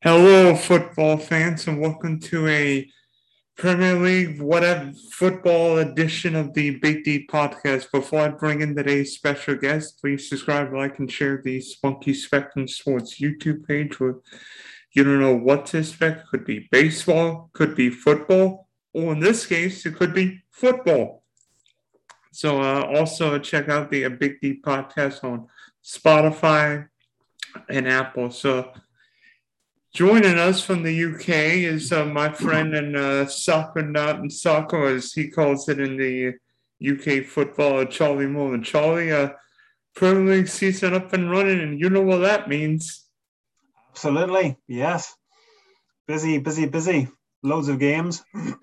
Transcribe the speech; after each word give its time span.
Hello, 0.00 0.54
football 0.54 1.16
fans, 1.16 1.66
and 1.66 1.80
welcome 1.80 2.20
to 2.20 2.46
a 2.46 2.88
Premier 3.56 3.94
League 3.94 4.40
whatever 4.40 4.92
football 5.10 5.78
edition 5.78 6.36
of 6.36 6.54
the 6.54 6.78
Big 6.78 7.02
D 7.02 7.26
podcast. 7.26 7.90
Before 7.90 8.20
I 8.20 8.28
bring 8.28 8.60
in 8.60 8.76
today's 8.76 9.14
special 9.16 9.56
guest, 9.56 10.00
please 10.00 10.28
subscribe, 10.28 10.72
like, 10.72 11.00
and 11.00 11.10
share 11.10 11.42
the 11.42 11.60
Spunky 11.60 12.14
Spectrum 12.14 12.68
Sports 12.68 13.18
YouTube 13.20 13.66
page. 13.66 13.98
Where 13.98 14.14
you 14.92 15.02
don't 15.02 15.18
know 15.18 15.34
what 15.34 15.66
to 15.66 15.78
expect. 15.78 16.28
Could 16.28 16.44
be 16.44 16.68
baseball, 16.70 17.50
could 17.52 17.74
be 17.74 17.90
football, 17.90 18.68
or 18.92 19.14
in 19.14 19.18
this 19.18 19.46
case, 19.46 19.84
it 19.84 19.96
could 19.96 20.14
be 20.14 20.44
football. 20.52 21.24
So, 22.30 22.62
uh, 22.62 22.84
also 22.94 23.36
check 23.40 23.68
out 23.68 23.90
the 23.90 24.06
Big 24.10 24.40
D 24.40 24.60
podcast 24.64 25.24
on 25.24 25.48
Spotify 25.84 26.86
and 27.68 27.88
Apple. 27.88 28.30
So 28.30 28.72
Joining 29.94 30.38
us 30.38 30.60
from 30.60 30.82
the 30.82 31.04
UK 31.04 31.28
is 31.64 31.92
uh, 31.92 32.04
my 32.04 32.30
friend 32.30 32.74
and 32.74 32.94
uh, 32.94 33.26
soccer 33.26 33.80
nut 33.82 34.16
and 34.16 34.30
soccer, 34.30 34.86
as 34.86 35.12
he 35.12 35.28
calls 35.28 35.66
it 35.68 35.80
in 35.80 35.96
the 35.96 36.34
UK 36.86 37.24
football, 37.24 37.86
Charlie 37.86 38.26
Mullan. 38.26 38.62
Charlie, 38.62 39.10
uh, 39.10 39.30
Premier 39.96 40.36
League 40.36 40.48
season 40.48 40.92
up 40.94 41.12
and 41.14 41.30
running, 41.30 41.60
and 41.60 41.80
you 41.80 41.88
know 41.88 42.02
what 42.02 42.18
that 42.18 42.50
means. 42.50 43.06
Absolutely, 43.90 44.58
yes. 44.68 45.14
Busy, 46.06 46.38
busy, 46.38 46.66
busy. 46.66 47.08
Loads 47.42 47.68
of 47.68 47.78
games. 47.78 48.22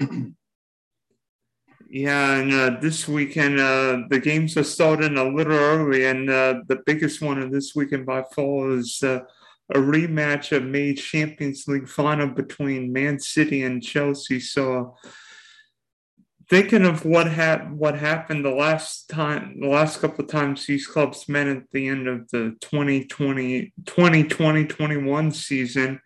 yeah, 1.90 2.36
and 2.36 2.54
uh, 2.54 2.78
this 2.80 3.08
weekend 3.08 3.60
uh, 3.60 4.04
the 4.10 4.20
games 4.20 4.56
are 4.58 4.64
starting 4.64 5.18
a 5.18 5.24
little 5.24 5.54
early, 5.54 6.06
and 6.06 6.30
uh, 6.30 6.62
the 6.68 6.84
biggest 6.86 7.20
one 7.20 7.42
of 7.42 7.52
this 7.52 7.74
weekend 7.76 8.06
by 8.06 8.24
far 8.36 8.70
is 8.70 9.02
uh, 9.02 9.22
a 9.74 9.80
rematch 9.80 10.56
of 10.56 10.64
May 10.64 10.94
Champions 10.94 11.68
League 11.68 11.90
final 11.90 12.28
between 12.28 12.94
Man 12.94 13.20
City 13.20 13.64
and 13.64 13.82
Chelsea. 13.82 14.40
So 14.40 14.96
thinking 16.50 16.86
of 16.86 17.06
what 17.06 17.32
ha- 17.32 17.68
what 17.72 17.98
happened 17.98 18.46
the 18.46 18.50
last 18.50 19.10
time 19.10 19.60
the 19.60 19.68
last 19.68 20.00
couple 20.00 20.24
of 20.24 20.30
times 20.30 20.66
these 20.66 20.86
clubs 20.86 21.28
met 21.28 21.48
at 21.48 21.70
the 21.72 21.88
end 21.88 22.08
of 22.08 22.30
the 22.30 22.56
2020 22.62 23.74
2020 23.86 24.66
21 24.66 25.32
season 25.32 26.00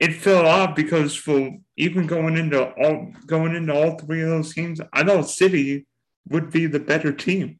it 0.00 0.14
felt 0.14 0.46
odd 0.46 0.74
because 0.74 1.14
for 1.14 1.56
even 1.76 2.06
going 2.06 2.36
into 2.36 2.60
all 2.60 3.12
going 3.26 3.54
into 3.54 3.72
all 3.72 3.98
three 3.98 4.22
of 4.22 4.28
those 4.28 4.52
games 4.52 4.80
i 4.92 5.04
thought 5.04 5.28
city 5.28 5.86
would 6.28 6.50
be 6.50 6.66
the 6.66 6.80
better 6.80 7.12
team 7.12 7.58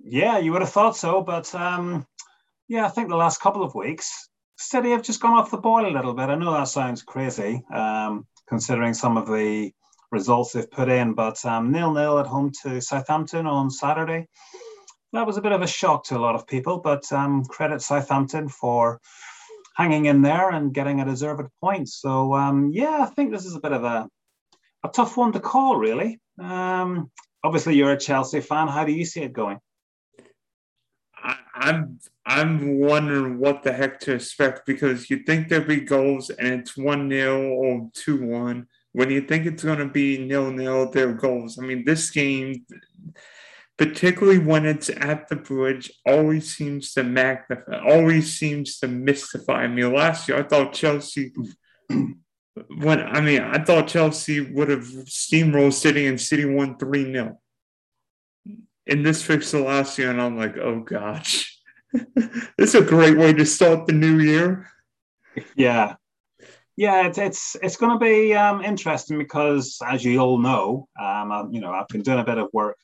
yeah 0.00 0.38
you 0.38 0.52
would 0.52 0.62
have 0.62 0.70
thought 0.70 0.96
so 0.96 1.22
but 1.22 1.54
um 1.54 2.06
yeah, 2.70 2.86
I 2.86 2.88
think 2.88 3.08
the 3.08 3.16
last 3.16 3.40
couple 3.40 3.64
of 3.64 3.74
weeks, 3.74 4.28
City 4.56 4.92
have 4.92 5.02
just 5.02 5.20
gone 5.20 5.36
off 5.36 5.50
the 5.50 5.56
boil 5.56 5.86
a 5.86 5.90
little 5.90 6.14
bit. 6.14 6.28
I 6.28 6.36
know 6.36 6.52
that 6.52 6.68
sounds 6.68 7.02
crazy, 7.02 7.64
um, 7.74 8.28
considering 8.48 8.94
some 8.94 9.16
of 9.16 9.26
the 9.26 9.72
results 10.12 10.52
they've 10.52 10.70
put 10.70 10.88
in, 10.88 11.14
but 11.14 11.44
um, 11.44 11.72
nil 11.72 11.92
nil 11.92 12.20
at 12.20 12.28
home 12.28 12.52
to 12.62 12.80
Southampton 12.80 13.44
on 13.44 13.72
Saturday. 13.72 14.28
That 15.12 15.26
was 15.26 15.36
a 15.36 15.42
bit 15.42 15.50
of 15.50 15.62
a 15.62 15.66
shock 15.66 16.04
to 16.04 16.16
a 16.16 16.20
lot 16.20 16.36
of 16.36 16.46
people, 16.46 16.78
but 16.78 17.10
um, 17.10 17.44
credit 17.44 17.82
Southampton 17.82 18.48
for 18.48 19.00
hanging 19.74 20.06
in 20.06 20.22
there 20.22 20.50
and 20.50 20.72
getting 20.72 21.00
a 21.00 21.04
deserved 21.04 21.48
point. 21.60 21.88
So 21.88 22.34
um, 22.34 22.70
yeah, 22.72 22.98
I 23.00 23.06
think 23.06 23.32
this 23.32 23.46
is 23.46 23.56
a 23.56 23.60
bit 23.60 23.72
of 23.72 23.82
a 23.82 24.08
a 24.84 24.88
tough 24.90 25.16
one 25.16 25.32
to 25.32 25.40
call, 25.40 25.74
really. 25.74 26.20
Um, 26.38 27.10
obviously, 27.42 27.74
you're 27.74 27.90
a 27.90 27.98
Chelsea 27.98 28.40
fan. 28.40 28.68
How 28.68 28.84
do 28.84 28.92
you 28.92 29.04
see 29.04 29.22
it 29.22 29.32
going? 29.32 29.58
I'm 31.54 31.98
I'm 32.26 32.78
wondering 32.78 33.38
what 33.38 33.62
the 33.62 33.72
heck 33.72 34.00
to 34.00 34.14
expect 34.14 34.66
because 34.66 35.10
you 35.10 35.24
think 35.24 35.48
there'll 35.48 35.66
be 35.66 35.80
goals 35.80 36.30
and 36.30 36.60
it's 36.60 36.76
one 36.76 37.10
0 37.10 37.48
or 37.48 37.90
two 37.92 38.24
one. 38.24 38.66
When 38.92 39.10
you 39.10 39.20
think 39.20 39.46
it's 39.46 39.62
going 39.62 39.78
to 39.78 39.86
be 39.86 40.18
nil 40.18 40.50
nil, 40.50 40.90
there 40.90 41.08
are 41.08 41.14
goals. 41.14 41.58
I 41.58 41.62
mean, 41.62 41.84
this 41.84 42.10
game, 42.10 42.64
particularly 43.78 44.38
when 44.38 44.66
it's 44.66 44.90
at 44.90 45.28
the 45.28 45.36
bridge, 45.36 45.90
always 46.06 46.54
seems 46.56 46.92
to 46.94 47.04
magnify, 47.04 47.80
always 47.88 48.36
seems 48.38 48.78
to 48.78 48.88
mystify 48.88 49.66
me. 49.68 49.84
Last 49.84 50.28
year, 50.28 50.38
I 50.38 50.42
thought 50.42 50.72
Chelsea. 50.72 51.32
When 52.76 53.00
I 53.00 53.20
mean, 53.20 53.40
I 53.40 53.62
thought 53.62 53.88
Chelsea 53.88 54.40
would 54.40 54.68
have 54.68 54.84
steamrolled 54.84 55.72
City 55.72 56.06
and 56.08 56.20
City 56.20 56.44
won 56.44 56.76
three 56.76 57.04
0 57.04 57.38
in 58.90 59.04
this 59.04 59.24
the 59.26 59.60
last 59.60 59.96
year, 59.98 60.10
and 60.10 60.20
I'm 60.20 60.36
like, 60.36 60.58
oh 60.58 60.80
gosh, 60.80 61.56
this 61.92 62.34
is 62.58 62.74
a 62.74 62.82
great 62.82 63.16
way 63.16 63.32
to 63.32 63.46
start 63.46 63.86
the 63.86 63.92
new 63.92 64.18
year. 64.18 64.68
Yeah, 65.54 65.94
yeah, 66.76 67.06
it's 67.06 67.18
it's, 67.18 67.56
it's 67.62 67.76
going 67.76 67.92
to 67.92 68.04
be 68.04 68.34
um, 68.34 68.62
interesting 68.62 69.16
because, 69.16 69.78
as 69.86 70.04
you 70.04 70.18
all 70.18 70.38
know, 70.38 70.88
um, 71.00 71.32
I, 71.32 71.44
you 71.50 71.60
know, 71.60 71.70
I've 71.70 71.88
been 71.88 72.02
doing 72.02 72.18
a 72.18 72.24
bit 72.24 72.38
of 72.38 72.48
work. 72.52 72.76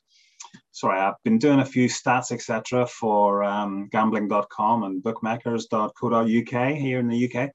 Sorry, 0.71 0.99
I've 0.99 1.21
been 1.23 1.39
doing 1.39 1.59
a 1.59 1.65
few 1.65 1.89
stats, 1.89 2.31
etc., 2.31 2.87
for 2.87 3.43
um, 3.43 3.89
gambling.com 3.91 4.83
and 4.83 5.03
bookmakers.co.uk 5.03 6.75
here 6.75 6.99
in 6.99 7.07
the 7.07 7.31
UK. 7.31 7.51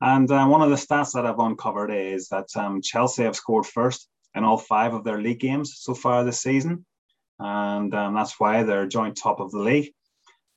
And 0.00 0.28
uh, 0.28 0.46
one 0.46 0.62
of 0.62 0.70
the 0.70 0.76
stats 0.76 1.12
that 1.12 1.26
I've 1.26 1.38
uncovered 1.38 1.92
is 1.92 2.28
that 2.28 2.48
um, 2.56 2.82
Chelsea 2.82 3.22
have 3.22 3.36
scored 3.36 3.66
first 3.66 4.08
in 4.34 4.42
all 4.42 4.56
five 4.56 4.94
of 4.94 5.04
their 5.04 5.20
league 5.20 5.38
games 5.38 5.76
so 5.76 5.94
far 5.94 6.24
this 6.24 6.40
season 6.40 6.84
and 7.38 7.94
um, 7.94 8.14
that's 8.14 8.38
why 8.38 8.62
they're 8.62 8.86
joint 8.86 9.16
top 9.16 9.40
of 9.40 9.50
the 9.50 9.58
league. 9.58 9.92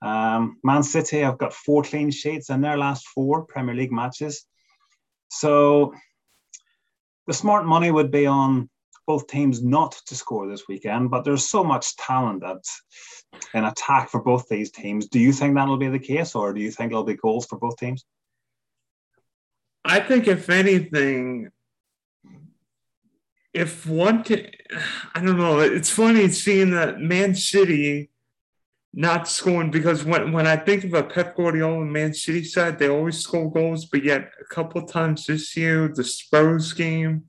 Um, 0.02 0.58
Man 0.64 0.84
City 0.84 1.20
have 1.20 1.38
got 1.38 1.54
four 1.54 1.84
clean 1.84 2.12
sheets 2.12 2.50
in 2.50 2.62
their 2.62 2.78
last 2.78 3.08
four 3.08 3.46
Premier 3.46 3.76
League 3.76 3.92
matches. 3.92 4.46
So 5.30 5.94
the 7.28 7.34
smart 7.34 7.66
money 7.66 7.92
would 7.92 8.12
be 8.12 8.28
on 8.28 8.70
both 9.08 9.28
teams 9.28 9.64
not 9.64 9.96
to 10.08 10.16
score 10.16 10.48
this 10.48 10.68
weekend, 10.68 11.10
but 11.12 11.24
there's 11.24 11.50
so 11.50 11.64
much 11.64 11.96
talent 11.96 12.42
that 12.42 12.64
in 13.54 13.64
attack 13.64 14.10
for 14.10 14.22
both 14.22 14.48
these 14.50 14.72
teams. 14.72 15.08
Do 15.08 15.20
you 15.20 15.32
think 15.32 15.56
that'll 15.56 15.78
be 15.78 15.90
the 15.90 16.00
case, 16.00 16.36
or 16.36 16.54
do 16.54 16.62
you 16.62 16.72
think 16.72 16.92
there'll 16.92 17.04
be 17.04 17.16
goals 17.16 17.46
for 17.46 17.58
both 17.58 17.78
teams? 17.78 18.06
I 19.84 20.00
think, 20.00 20.28
if 20.28 20.50
anything, 20.50 21.50
if 23.56 23.88
one 23.88 24.22
can, 24.24 24.48
I 25.16 25.22
don't 25.22 25.38
know. 25.38 25.60
It's 25.60 25.90
funny 25.90 26.28
seeing 26.28 26.72
that 26.72 27.00
Man 27.00 27.34
City 27.34 28.10
not 28.94 29.30
scoring 29.30 29.72
because 29.72 30.04
when, 30.04 30.34
when 30.34 30.46
I 30.46 30.58
think 30.58 30.84
of 30.84 30.94
a 30.94 31.04
Pep 31.04 31.38
Guardiola 31.38 31.86
Man 31.86 32.14
City 32.14 32.44
side, 32.44 32.78
they 32.78 32.90
always 32.90 33.20
score 33.20 33.50
goals, 33.52 33.86
but 33.86 34.04
yet 34.04 34.30
a 34.42 34.54
couple 34.54 34.82
times 34.86 35.26
this 35.26 35.56
year, 35.56 35.88
the 35.88 36.04
Spurs 36.04 36.74
game 36.74 37.24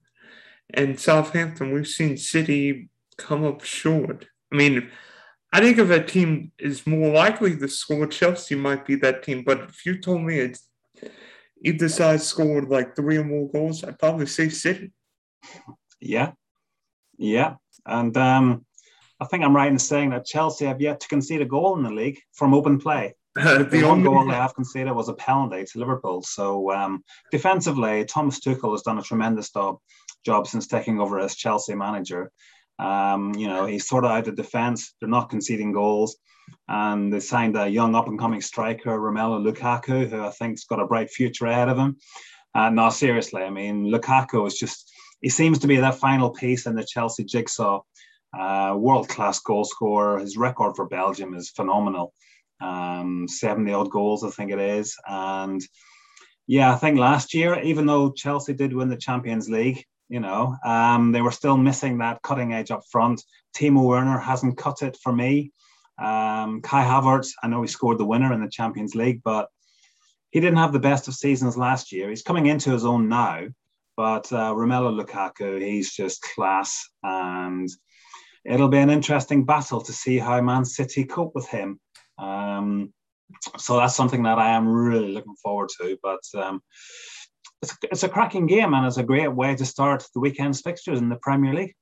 and 0.75 0.99
Southampton, 0.99 1.73
we've 1.73 1.87
seen 1.87 2.17
City 2.17 2.89
come 3.17 3.45
up 3.45 3.63
short. 3.63 4.27
I 4.53 4.57
mean, 4.57 4.91
I 5.53 5.61
think 5.61 5.79
if 5.79 5.91
a 5.91 6.03
team 6.03 6.51
is 6.59 6.89
more 6.89 7.13
likely 7.13 7.57
to 7.57 7.69
score, 7.69 8.09
Chelsea 8.09 8.57
might 8.57 8.85
be 8.85 8.97
that 8.97 9.23
team. 9.23 9.45
But 9.45 9.61
if 9.61 9.87
you 9.87 9.99
told 9.99 10.23
me 10.23 10.41
it's 10.41 10.69
either 11.65 11.89
side 11.89 12.21
scored 12.21 12.69
like 12.69 12.97
three 12.97 13.17
or 13.17 13.25
more 13.25 13.49
goals, 13.49 13.85
I'd 13.85 13.99
probably 13.99 14.27
say 14.27 14.49
City. 14.49 14.91
Yeah, 16.07 16.33
yeah, 17.19 17.55
and 17.85 18.17
um, 18.17 18.65
I 19.21 19.25
think 19.25 19.45
I'm 19.45 19.57
right 19.57 19.71
in 19.71 19.79
saying 19.79 20.11
that 20.11 20.27
Chelsea 20.27 20.67
have 20.67 20.81
yet 20.81 21.01
to 21.01 21.09
concede 21.09 21.41
a 21.41 21.47
goal 21.47 21.77
in 21.77 21.83
the 21.83 21.91
league 21.91 22.19
from 22.33 22.55
open 22.55 22.79
play. 22.79 23.15
Uh, 23.39 23.63
the, 23.65 23.83
only 23.83 24.05
goal 24.05 24.27
they 24.27 24.35
have 24.35 24.55
conceded 24.55 24.93
was 24.95 25.09
a 25.09 25.15
penalty 25.15 25.65
to 25.65 25.79
Liverpool. 25.79 26.23
So 26.23 26.71
um, 26.73 27.05
defensively, 27.31 28.05
Thomas 28.05 28.41
Tuchel 28.41 28.73
has 28.73 28.83
done 28.83 28.99
a 28.99 29.03
tremendous 29.03 29.51
job, 29.51 29.79
job 30.25 30.47
since 30.47 30.67
taking 30.67 31.01
over 31.01 31.19
as 31.19 31.35
Chelsea 31.35 31.75
manager. 31.75 32.31
Um, 32.79 33.35
you 33.35 33.49
know, 33.49 33.67
he's 33.67 33.89
sorted 33.89 34.11
out 34.11 34.25
the 34.25 34.33
defense. 34.33 34.95
They're 35.01 35.09
not 35.09 35.31
conceding 35.31 35.73
goals. 35.73 36.17
And 36.69 37.13
they 37.13 37.21
signed 37.21 37.57
a 37.57 37.69
young 37.69 37.95
up 37.95 38.09
and 38.09 38.19
coming 38.19 38.41
striker, 38.41 38.99
Romelu 38.99 39.45
Lukaku, 39.45 40.09
who 40.09 40.23
I 40.23 40.31
think's 40.31 40.65
got 40.65 40.81
a 40.81 40.87
bright 40.87 41.11
future 41.11 41.47
ahead 41.47 41.69
of 41.69 41.79
him. 41.79 41.97
And 42.55 42.79
uh, 42.79 42.85
no, 42.85 42.91
seriously, 42.91 43.43
I 43.43 43.51
mean, 43.51 43.87
Lukaku 43.87 44.47
is 44.47 44.59
just 44.59 44.86
he 45.21 45.29
seems 45.29 45.59
to 45.61 45.67
be 45.67 45.77
that 45.77 45.99
final 45.99 46.31
piece 46.31 46.67
in 46.67 46.75
the 46.75 46.85
Chelsea 46.85 47.25
jigsaw. 47.25 47.81
Uh, 48.37 48.75
world 48.77 49.09
class 49.09 49.41
goal 49.41 49.65
scorer. 49.65 50.19
His 50.19 50.37
record 50.37 50.77
for 50.77 50.87
Belgium 50.87 51.35
is 51.35 51.51
phenomenal. 51.51 52.13
Um, 52.61 53.27
70 53.29 53.73
odd 53.73 53.91
goals, 53.91 54.25
I 54.25 54.31
think 54.31 54.51
it 54.51 54.59
is. 54.59 54.97
And 55.07 55.63
yeah, 56.47 56.73
I 56.73 56.77
think 56.77 56.99
last 56.99 57.35
year, 57.35 57.61
even 57.61 57.87
though 57.87 58.13
Chelsea 58.13 58.53
did 58.53 58.73
win 58.73 58.89
the 58.89 58.97
Champions 58.97 59.49
League, 59.49 59.85
you 60.09 60.21
know, 60.21 60.57
um, 60.65 61.13
they 61.13 61.23
were 61.23 61.33
still 61.33 61.57
missing 61.57 61.99
that 61.99 62.23
cutting 62.23 62.53
edge 62.53 62.71
up 62.71 62.83
front. 62.91 63.23
Timo 63.57 63.85
Werner 63.85 64.19
hasn't 64.19 64.59
cut 64.59 64.83
it 64.83 64.97
for 65.03 65.13
me. 65.13 65.53
Um, 65.99 66.61
Kai 66.63 66.85
Havertz, 66.85 67.31
I 67.43 67.49
know 67.49 67.63
he 67.63 67.69
scored 67.69 67.99
the 67.99 68.05
winner 68.05 68.33
in 68.33 68.41
the 68.41 68.49
Champions 68.49 68.95
League, 68.95 69.23
but 69.25 69.49
he 70.31 70.41
didn't 70.41 70.59
have 70.59 70.73
the 70.73 70.79
best 70.79 71.09
of 71.09 71.15
seasons 71.15 71.57
last 71.57 71.91
year. 71.91 72.11
He's 72.11 72.23
coming 72.23 72.47
into 72.47 72.71
his 72.71 72.85
own 72.85 73.09
now. 73.09 73.47
But 73.97 74.31
uh, 74.33 74.53
Romelu 74.53 75.01
Lukaku, 75.01 75.61
he's 75.61 75.95
just 75.95 76.23
class. 76.23 76.89
And 77.03 77.69
it'll 78.45 78.69
be 78.69 78.79
an 78.79 78.91
interesting 78.91 79.45
battle 79.45 79.81
to 79.81 79.93
see 79.93 80.19
how 80.19 80.41
Man 80.41 80.65
City 80.65 81.05
cope 81.05 81.35
with 81.35 81.49
him. 81.49 81.81
Um, 82.19 82.93
so 83.59 83.77
that's 83.77 83.97
something 83.97 84.23
that 84.25 84.39
I 84.39 84.51
am 84.51 84.69
really 84.69 85.13
looking 85.13 85.37
forward 85.43 85.71
to. 85.81 85.99
But 86.03 86.21
um, 86.35 86.63
it's, 87.63 87.77
it's 87.91 88.03
a 88.03 88.09
cracking 88.09 88.47
game 88.47 88.75
and 88.75 88.87
it's 88.87 88.99
a 88.99 89.03
great 89.03 89.33
way 89.33 89.57
to 89.57 89.65
start 89.65 90.05
the 90.15 90.21
weekend's 90.21 90.61
fixtures 90.61 91.01
in 91.01 91.09
the 91.09 91.17
Premier 91.17 91.55
League. 91.55 91.75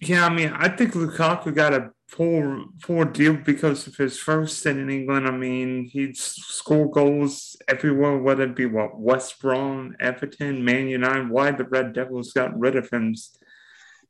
Yeah, 0.00 0.26
I 0.26 0.34
mean, 0.34 0.52
I 0.52 0.68
think 0.68 0.92
Lukaku 0.92 1.54
got 1.54 1.72
a 1.72 1.90
poor 2.10 2.64
poor 2.82 3.04
deal 3.04 3.34
because 3.34 3.86
of 3.86 3.96
his 3.96 4.18
first 4.18 4.58
stint 4.58 4.78
in 4.78 4.90
England. 4.90 5.26
I 5.26 5.30
mean, 5.32 5.84
he'd 5.84 6.16
score 6.16 6.90
goals 6.90 7.56
everywhere, 7.68 8.18
whether 8.18 8.44
it 8.44 8.56
be 8.56 8.66
what 8.66 8.98
West 8.98 9.40
Brom, 9.40 9.96
Everton, 10.00 10.64
Man 10.64 10.88
United. 10.88 11.30
Why 11.30 11.50
the 11.50 11.64
Red 11.64 11.92
Devils 11.92 12.32
got 12.32 12.58
rid 12.58 12.76
of 12.76 12.90
him 12.90 13.14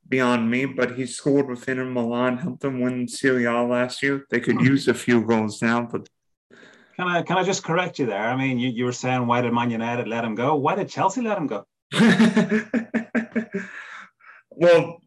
beyond 0.08 0.50
me, 0.50 0.66
but 0.66 0.96
he 0.96 1.06
scored 1.06 1.48
with 1.48 1.68
Inter 1.68 1.86
Milan, 1.86 2.38
helped 2.38 2.60
them 2.60 2.80
win 2.80 3.08
Serie 3.08 3.44
A 3.44 3.62
last 3.62 4.02
year. 4.02 4.26
They 4.30 4.40
could 4.40 4.56
hmm. 4.56 4.64
use 4.66 4.88
a 4.88 4.94
few 4.94 5.24
goals 5.24 5.62
now, 5.62 5.88
but 5.90 6.08
can 6.96 7.08
I 7.08 7.22
can 7.22 7.38
I 7.38 7.42
just 7.42 7.64
correct 7.64 7.98
you 7.98 8.06
there? 8.06 8.28
I 8.28 8.36
mean, 8.36 8.58
you, 8.58 8.70
you 8.70 8.84
were 8.84 8.92
saying 8.92 9.26
why 9.26 9.40
did 9.40 9.52
Man 9.52 9.70
United 9.70 10.06
let 10.06 10.24
him 10.24 10.34
go? 10.34 10.54
Why 10.56 10.74
did 10.76 10.88
Chelsea 10.88 11.22
let 11.22 11.38
him 11.38 11.46
go? 11.48 11.66
well, 14.50 15.00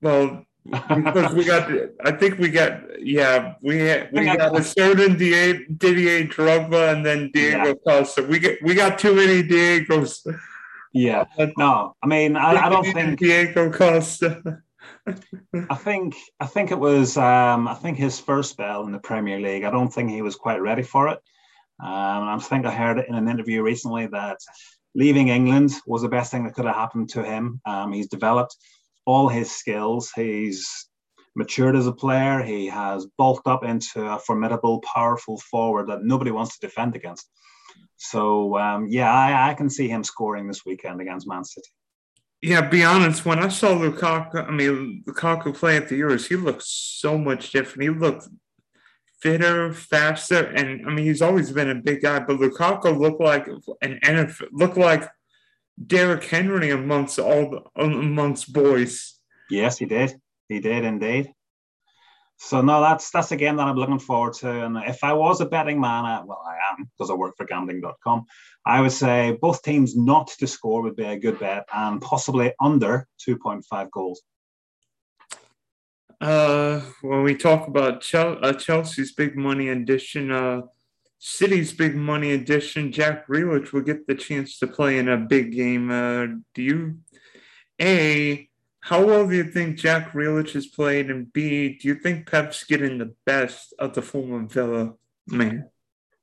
well, 0.00 0.46
because 0.64 1.34
we 1.34 1.44
got, 1.44 1.70
I 2.04 2.12
think 2.12 2.38
we 2.38 2.48
got, 2.48 3.00
yeah, 3.00 3.54
we 3.62 3.78
we 4.12 4.24
got 4.24 4.56
a 4.56 4.62
certain 4.62 5.16
Didier, 5.16 5.64
Didier 5.76 6.26
Drogba 6.26 6.92
and 6.92 7.04
then 7.04 7.30
Diego 7.32 7.68
yeah. 7.68 7.74
Costa. 7.86 8.22
We 8.22 8.38
get 8.38 8.62
we 8.62 8.74
got 8.74 8.98
too 8.98 9.14
many 9.14 9.42
Diegos. 9.42 10.20
Yeah, 10.92 11.24
no, 11.56 11.96
I 12.02 12.06
mean, 12.06 12.36
I, 12.36 12.66
I 12.66 12.68
don't 12.68 12.84
think 12.92 13.18
Diego 13.18 13.72
Costa. 13.72 14.62
I 15.06 15.74
think 15.74 16.14
I 16.38 16.46
think 16.46 16.70
it 16.70 16.78
was 16.78 17.16
um, 17.16 17.66
I 17.66 17.74
think 17.74 17.98
his 17.98 18.20
first 18.20 18.50
spell 18.50 18.84
in 18.84 18.92
the 18.92 18.98
Premier 19.00 19.40
League. 19.40 19.64
I 19.64 19.70
don't 19.70 19.92
think 19.92 20.10
he 20.10 20.22
was 20.22 20.36
quite 20.36 20.62
ready 20.62 20.82
for 20.82 21.08
it. 21.08 21.18
Um, 21.82 22.28
I 22.28 22.38
think 22.38 22.66
I 22.66 22.70
heard 22.70 22.98
it 22.98 23.08
in 23.08 23.16
an 23.16 23.28
interview 23.28 23.62
recently 23.62 24.06
that 24.08 24.38
leaving 24.94 25.28
England 25.28 25.72
was 25.86 26.02
the 26.02 26.08
best 26.08 26.30
thing 26.30 26.44
that 26.44 26.54
could 26.54 26.66
have 26.66 26.76
happened 26.76 27.08
to 27.10 27.24
him. 27.24 27.60
Um, 27.66 27.92
he's 27.92 28.08
developed 28.08 28.56
all 29.04 29.28
his 29.28 29.50
skills. 29.50 30.10
He's 30.14 30.88
matured 31.34 31.76
as 31.76 31.86
a 31.86 31.92
player. 31.92 32.42
He 32.42 32.66
has 32.66 33.06
bulked 33.18 33.46
up 33.46 33.64
into 33.64 34.04
a 34.04 34.18
formidable, 34.18 34.80
powerful 34.80 35.38
forward 35.38 35.88
that 35.88 36.04
nobody 36.04 36.30
wants 36.30 36.58
to 36.58 36.66
defend 36.66 36.94
against. 36.96 37.28
So 37.96 38.58
um, 38.58 38.86
yeah, 38.88 39.12
I, 39.12 39.50
I 39.50 39.54
can 39.54 39.70
see 39.70 39.88
him 39.88 40.04
scoring 40.04 40.46
this 40.46 40.64
weekend 40.66 41.00
against 41.00 41.28
Man 41.28 41.44
City. 41.44 41.68
Yeah, 42.42 42.62
be 42.62 42.82
honest. 42.82 43.24
When 43.24 43.38
I 43.38 43.48
saw 43.48 43.68
Lukaku, 43.68 44.48
I 44.48 44.50
mean 44.50 45.04
Lukaku 45.06 45.54
play 45.54 45.76
at 45.76 45.88
the 45.88 46.00
Euros, 46.00 46.26
he 46.26 46.34
looked 46.34 46.64
so 46.64 47.16
much 47.16 47.52
different. 47.52 47.82
He 47.82 47.88
looked 47.88 48.28
fitter, 49.22 49.72
faster, 49.72 50.46
and 50.46 50.84
I 50.86 50.92
mean 50.92 51.06
he's 51.06 51.22
always 51.22 51.52
been 51.52 51.70
a 51.70 51.76
big 51.76 52.02
guy. 52.02 52.18
But 52.18 52.38
Lukaku 52.38 52.98
looked 52.98 53.20
like 53.20 53.46
an 53.80 54.00
NFL, 54.04 54.48
looked 54.50 54.76
like 54.76 55.08
Derrick 55.84 56.24
Henry 56.24 56.70
amongst 56.70 57.18
all 57.18 57.70
amongst 57.76 58.52
boys. 58.52 59.18
Yes, 59.50 59.78
he 59.78 59.86
did. 59.86 60.14
He 60.48 60.60
did 60.60 60.84
indeed. 60.84 61.32
So 62.38 62.60
no, 62.60 62.80
that's 62.80 63.10
that's 63.10 63.30
a 63.30 63.36
game 63.36 63.56
that 63.56 63.68
I'm 63.68 63.76
looking 63.76 64.00
forward 64.00 64.34
to. 64.34 64.64
And 64.64 64.76
if 64.78 65.04
I 65.04 65.12
was 65.12 65.40
a 65.40 65.46
betting 65.46 65.80
man, 65.80 66.04
I, 66.04 66.22
well, 66.24 66.42
I 66.44 66.56
am 66.72 66.90
because 66.98 67.08
I 67.08 67.14
work 67.14 67.36
for 67.36 67.46
gambling.com. 67.46 68.24
I 68.66 68.80
would 68.80 68.92
say 68.92 69.38
both 69.40 69.62
teams 69.62 69.96
not 69.96 70.28
to 70.38 70.46
score 70.46 70.82
would 70.82 70.96
be 70.96 71.04
a 71.04 71.18
good 71.18 71.38
bet, 71.38 71.66
and 71.72 72.00
possibly 72.00 72.52
under 72.60 73.06
2.5 73.28 73.90
goals. 73.90 74.22
Uh, 76.20 76.80
when 77.02 77.22
we 77.22 77.36
talk 77.36 77.66
about 77.66 78.14
uh, 78.14 78.52
Chelsea's 78.52 79.12
big 79.12 79.36
money 79.36 79.68
addition, 79.68 80.30
uh, 80.30 80.62
City's 81.24 81.72
big 81.72 81.94
money 81.94 82.32
addition, 82.32 82.90
Jack 82.90 83.28
Grealish 83.28 83.72
will 83.72 83.82
get 83.82 84.08
the 84.08 84.14
chance 84.16 84.58
to 84.58 84.66
play 84.66 84.98
in 84.98 85.08
a 85.08 85.16
big 85.16 85.52
game. 85.52 85.88
Uh, 85.88 86.26
do 86.52 86.62
you, 86.62 86.98
A, 87.80 88.48
how 88.80 89.06
well 89.06 89.28
do 89.28 89.36
you 89.36 89.44
think 89.44 89.78
Jack 89.78 90.10
Grealish 90.10 90.50
has 90.54 90.66
played? 90.66 91.12
And 91.12 91.32
B, 91.32 91.78
do 91.78 91.86
you 91.86 91.94
think 91.94 92.28
Pep's 92.28 92.64
getting 92.64 92.98
the 92.98 93.14
best 93.24 93.72
of 93.78 93.94
the 93.94 94.02
former 94.02 94.44
Villa 94.48 94.94
man? 95.28 95.70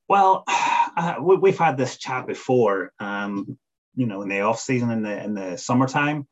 Well, 0.06 0.44
uh, 0.46 1.14
we, 1.22 1.50
have 1.50 1.58
had 1.58 1.78
this 1.78 1.96
chat 1.96 2.26
before. 2.26 2.92
Um, 2.98 3.56
you 3.94 4.04
know, 4.04 4.20
in 4.20 4.28
the 4.28 4.42
off 4.42 4.60
season, 4.60 4.90
in 4.90 5.02
the 5.02 5.24
in 5.24 5.32
the 5.32 5.56
summertime, 5.56 6.28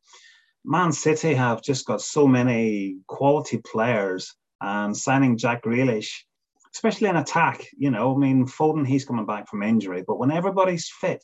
Man 0.63 0.91
City 0.91 1.33
have 1.33 1.63
just 1.63 1.87
got 1.87 2.01
so 2.03 2.27
many 2.27 2.97
quality 3.07 3.57
players, 3.57 4.35
and 4.61 4.95
signing 4.95 5.39
Jack 5.39 5.63
Grealish, 5.63 6.11
especially 6.73 7.09
in 7.09 7.15
attack. 7.15 7.65
You 7.77 7.91
know, 7.91 8.13
I 8.13 8.17
mean, 8.17 8.45
Foden, 8.45 8.87
he's 8.87 9.05
coming 9.05 9.25
back 9.25 9.47
from 9.47 9.63
injury, 9.63 10.03
but 10.05 10.19
when 10.19 10.31
everybody's 10.31 10.89
fit, 10.89 11.23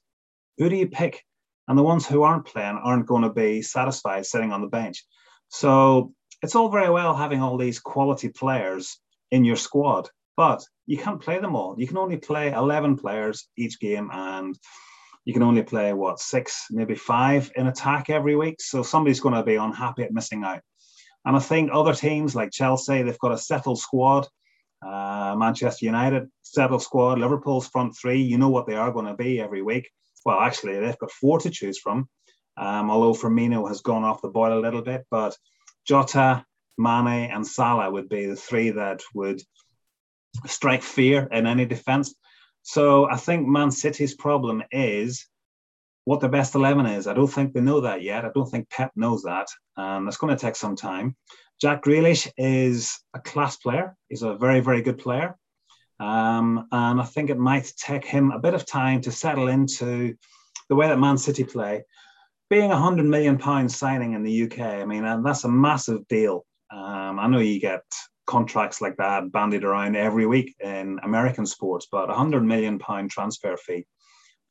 who 0.57 0.69
do 0.69 0.75
you 0.75 0.87
pick? 0.87 1.23
And 1.67 1.77
the 1.77 1.83
ones 1.83 2.05
who 2.05 2.23
aren't 2.23 2.45
playing 2.45 2.79
aren't 2.83 3.07
going 3.07 3.23
to 3.23 3.31
be 3.31 3.61
satisfied 3.61 4.25
sitting 4.25 4.51
on 4.51 4.61
the 4.61 4.67
bench. 4.67 5.03
So 5.49 6.13
it's 6.41 6.55
all 6.55 6.69
very 6.69 6.89
well 6.89 7.15
having 7.15 7.41
all 7.41 7.57
these 7.57 7.79
quality 7.79 8.29
players 8.29 8.99
in 9.31 9.43
your 9.43 9.55
squad, 9.55 10.09
but 10.37 10.63
you 10.85 10.97
can't 10.97 11.21
play 11.21 11.39
them 11.39 11.55
all. 11.55 11.75
You 11.77 11.87
can 11.87 11.97
only 11.97 12.17
play 12.17 12.51
11 12.51 12.97
players 12.97 13.47
each 13.57 13.79
game, 13.79 14.09
and 14.13 14.57
you 15.25 15.33
can 15.33 15.43
only 15.43 15.63
play 15.63 15.93
what 15.93 16.19
six, 16.19 16.67
maybe 16.69 16.95
five 16.95 17.51
in 17.55 17.67
attack 17.67 18.09
every 18.09 18.35
week. 18.35 18.61
So 18.61 18.83
somebody's 18.83 19.19
going 19.19 19.35
to 19.35 19.43
be 19.43 19.55
unhappy 19.55 20.03
at 20.03 20.13
missing 20.13 20.43
out. 20.43 20.61
And 21.25 21.35
I 21.35 21.39
think 21.39 21.71
other 21.73 21.93
teams 21.93 22.35
like 22.35 22.51
Chelsea, 22.51 23.01
they've 23.01 23.17
got 23.17 23.31
a 23.31 23.37
settled 23.37 23.79
squad. 23.79 24.27
Uh, 24.85 25.35
Manchester 25.37 25.85
United, 25.85 26.29
settled 26.43 26.83
squad. 26.83 27.19
Liverpool's 27.19 27.67
front 27.67 27.95
three, 27.97 28.21
you 28.21 28.37
know 28.37 28.49
what 28.49 28.67
they 28.67 28.75
are 28.75 28.91
going 28.91 29.07
to 29.07 29.15
be 29.15 29.41
every 29.41 29.61
week 29.61 29.89
well, 30.25 30.39
actually, 30.39 30.79
they've 30.79 30.97
got 30.97 31.11
four 31.11 31.39
to 31.39 31.49
choose 31.49 31.77
from. 31.77 32.09
Um, 32.57 32.89
although 32.89 33.17
Firmino 33.17 33.67
has 33.67 33.81
gone 33.81 34.03
off 34.03 34.21
the 34.21 34.29
boil 34.29 34.57
a 34.57 34.59
little 34.59 34.81
bit, 34.81 35.05
but 35.11 35.37
Jota, 35.85 36.43
Mane, 36.77 37.29
and 37.31 37.45
Salah 37.45 37.91
would 37.91 38.09
be 38.09 38.25
the 38.25 38.35
three 38.35 38.71
that 38.71 39.01
would 39.13 39.41
strike 40.47 40.81
fear 40.81 41.27
in 41.31 41.45
any 41.45 41.65
defense. 41.65 42.15
So 42.63 43.05
I 43.05 43.17
think 43.17 43.47
Man 43.47 43.71
City's 43.71 44.15
problem 44.15 44.63
is 44.71 45.27
what 46.05 46.21
the 46.21 46.29
best 46.29 46.55
11 46.55 46.85
is. 46.85 47.07
I 47.07 47.13
don't 47.13 47.27
think 47.27 47.53
they 47.53 47.61
know 47.61 47.81
that 47.81 48.01
yet. 48.01 48.25
I 48.25 48.29
don't 48.33 48.49
think 48.49 48.69
Pep 48.69 48.91
knows 48.95 49.23
that. 49.23 49.47
And 49.75 50.07
it's 50.07 50.17
going 50.17 50.35
to 50.35 50.39
take 50.39 50.55
some 50.55 50.75
time. 50.75 51.15
Jack 51.59 51.83
Grealish 51.83 52.31
is 52.37 52.99
a 53.13 53.19
class 53.19 53.57
player. 53.57 53.95
He's 54.07 54.21
a 54.21 54.35
very, 54.35 54.59
very 54.59 54.81
good 54.81 54.99
player. 54.99 55.35
Um, 55.99 56.67
and 56.71 57.01
I 57.01 57.05
think 57.05 57.29
it 57.29 57.37
might 57.37 57.71
take 57.77 58.05
him 58.05 58.31
a 58.31 58.39
bit 58.39 58.53
of 58.53 58.65
time 58.65 59.01
to 59.01 59.11
settle 59.11 59.47
into 59.47 60.15
the 60.69 60.75
way 60.75 60.87
that 60.87 60.99
Man 60.99 61.17
City 61.17 61.43
play. 61.43 61.83
Being 62.49 62.71
a 62.71 62.77
hundred 62.77 63.05
million 63.05 63.37
pound 63.37 63.71
signing 63.71 64.13
in 64.13 64.23
the 64.23 64.43
UK, 64.43 64.59
I 64.59 64.85
mean, 64.85 65.23
that's 65.23 65.45
a 65.45 65.49
massive 65.49 66.07
deal. 66.07 66.45
Um, 66.71 67.19
I 67.19 67.27
know 67.27 67.39
you 67.39 67.59
get 67.59 67.81
contracts 68.27 68.81
like 68.81 68.97
that 68.97 69.31
bandied 69.31 69.63
around 69.63 69.95
every 69.95 70.27
week 70.27 70.55
in 70.59 70.99
American 71.03 71.45
sports, 71.45 71.87
but 71.91 72.09
a 72.09 72.13
hundred 72.13 72.43
million 72.43 72.77
pound 72.77 73.09
transfer 73.09 73.57
fee 73.57 73.87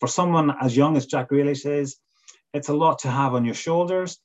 for 0.04 0.08
someone 0.08 0.54
as 0.60 0.76
young 0.76 0.98
as 0.98 1.06
Jack 1.06 1.30
Grealish 1.30 1.64
is, 1.64 1.96
it's 2.52 2.68
a 2.68 2.74
lot 2.74 2.98
to 3.00 3.10
have 3.10 3.32
on 3.32 3.46
your 3.46 3.54
shoulders. 3.54 4.18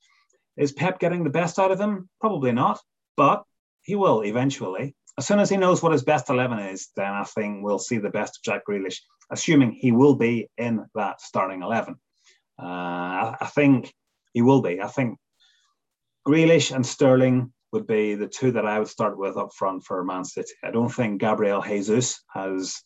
Is 0.57 0.73
Pep 0.73 0.99
getting 0.99 1.23
the 1.23 1.29
best 1.29 1.57
out 1.57 1.71
of 1.71 1.79
him? 1.79 2.09
Probably 2.19 2.51
not, 2.51 2.81
but 3.15 3.45
he 3.83 3.95
will 3.95 4.21
eventually 4.25 4.93
as 5.17 5.27
soon 5.27 5.39
as 5.39 5.49
he 5.49 5.57
knows 5.57 5.83
what 5.83 5.91
his 5.91 6.03
best 6.03 6.29
11 6.29 6.59
is, 6.59 6.89
then 6.95 7.11
I 7.11 7.23
think 7.23 7.63
we'll 7.63 7.79
see 7.79 7.97
the 7.97 8.09
best 8.09 8.37
of 8.37 8.43
Jack 8.43 8.61
Grealish, 8.65 8.99
assuming 9.29 9.71
he 9.73 9.91
will 9.91 10.15
be 10.15 10.49
in 10.57 10.85
that 10.95 11.19
starting 11.19 11.61
11. 11.61 11.95
Uh, 12.57 13.35
I, 13.41 13.49
think 13.53 13.93
he 14.33 14.41
will 14.41 14.61
be. 14.61 14.81
I 14.81 14.87
think 14.87 15.17
Grealish 16.25 16.73
and 16.73 16.85
Sterling 16.85 17.51
would 17.73 17.85
be 17.85 18.15
the 18.15 18.27
two 18.27 18.53
that 18.53 18.65
I 18.65 18.79
would 18.79 18.87
start 18.87 19.17
with 19.17 19.35
up 19.35 19.49
front 19.53 19.83
for 19.83 20.01
Man 20.05 20.23
City. 20.23 20.53
I 20.63 20.71
don't 20.71 20.87
think 20.87 21.19
Gabriel 21.19 21.61
Jesus 21.61 22.23
has 22.33 22.81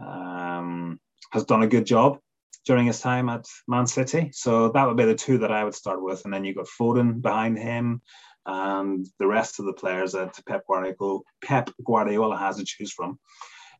um, 0.00 1.00
has 1.30 1.44
done 1.44 1.62
a 1.62 1.68
good 1.68 1.86
job 1.86 2.18
during 2.64 2.86
his 2.86 3.00
time 3.00 3.28
at 3.28 3.46
Man 3.66 3.86
City. 3.86 4.30
So 4.32 4.70
that 4.70 4.86
would 4.86 4.96
be 4.96 5.04
the 5.04 5.14
two 5.14 5.38
that 5.38 5.52
I 5.52 5.64
would 5.64 5.74
start 5.74 6.02
with. 6.02 6.24
And 6.24 6.34
then 6.34 6.44
you've 6.44 6.56
got 6.56 6.66
Foden 6.66 7.22
behind 7.22 7.58
him 7.58 8.02
and 8.46 9.06
the 9.18 9.26
rest 9.26 9.58
of 9.58 9.66
the 9.66 9.72
players 9.72 10.12
that 10.12 10.38
Pep 10.46 10.64
Guardiola, 10.66 11.20
Pep 11.42 11.70
Guardiola 11.84 12.36
has 12.36 12.56
to 12.56 12.64
choose 12.64 12.92
from. 12.92 13.18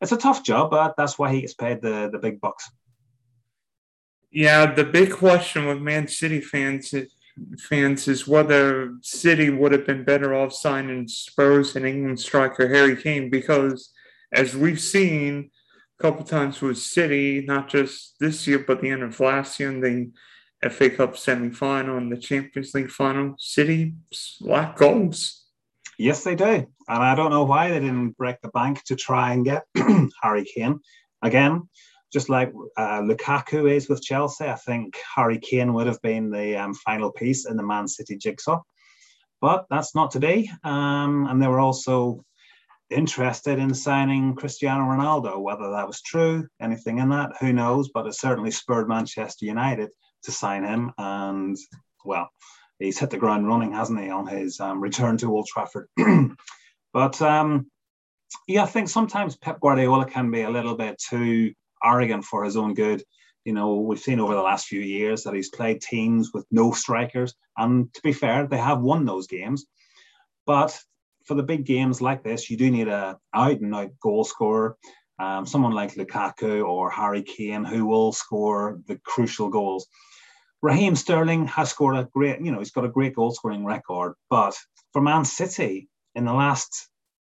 It's 0.00 0.12
a 0.12 0.16
tough 0.16 0.44
job, 0.44 0.70
but 0.70 0.94
that's 0.96 1.18
why 1.18 1.32
he 1.32 1.40
gets 1.40 1.54
paid 1.54 1.82
the, 1.82 2.08
the 2.12 2.18
big 2.18 2.40
bucks. 2.40 2.70
Yeah, 4.30 4.72
the 4.72 4.84
big 4.84 5.12
question 5.12 5.66
with 5.66 5.80
Man 5.80 6.06
City 6.06 6.40
fans 6.40 6.94
fans 7.58 8.08
is 8.08 8.26
whether 8.26 8.94
City 9.00 9.48
would 9.50 9.72
have 9.72 9.86
been 9.86 10.04
better 10.04 10.34
off 10.34 10.52
signing 10.52 11.06
Spurs 11.08 11.76
and 11.76 11.86
England 11.86 12.20
striker 12.20 12.68
Harry 12.68 12.96
Kane 12.96 13.30
because, 13.30 13.92
as 14.32 14.56
we've 14.56 14.80
seen 14.80 15.50
a 15.98 16.02
couple 16.02 16.24
times 16.24 16.60
with 16.60 16.78
City, 16.78 17.44
not 17.46 17.68
just 17.68 18.14
this 18.20 18.46
year 18.46 18.60
but 18.60 18.80
the 18.80 18.90
end 18.90 19.02
of 19.02 19.18
last 19.20 19.58
year 19.58 19.70
and 19.70 19.82
the 19.82 20.70
FA 20.70 20.90
Cup 20.90 21.16
semi 21.16 21.50
final 21.50 21.96
and 21.96 22.10
the 22.10 22.16
Champions 22.16 22.74
League 22.74 22.90
final, 22.90 23.34
City 23.38 23.94
lack 24.40 24.76
goals. 24.76 25.44
Yes, 25.98 26.22
they 26.22 26.36
do. 26.36 26.44
And 26.44 27.02
I 27.02 27.14
don't 27.14 27.30
know 27.30 27.44
why 27.44 27.70
they 27.70 27.80
didn't 27.80 28.16
break 28.16 28.40
the 28.40 28.48
bank 28.48 28.84
to 28.84 28.96
try 28.96 29.32
and 29.32 29.44
get 29.44 29.64
Harry 30.22 30.44
Kane. 30.44 30.80
Again, 31.22 31.68
just 32.12 32.28
like 32.28 32.52
uh, 32.76 33.00
Lukaku 33.00 33.70
is 33.70 33.88
with 33.88 34.02
Chelsea, 34.02 34.46
I 34.46 34.54
think 34.54 34.96
Harry 35.14 35.38
Kane 35.38 35.74
would 35.74 35.88
have 35.88 36.00
been 36.02 36.30
the 36.30 36.56
um, 36.56 36.74
final 36.74 37.10
piece 37.10 37.46
in 37.46 37.56
the 37.56 37.64
Man 37.64 37.88
City 37.88 38.16
jigsaw. 38.16 38.62
But 39.40 39.66
that's 39.70 39.94
not 39.94 40.10
today. 40.10 40.48
Um, 40.64 41.26
and 41.28 41.42
they 41.42 41.48
were 41.48 41.60
also 41.60 42.24
interested 42.90 43.59
in 43.59 43.75
signing 43.75 44.35
Cristiano 44.35 44.85
Ronaldo. 44.85 45.40
Whether 45.40 45.71
that 45.71 45.87
was 45.87 46.02
true, 46.02 46.47
anything 46.61 46.99
in 46.99 47.11
that, 47.11 47.33
who 47.40 47.52
knows? 47.52 47.90
But 47.92 48.07
it 48.07 48.14
certainly 48.14 48.50
spurred 48.50 48.88
Manchester 48.88 49.45
United 49.45 49.90
to 50.25 50.33
sign 50.33 50.64
him. 50.64 50.92
And 50.99 51.57
well, 52.04 52.28
he's 52.78 52.99
hit 52.99 53.11
the 53.11 53.18
ground 53.18 53.47
running, 53.47 53.73
hasn't 53.73 54.00
he, 54.00 54.11
on 54.11 54.26
his 54.26 54.61
um, 54.61 54.80
return 54.80 55.16
to 55.18 55.33
Old 55.33 55.47
Trafford? 55.47 55.88
but 56.92 57.21
um, 57.23 57.71
yeah, 58.47 58.62
I 58.62 58.66
think 58.66 58.88
sometimes 58.88 59.37
Pep 59.37 59.61
Guardiola 59.61 60.07
can 60.07 60.30
be 60.30 60.42
a 60.42 60.50
little 60.50 60.75
bit 60.75 60.99
too 60.99 61.52
arrogant 61.85 62.25
for 62.25 62.45
his 62.45 62.57
own 62.57 62.75
good. 62.75 63.02
You 63.45 63.54
know, 63.54 63.76
we've 63.76 63.99
seen 63.99 64.21
over 64.21 64.35
the 64.35 64.42
last 64.42 64.66
few 64.66 64.80
years 64.80 65.23
that 65.23 65.35
he's 65.35 65.49
played 65.49 65.80
teams 65.80 66.33
with 66.35 66.45
no 66.50 66.73
strikers, 66.73 67.35
and 67.57 67.92
to 67.95 68.02
be 68.02 68.12
fair, 68.12 68.47
they 68.47 68.59
have 68.59 68.80
won 68.80 69.04
those 69.04 69.26
games. 69.26 69.66
But 70.45 70.78
for 71.28 71.35
the 71.35 71.42
big 71.42 71.66
games 71.66 72.00
like 72.00 72.25
this, 72.25 72.50
you 72.50 72.56
do 72.56 72.70
need 72.70 72.88
a 72.88 73.18
out 73.35 73.61
and 73.61 73.75
out 73.75 73.90
goal 74.00 74.25
scorer, 74.25 74.76
um, 75.18 75.44
someone 75.44 75.73
like 75.73 75.94
Lukaku 75.94 76.66
or 76.66 76.90
Harry 76.90 77.23
Kane 77.23 77.64
who 77.64 77.87
will 77.87 78.12
score 78.12 78.80
the 78.87 78.97
crucial 79.04 79.50
goals. 79.50 79.87
Raheem 80.62 80.97
Sterling 80.97 81.47
has 81.47 81.70
scored 81.70 81.97
a 81.97 82.08
great, 82.12 82.40
you 82.40 82.50
know, 82.50 82.58
he's 82.58 82.73
got 82.73 82.87
a 82.87 82.88
great 82.88 83.14
goal 83.14 83.30
scoring 83.30 83.64
record. 83.64 84.14
But 84.30 84.56
for 84.92 85.02
Man 85.02 85.25
City 85.25 85.88
in 86.14 86.25
the 86.25 86.32
last 86.32 86.88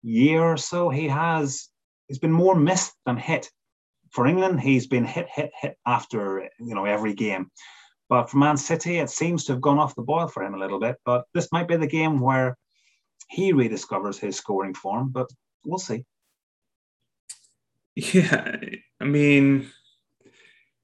year 0.03 0.43
or 0.43 0.59
so, 0.59 0.91
he 0.91 1.09
has 1.09 1.69
he's 2.07 2.19
been 2.19 2.33
more 2.33 2.55
missed 2.55 2.93
than 3.07 3.17
hit. 3.17 3.51
For 4.11 4.27
England, 4.27 4.61
he's 4.61 4.87
been 4.87 5.05
hit, 5.05 5.29
hit, 5.35 5.51
hit 5.61 5.77
after 5.87 6.49
you 6.61 6.75
know 6.75 6.85
every 6.85 7.15
game. 7.15 7.51
But 8.09 8.31
for 8.31 8.37
Man 8.37 8.57
City, 8.57 8.99
it 8.99 9.11
seems 9.11 9.45
to 9.45 9.53
have 9.53 9.61
gone 9.61 9.79
off 9.79 9.95
the 9.95 10.03
boil 10.03 10.29
for 10.29 10.43
him 10.43 10.55
a 10.55 10.59
little 10.59 10.79
bit. 10.79 10.97
But 11.05 11.25
this 11.35 11.49
might 11.53 11.69
be 11.69 11.77
the 11.77 11.87
game 11.87 12.21
where 12.21 12.57
he 13.29 13.53
rediscovers 13.53 14.19
his 14.19 14.37
scoring 14.37 14.75
form. 14.75 15.11
But 15.11 15.31
we'll 15.65 15.79
see. 15.79 16.05
Yeah, 17.95 18.57
I 19.01 19.05
mean, 19.05 19.71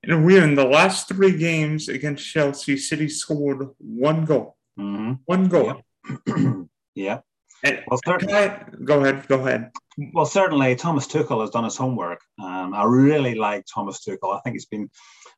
and 0.03 0.27
we're 0.27 0.43
in 0.43 0.55
the 0.55 0.65
last 0.65 1.09
three 1.09 1.37
games 1.37 1.89
against 1.89 2.27
Chelsea. 2.27 2.77
City 2.77 3.09
scored 3.09 3.69
one 3.79 4.25
goal. 4.25 4.57
Mm-hmm. 4.79 5.13
One 5.25 5.49
goal. 5.49 5.81
Yeah. 6.27 6.53
yeah. 6.95 7.21
And, 7.65 7.83
well, 7.89 8.01
certainly, 8.05 8.51
go 8.85 9.01
ahead. 9.01 9.27
Go 9.27 9.41
ahead. 9.41 9.71
Well, 10.13 10.27
certainly, 10.27 10.77
Thomas 10.77 11.07
Tuchel 11.07 11.41
has 11.41 11.51
done 11.51 11.65
his 11.65 11.77
homework. 11.77 12.21
Um, 12.43 12.75
I 12.75 12.85
really 12.85 13.35
like 13.35 13.65
Thomas 13.73 14.05
Tuchel. 14.05 14.37
I 14.37 14.41
think 14.41 14.57
it's 14.57 14.67
been 14.67 14.91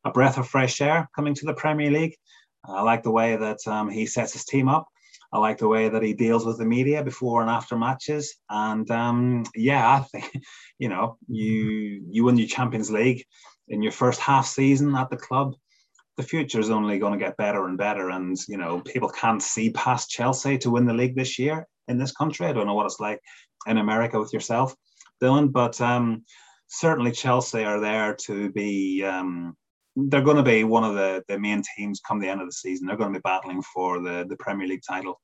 a 0.04 0.10
breath 0.10 0.38
of 0.38 0.48
fresh 0.48 0.80
air 0.80 1.08
coming 1.14 1.34
to 1.34 1.46
the 1.46 1.54
Premier 1.54 1.90
League. 1.90 2.16
I 2.64 2.82
like 2.82 3.04
the 3.04 3.12
way 3.12 3.36
that 3.36 3.58
um, 3.68 3.88
he 3.88 4.06
sets 4.06 4.32
his 4.32 4.44
team 4.44 4.68
up. 4.68 4.88
I 5.32 5.38
like 5.38 5.58
the 5.58 5.68
way 5.68 5.88
that 5.88 6.02
he 6.02 6.14
deals 6.14 6.46
with 6.46 6.58
the 6.58 6.64
media 6.64 7.02
before 7.02 7.40
and 7.42 7.50
after 7.50 7.76
matches. 7.76 8.36
And 8.48 8.90
um, 8.90 9.44
yeah, 9.54 9.96
I 9.96 10.00
think 10.00 10.32
you 10.78 10.88
know 10.88 11.18
you 11.28 12.04
you 12.10 12.24
win 12.24 12.38
your 12.38 12.48
Champions 12.48 12.90
League 12.90 13.24
in 13.68 13.82
your 13.82 13.92
first 13.92 14.20
half 14.20 14.46
season 14.46 14.94
at 14.94 15.10
the 15.10 15.16
club, 15.16 15.54
the 16.16 16.22
future 16.22 16.60
is 16.60 16.70
only 16.70 16.98
going 16.98 17.12
to 17.12 17.24
get 17.24 17.36
better 17.36 17.66
and 17.66 17.76
better. 17.76 18.10
And, 18.10 18.36
you 18.48 18.56
know, 18.56 18.80
people 18.80 19.08
can't 19.08 19.42
see 19.42 19.70
past 19.70 20.10
Chelsea 20.10 20.58
to 20.58 20.70
win 20.70 20.86
the 20.86 20.94
league 20.94 21.16
this 21.16 21.38
year 21.38 21.66
in 21.88 21.98
this 21.98 22.12
country. 22.12 22.46
I 22.46 22.52
don't 22.52 22.66
know 22.66 22.74
what 22.74 22.86
it's 22.86 23.00
like 23.00 23.20
in 23.66 23.78
America 23.78 24.18
with 24.18 24.32
yourself, 24.32 24.74
Dylan, 25.22 25.52
but 25.52 25.80
um, 25.80 26.24
certainly 26.68 27.12
Chelsea 27.12 27.64
are 27.64 27.80
there 27.80 28.14
to 28.26 28.50
be. 28.50 29.04
Um, 29.04 29.56
they're 29.96 30.22
going 30.22 30.36
to 30.36 30.42
be 30.42 30.62
one 30.62 30.84
of 30.84 30.94
the, 30.94 31.24
the 31.26 31.38
main 31.38 31.62
teams 31.76 32.00
come 32.06 32.20
the 32.20 32.28
end 32.28 32.42
of 32.42 32.46
the 32.46 32.52
season. 32.52 32.86
They're 32.86 32.96
going 32.96 33.12
to 33.12 33.18
be 33.18 33.22
battling 33.22 33.62
for 33.62 34.00
the, 34.00 34.26
the 34.28 34.36
Premier 34.36 34.68
League 34.68 34.82
title. 34.86 35.20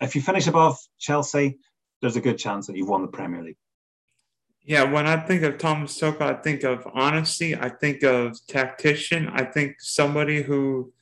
If 0.00 0.14
you 0.14 0.22
finish 0.22 0.48
above 0.48 0.76
Chelsea, 0.98 1.58
there's 2.00 2.16
a 2.16 2.20
good 2.20 2.38
chance 2.38 2.66
that 2.66 2.76
you've 2.76 2.88
won 2.88 3.02
the 3.02 3.08
Premier 3.08 3.42
League. 3.42 3.56
Yeah, 4.62 4.82
when 4.82 5.06
I 5.06 5.16
think 5.16 5.42
of 5.44 5.56
Thomas 5.56 5.98
Tuchel, 5.98 6.20
I 6.20 6.34
think 6.34 6.62
of 6.62 6.86
honesty. 6.92 7.56
I 7.56 7.70
think 7.70 8.02
of 8.02 8.36
tactician. 8.48 9.28
I 9.28 9.44
think 9.44 9.76
somebody 9.80 10.42
who 10.42 10.92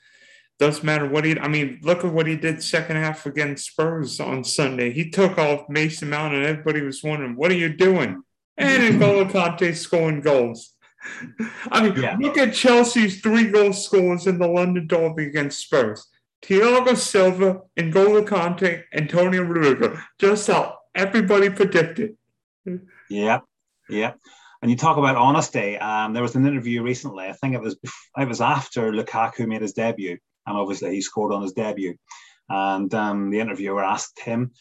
doesn't 0.59 0.85
matter 0.85 1.09
what 1.09 1.25
he. 1.25 1.39
I 1.39 1.49
mean, 1.49 1.81
look 1.83 2.05
at 2.05 2.13
what 2.13 2.29
he 2.29 2.37
did 2.37 2.63
second 2.63 2.97
half 2.97 3.27
against 3.27 3.67
Spurs 3.67 4.21
on 4.21 4.45
Sunday. 4.45 4.93
He 4.93 5.11
took 5.11 5.37
off 5.37 5.69
Mason 5.69 6.11
Mount, 6.11 6.35
and 6.35 6.45
everybody 6.45 6.81
was 6.83 7.03
wondering, 7.03 7.35
"What 7.35 7.51
are 7.51 7.57
you 7.57 7.69
doing?" 7.69 8.23
And 8.57 9.01
N'Golo 9.01 9.29
Kante 9.29 9.75
scoring 9.75 10.21
goals. 10.21 10.76
I 11.71 11.83
mean, 11.83 12.01
yeah. 12.01 12.17
look 12.21 12.39
at 12.39 12.55
Chelsea's 12.55 13.21
three 13.21 13.49
goal 13.51 13.73
scores 13.73 14.27
in 14.27 14.39
the 14.39 14.47
London 14.47 14.87
Derby 14.87 15.27
against 15.27 15.61
Spurs. 15.61 16.07
Thiago 16.43 16.97
Silva, 16.97 17.63
N'Golo 17.79 18.27
Kante, 18.27 18.85
Antonio 18.93 19.43
Rudiger. 19.43 20.03
Just 20.19 20.47
how 20.47 20.79
everybody 20.95 21.51
predicted. 21.51 22.17
Yeah, 23.09 23.41
yeah. 23.89 24.13
And 24.63 24.71
you 24.71 24.77
talk 24.77 24.97
about 24.97 25.17
honesty. 25.17 25.77
Um, 25.79 26.13
there 26.13 26.23
was 26.23 26.35
an 26.35 26.47
interview 26.47 26.83
recently. 26.83 27.27
I 27.27 27.33
think 27.33 27.55
it 27.55 27.61
was 27.61 27.77
it 28.17 28.29
was 28.29 28.41
after 28.41 28.93
Lukaku 28.93 29.47
made 29.47 29.63
his 29.63 29.73
debut, 29.73 30.19
and 30.47 30.57
obviously 30.57 30.95
he 30.95 31.01
scored 31.01 31.33
on 31.33 31.43
his 31.43 31.53
debut. 31.53 31.97
And 32.49 32.93
um, 32.95 33.31
the 33.31 33.41
interviewer 33.41 33.85
asked 33.85 34.21
him, 34.21 34.53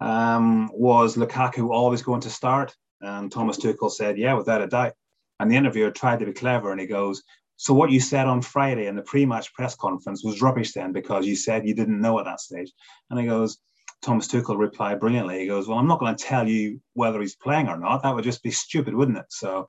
um, 0.00 0.70
"Was 0.72 1.16
Lukaku 1.16 1.70
always 1.70 2.02
going 2.02 2.22
to 2.22 2.30
start?" 2.30 2.74
And 3.00 3.30
Thomas 3.30 3.58
Tuchel 3.58 3.90
said, 3.90 4.18
"Yeah, 4.18 4.34
without 4.34 4.62
a 4.62 4.66
doubt." 4.66 4.94
And 5.42 5.50
the 5.50 5.56
interviewer 5.56 5.90
tried 5.90 6.20
to 6.20 6.26
be 6.26 6.32
clever, 6.32 6.70
and 6.70 6.80
he 6.80 6.86
goes, 6.86 7.22
"So 7.56 7.74
what 7.74 7.90
you 7.90 8.00
said 8.00 8.26
on 8.26 8.42
Friday 8.42 8.86
in 8.86 8.96
the 8.96 9.02
pre-match 9.02 9.52
press 9.54 9.74
conference 9.74 10.24
was 10.24 10.40
rubbish 10.40 10.72
then, 10.72 10.92
because 10.92 11.26
you 11.26 11.36
said 11.36 11.66
you 11.66 11.74
didn't 11.74 12.00
know 12.00 12.18
at 12.18 12.24
that 12.24 12.40
stage." 12.40 12.72
And 13.10 13.18
he 13.18 13.26
goes, 13.26 13.58
Thomas 14.02 14.26
Tuchel 14.26 14.58
replied 14.58 14.98
brilliantly. 15.00 15.40
He 15.40 15.46
goes, 15.46 15.68
Well, 15.68 15.78
I'm 15.78 15.86
not 15.86 16.00
going 16.00 16.14
to 16.14 16.24
tell 16.24 16.48
you 16.48 16.80
whether 16.94 17.20
he's 17.20 17.36
playing 17.36 17.68
or 17.68 17.78
not. 17.78 18.02
That 18.02 18.14
would 18.14 18.24
just 18.24 18.42
be 18.42 18.50
stupid, 18.50 18.94
wouldn't 18.94 19.18
it? 19.18 19.26
So 19.30 19.68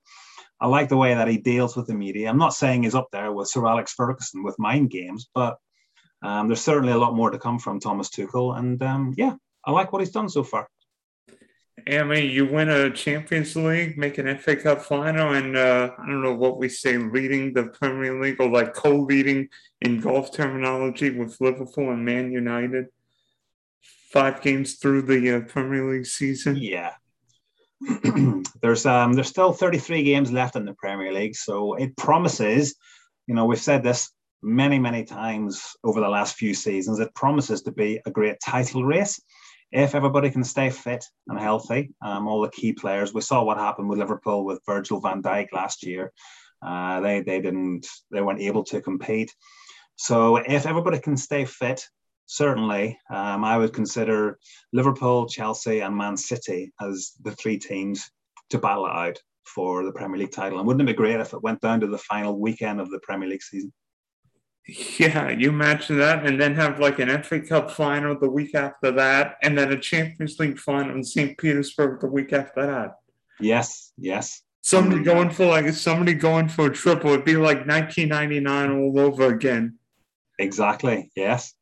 I 0.59 0.67
like 0.67 0.89
the 0.89 0.97
way 0.97 1.13
that 1.13 1.27
he 1.27 1.37
deals 1.37 1.75
with 1.75 1.87
the 1.87 1.93
media. 1.93 2.29
I'm 2.29 2.37
not 2.37 2.53
saying 2.53 2.83
he's 2.83 2.95
up 2.95 3.09
there 3.11 3.31
with 3.31 3.49
Sir 3.49 3.65
Alex 3.67 3.93
Ferguson 3.93 4.43
with 4.43 4.57
mind 4.57 4.89
games, 4.89 5.29
but 5.35 5.57
um, 6.23 6.47
there's 6.47 6.61
certainly 6.61 6.93
a 6.93 6.97
lot 6.97 7.15
more 7.15 7.29
to 7.29 7.37
come 7.37 7.59
from 7.59 7.79
Thomas 7.79 8.09
Tuchel. 8.09 8.57
And 8.57 8.81
um, 8.81 9.13
yeah, 9.17 9.35
I 9.65 9.71
like 9.71 9.93
what 9.93 10.01
he's 10.01 10.11
done 10.11 10.29
so 10.29 10.43
far. 10.43 10.67
Mean, 11.87 12.31
you 12.31 12.45
win 12.45 12.69
a 12.69 12.91
Champions 12.91 13.55
League, 13.55 13.97
make 13.97 14.17
an 14.17 14.37
FA 14.37 14.55
Cup 14.55 14.81
final, 14.81 15.33
and 15.33 15.57
uh, 15.57 15.91
I 15.97 16.05
don't 16.07 16.21
know 16.21 16.33
what 16.35 16.57
we 16.57 16.69
say, 16.69 16.97
leading 16.97 17.53
the 17.53 17.65
Premier 17.65 18.21
League 18.21 18.39
or 18.39 18.49
like 18.49 18.73
co 18.73 18.95
leading 18.95 19.49
in 19.81 19.99
golf 19.99 20.33
terminology 20.33 21.09
with 21.09 21.39
Liverpool 21.41 21.91
and 21.91 22.05
Man 22.05 22.31
United 22.31 22.87
five 24.13 24.41
games 24.41 24.75
through 24.75 25.01
the 25.01 25.37
uh, 25.37 25.41
Premier 25.41 25.91
League 25.91 26.05
season. 26.05 26.55
Yeah. 26.55 26.93
there's 28.61 28.85
um 28.85 29.11
there's 29.11 29.27
still 29.27 29.51
33 29.51 30.03
games 30.03 30.31
left 30.31 30.55
in 30.55 30.63
the 30.63 30.73
Premier 30.75 31.11
League, 31.11 31.35
so 31.35 31.73
it 31.73 31.97
promises, 31.97 32.75
you 33.27 33.35
know, 33.35 33.45
we've 33.45 33.59
said 33.59 33.83
this 33.83 34.09
many 34.41 34.79
many 34.79 35.03
times 35.03 35.75
over 35.83 35.99
the 35.99 36.07
last 36.07 36.35
few 36.35 36.53
seasons. 36.53 36.99
It 36.99 37.13
promises 37.13 37.63
to 37.63 37.71
be 37.71 37.99
a 38.05 38.11
great 38.11 38.39
title 38.39 38.85
race 38.85 39.19
if 39.73 39.95
everybody 39.95 40.29
can 40.29 40.43
stay 40.43 40.69
fit 40.69 41.03
and 41.27 41.39
healthy. 41.39 41.93
Um, 42.01 42.27
all 42.27 42.41
the 42.41 42.49
key 42.49 42.73
players. 42.73 43.13
We 43.13 43.21
saw 43.21 43.43
what 43.43 43.57
happened 43.57 43.89
with 43.89 43.99
Liverpool 43.99 44.45
with 44.45 44.61
Virgil 44.65 45.01
Van 45.01 45.21
Dijk 45.21 45.47
last 45.51 45.83
year. 45.85 46.13
Uh, 46.61 47.01
they 47.01 47.21
they 47.21 47.41
didn't 47.41 47.87
they 48.11 48.21
weren't 48.21 48.39
able 48.39 48.63
to 48.65 48.81
compete. 48.81 49.33
So 49.95 50.37
if 50.37 50.65
everybody 50.65 50.99
can 50.99 51.17
stay 51.17 51.45
fit 51.45 51.87
certainly 52.25 52.97
um, 53.09 53.43
I 53.43 53.57
would 53.57 53.73
consider 53.73 54.39
Liverpool, 54.71 55.27
Chelsea, 55.27 55.81
and 55.81 55.95
Man 55.95 56.17
City 56.17 56.71
as 56.81 57.11
the 57.21 57.31
three 57.31 57.57
teams 57.57 58.09
to 58.49 58.59
battle 58.59 58.85
it 58.85 58.91
out 58.91 59.19
for 59.45 59.83
the 59.83 59.91
Premier 59.91 60.19
League 60.19 60.31
title. 60.31 60.59
And 60.59 60.67
wouldn't 60.67 60.87
it 60.87 60.93
be 60.93 60.97
great 60.97 61.19
if 61.19 61.33
it 61.33 61.43
went 61.43 61.61
down 61.61 61.81
to 61.81 61.87
the 61.87 61.97
final 61.97 62.39
weekend 62.39 62.79
of 62.79 62.89
the 62.89 62.99
Premier 62.99 63.29
League 63.29 63.43
season? 63.43 63.73
Yeah, 64.65 65.29
you 65.29 65.49
imagine 65.49 65.97
that, 65.99 66.25
and 66.25 66.39
then 66.39 66.55
have 66.55 66.79
like 66.79 66.99
an 66.99 67.21
FA 67.23 67.41
Cup 67.41 67.69
final 67.71 68.17
the 68.17 68.29
week 68.29 68.55
after 68.55 68.91
that, 68.91 69.35
and 69.43 69.57
then 69.57 69.73
a 69.73 69.79
Champions 69.79 70.39
League 70.39 70.57
final 70.57 70.95
in 70.95 71.03
St. 71.03 71.37
Petersburg 71.37 71.99
the 71.99 72.07
week 72.07 72.31
after 72.31 72.65
that. 72.65 72.95
Yes, 73.39 73.91
yes. 73.97 74.41
Somebody 74.61 75.03
going 75.03 75.29
for 75.29 75.45
like 75.45 75.69
somebody 75.73 76.13
going 76.13 76.47
for 76.47 76.67
a 76.67 76.73
triple. 76.73 77.11
It'd 77.11 77.25
be 77.25 77.35
like 77.35 77.67
1999 77.67 78.71
all 78.71 78.99
over 78.99 79.27
again. 79.27 79.77
Exactly. 80.39 81.11
Yes. 81.17 81.53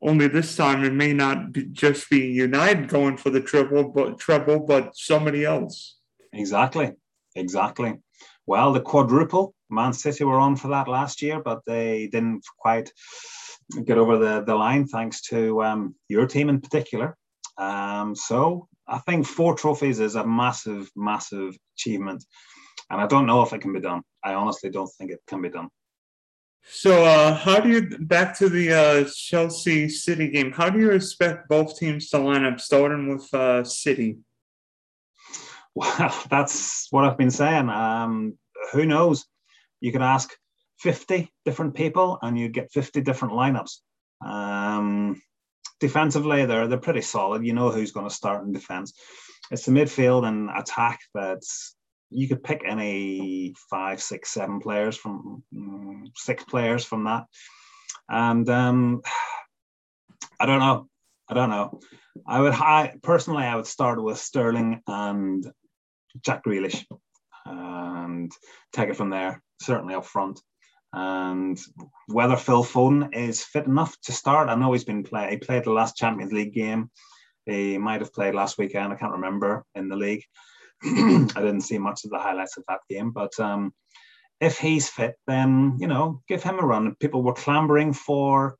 Only 0.00 0.28
this 0.28 0.54
time 0.54 0.84
it 0.84 0.92
may 0.92 1.12
not 1.12 1.52
be 1.52 1.64
just 1.64 2.08
be 2.08 2.20
United 2.28 2.86
going 2.86 3.16
for 3.16 3.30
the 3.30 3.40
triple, 3.40 3.88
but 3.88 4.20
treble, 4.20 4.60
but 4.60 4.96
somebody 4.96 5.44
else. 5.44 5.96
Exactly, 6.32 6.92
exactly. 7.34 7.94
Well, 8.46 8.72
the 8.72 8.80
quadruple, 8.80 9.55
Man 9.70 9.92
City 9.92 10.24
were 10.24 10.38
on 10.38 10.56
for 10.56 10.68
that 10.68 10.88
last 10.88 11.22
year, 11.22 11.40
but 11.40 11.62
they 11.66 12.08
didn't 12.08 12.44
quite 12.58 12.92
get 13.84 13.98
over 13.98 14.18
the, 14.18 14.42
the 14.42 14.54
line 14.54 14.86
thanks 14.86 15.20
to 15.22 15.62
um, 15.62 15.94
your 16.08 16.26
team 16.26 16.48
in 16.48 16.60
particular. 16.60 17.16
Um, 17.58 18.14
so 18.14 18.68
I 18.86 18.98
think 18.98 19.26
four 19.26 19.54
trophies 19.54 20.00
is 20.00 20.14
a 20.14 20.26
massive, 20.26 20.90
massive 20.94 21.56
achievement. 21.76 22.24
And 22.90 23.00
I 23.00 23.06
don't 23.06 23.26
know 23.26 23.42
if 23.42 23.52
it 23.52 23.60
can 23.60 23.72
be 23.72 23.80
done. 23.80 24.02
I 24.22 24.34
honestly 24.34 24.70
don't 24.70 24.90
think 24.98 25.10
it 25.10 25.20
can 25.26 25.42
be 25.42 25.48
done. 25.48 25.68
So, 26.68 27.04
uh, 27.04 27.34
how 27.34 27.60
do 27.60 27.68
you 27.68 27.96
back 28.00 28.36
to 28.38 28.48
the 28.48 28.72
uh, 28.72 29.10
Chelsea 29.14 29.88
City 29.88 30.28
game? 30.28 30.50
How 30.50 30.68
do 30.68 30.80
you 30.80 30.90
expect 30.90 31.48
both 31.48 31.78
teams 31.78 32.10
to 32.10 32.18
line 32.18 32.44
up, 32.44 32.60
starting 32.60 33.08
with 33.08 33.32
uh, 33.34 33.64
City? 33.64 34.18
Well, 35.76 36.24
that's 36.30 36.86
what 36.90 37.04
I've 37.04 37.18
been 37.18 37.30
saying. 37.30 37.68
Um, 37.68 38.38
who 38.72 38.86
knows? 38.86 39.26
You 39.80 39.92
could 39.92 40.02
ask 40.02 40.30
50 40.80 41.32
different 41.44 41.74
people 41.74 42.18
and 42.22 42.38
you'd 42.38 42.52
get 42.52 42.72
50 42.72 43.00
different 43.00 43.34
lineups. 43.34 43.78
Um, 44.24 45.20
defensively, 45.80 46.46
they're 46.46 46.68
they're 46.68 46.78
pretty 46.78 47.02
solid. 47.02 47.44
You 47.44 47.52
know 47.52 47.70
who's 47.70 47.92
going 47.92 48.08
to 48.08 48.14
start 48.14 48.44
in 48.44 48.52
defense. 48.52 48.92
It's 49.50 49.66
the 49.66 49.72
midfield 49.72 50.26
and 50.26 50.50
attack 50.50 51.00
that's 51.14 51.76
you 52.10 52.28
could 52.28 52.42
pick 52.42 52.62
any 52.66 53.54
five, 53.68 54.00
six, 54.00 54.30
seven 54.30 54.60
players 54.60 54.96
from 54.96 55.42
um, 55.56 56.04
six 56.14 56.44
players 56.44 56.84
from 56.84 57.04
that, 57.04 57.24
and 58.08 58.48
um, 58.48 59.02
I 60.40 60.46
don't 60.46 60.60
know. 60.60 60.88
I 61.28 61.34
don't 61.34 61.50
know. 61.50 61.80
I 62.26 62.40
would 62.40 62.52
I, 62.52 62.94
personally 63.02 63.44
I 63.44 63.56
would 63.56 63.66
start 63.66 64.02
with 64.02 64.18
Sterling 64.18 64.82
and 64.86 65.44
Jack 66.24 66.44
Grealish, 66.44 66.84
and 67.44 68.32
take 68.72 68.88
it 68.88 68.96
from 68.96 69.10
there. 69.10 69.42
Certainly 69.60 69.94
up 69.94 70.06
front, 70.06 70.40
and 70.92 71.58
whether 72.08 72.36
Phil 72.36 72.64
Foden 72.64 73.14
is 73.14 73.42
fit 73.44 73.66
enough 73.66 73.96
to 74.02 74.12
start. 74.12 74.48
I 74.48 74.54
know 74.54 74.72
he's 74.72 74.84
been 74.84 75.02
play. 75.02 75.30
He 75.30 75.36
played 75.36 75.64
the 75.64 75.72
last 75.72 75.96
Champions 75.96 76.32
League 76.32 76.54
game. 76.54 76.90
He 77.46 77.78
might 77.78 78.00
have 78.00 78.12
played 78.12 78.34
last 78.34 78.58
weekend. 78.58 78.92
I 78.92 78.96
can't 78.96 79.12
remember 79.12 79.64
in 79.74 79.88
the 79.88 79.96
league. 79.96 80.24
I 80.84 81.28
didn't 81.36 81.62
see 81.62 81.78
much 81.78 82.04
of 82.04 82.10
the 82.10 82.18
highlights 82.18 82.56
of 82.56 82.64
that 82.68 82.80
game, 82.90 83.10
but 83.10 83.38
um, 83.40 83.72
if 84.40 84.58
he's 84.58 84.88
fit, 84.88 85.14
then 85.26 85.76
you 85.78 85.86
know, 85.86 86.22
give 86.28 86.42
him 86.42 86.58
a 86.58 86.66
run. 86.66 86.94
People 87.00 87.22
were 87.22 87.32
clambering 87.32 87.92
for 87.92 88.56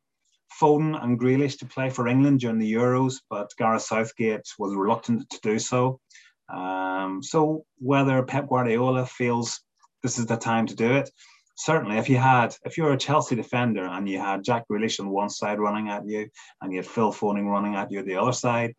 Foden 0.60 1.02
and 1.02 1.20
Grealish 1.20 1.58
to 1.58 1.66
play 1.66 1.90
for 1.90 2.08
England 2.08 2.40
during 2.40 2.58
the 2.58 2.72
Euros, 2.72 3.16
but 3.28 3.50
Gareth 3.58 3.82
Southgate 3.82 4.46
was 4.58 4.74
reluctant 4.74 5.28
to 5.30 5.40
do 5.42 5.58
so. 5.58 6.00
Um, 6.48 7.22
so 7.22 7.64
whether 7.78 8.22
Pep 8.22 8.48
Guardiola 8.48 9.06
feels 9.06 9.60
this 10.06 10.18
is 10.18 10.26
the 10.26 10.36
time 10.36 10.66
to 10.66 10.76
do 10.76 10.92
it, 10.92 11.10
certainly 11.56 11.98
if 11.98 12.08
you 12.08 12.16
had 12.16 12.54
if 12.64 12.76
you're 12.76 12.92
a 12.92 12.96
Chelsea 13.06 13.34
defender 13.34 13.84
and 13.84 14.08
you 14.08 14.20
had 14.20 14.44
Jack 14.44 14.62
Grealish 14.70 15.00
on 15.00 15.08
one 15.08 15.30
side 15.30 15.58
running 15.58 15.88
at 15.88 16.06
you 16.06 16.28
and 16.60 16.72
you 16.72 16.78
had 16.78 16.86
Phil 16.86 17.12
Foden 17.12 17.50
running 17.50 17.74
at 17.74 17.90
you 17.90 18.02
the 18.02 18.20
other 18.22 18.32
side, 18.32 18.74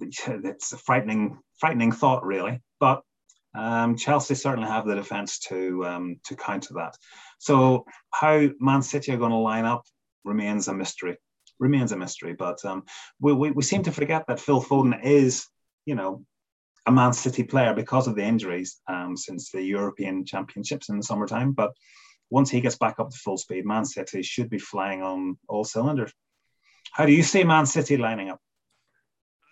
it's 0.00 0.72
a 0.72 0.78
frightening 0.78 1.38
frightening 1.58 1.90
thought 1.90 2.24
really. 2.24 2.60
But 2.78 3.02
um, 3.56 3.96
Chelsea 3.96 4.36
certainly 4.36 4.68
have 4.68 4.86
the 4.86 4.94
defence 4.94 5.40
to 5.48 5.84
um, 5.84 6.20
to 6.26 6.36
counter 6.36 6.74
that. 6.74 6.94
So 7.38 7.84
how 8.12 8.48
Man 8.60 8.82
City 8.82 9.12
are 9.12 9.22
going 9.24 9.32
to 9.32 9.36
line 9.36 9.64
up 9.64 9.82
remains 10.24 10.68
a 10.68 10.74
mystery. 10.74 11.16
Remains 11.58 11.90
a 11.92 11.96
mystery. 11.96 12.34
But 12.34 12.64
um, 12.64 12.84
we, 13.20 13.32
we, 13.32 13.50
we 13.50 13.62
seem 13.62 13.82
to 13.84 13.92
forget 13.92 14.24
that 14.28 14.40
Phil 14.40 14.62
Foden 14.62 15.04
is, 15.04 15.46
you 15.86 15.96
know, 15.96 16.24
a 16.86 16.92
Man 16.92 17.12
City 17.12 17.42
player 17.42 17.74
because 17.74 18.06
of 18.06 18.14
the 18.14 18.24
injuries 18.24 18.80
um, 18.88 19.16
since 19.16 19.50
the 19.50 19.62
European 19.62 20.24
Championships 20.24 20.88
in 20.88 20.96
the 20.98 21.02
summertime. 21.02 21.52
But 21.52 21.72
once 22.30 22.50
he 22.50 22.60
gets 22.60 22.76
back 22.76 22.98
up 22.98 23.10
to 23.10 23.16
full 23.16 23.38
speed, 23.38 23.64
Man 23.64 23.84
City 23.84 24.22
should 24.22 24.50
be 24.50 24.58
flying 24.58 25.02
on 25.02 25.38
all 25.48 25.64
cylinders. 25.64 26.12
How 26.92 27.06
do 27.06 27.12
you 27.12 27.22
see 27.22 27.44
Man 27.44 27.66
City 27.66 27.96
lining 27.96 28.30
up? 28.30 28.40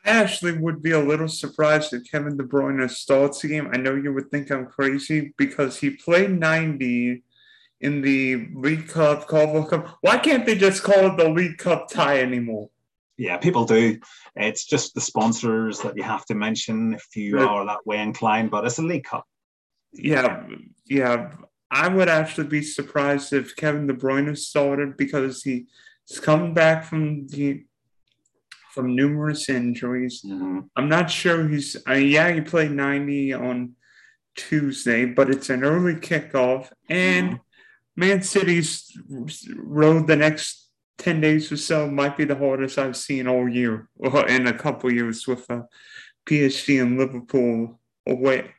I 0.05 0.11
actually 0.11 0.59
would 0.59 0.83
be 0.83 0.91
a 0.91 0.99
little 0.99 1.29
surprised 1.29 1.93
if 1.93 2.11
Kevin 2.11 2.37
De 2.37 2.43
Bruyne 2.43 2.91
starts 2.91 3.41
the 3.41 3.49
game. 3.49 3.71
I 3.73 3.77
know 3.77 3.95
you 3.95 4.13
would 4.13 4.31
think 4.31 4.51
I'm 4.51 4.67
crazy 4.67 5.33
because 5.39 5.79
he 5.79 5.91
played 5.91 6.31
90 6.31 7.23
in 7.81 8.03
the 8.03 8.49
League 8.55 8.89
Cup, 8.89 9.29
Carabao 9.29 9.65
Cup. 9.65 9.99
Why 10.01 10.19
can't 10.19 10.45
they 10.45 10.57
just 10.57 10.83
call 10.83 11.07
it 11.07 11.17
the 11.17 11.29
League 11.29 11.59
Cup 11.59 11.89
tie 11.89 12.21
anymore? 12.21 12.71
Yeah, 13.23 13.37
people 13.37 13.65
do. 13.65 14.01
It's 14.35 14.65
just 14.65 14.97
the 14.97 15.01
sponsors 15.01 15.79
that 15.83 15.97
you 15.97 16.03
have 16.03 16.27
to 16.27 16.35
mention 16.35 16.95
if 16.95 17.07
you 17.15 17.39
are 17.39 17.65
that 17.67 17.87
way 17.87 18.01
inclined, 18.01 18.51
but 18.51 18.65
it's 18.65 18.81
a 18.81 18.83
League 18.83 19.05
Cup. 19.05 19.25
Yeah, 19.93 20.45
yeah. 20.87 21.31
I 21.71 21.87
would 21.87 22.09
actually 22.09 22.49
be 22.49 22.63
surprised 22.63 23.33
if 23.33 23.55
Kevin 23.55 23.87
De 23.87 23.95
Bruyne 23.95 24.27
has 24.27 24.49
started 24.49 24.97
because 24.97 25.45
he's 25.45 26.19
come 26.21 26.53
back 26.53 26.83
from 26.83 27.29
the 27.29 27.65
from 28.75 28.97
numerous 28.97 29.49
injuries. 29.49 30.23
Mm-hmm. 30.27 30.61
I'm 30.75 30.89
not 30.89 31.09
sure 31.09 31.47
he's. 31.47 31.77
Uh, 31.89 31.93
yeah, 31.93 32.33
he 32.33 32.41
played 32.41 32.73
90 32.73 33.35
on 33.35 33.77
Tuesday, 34.35 35.05
but 35.05 35.31
it's 35.31 35.49
an 35.49 35.63
early 35.63 35.95
kickoff, 35.95 36.73
and 36.89 37.35
mm-hmm. 37.35 38.01
Man 38.01 38.23
City's 38.23 38.91
road 39.55 40.09
the 40.09 40.17
next 40.17 40.72
10 40.99 41.21
days 41.21 41.51
or 41.51 41.57
so 41.57 41.91
might 41.91 42.17
be 42.17 42.25
the 42.25 42.37
hardest 42.37 42.79
I've 42.79 42.97
seen 42.97 43.27
all 43.27 43.49
year, 43.49 43.89
or 43.97 44.27
in 44.27 44.47
a 44.47 44.57
couple 44.57 44.93
years 44.93 45.27
with 45.27 45.51
uh, 45.51 45.63
PSG 46.27 46.81
and 46.81 46.99
Liverpool 46.99 47.81
away. 48.07 48.53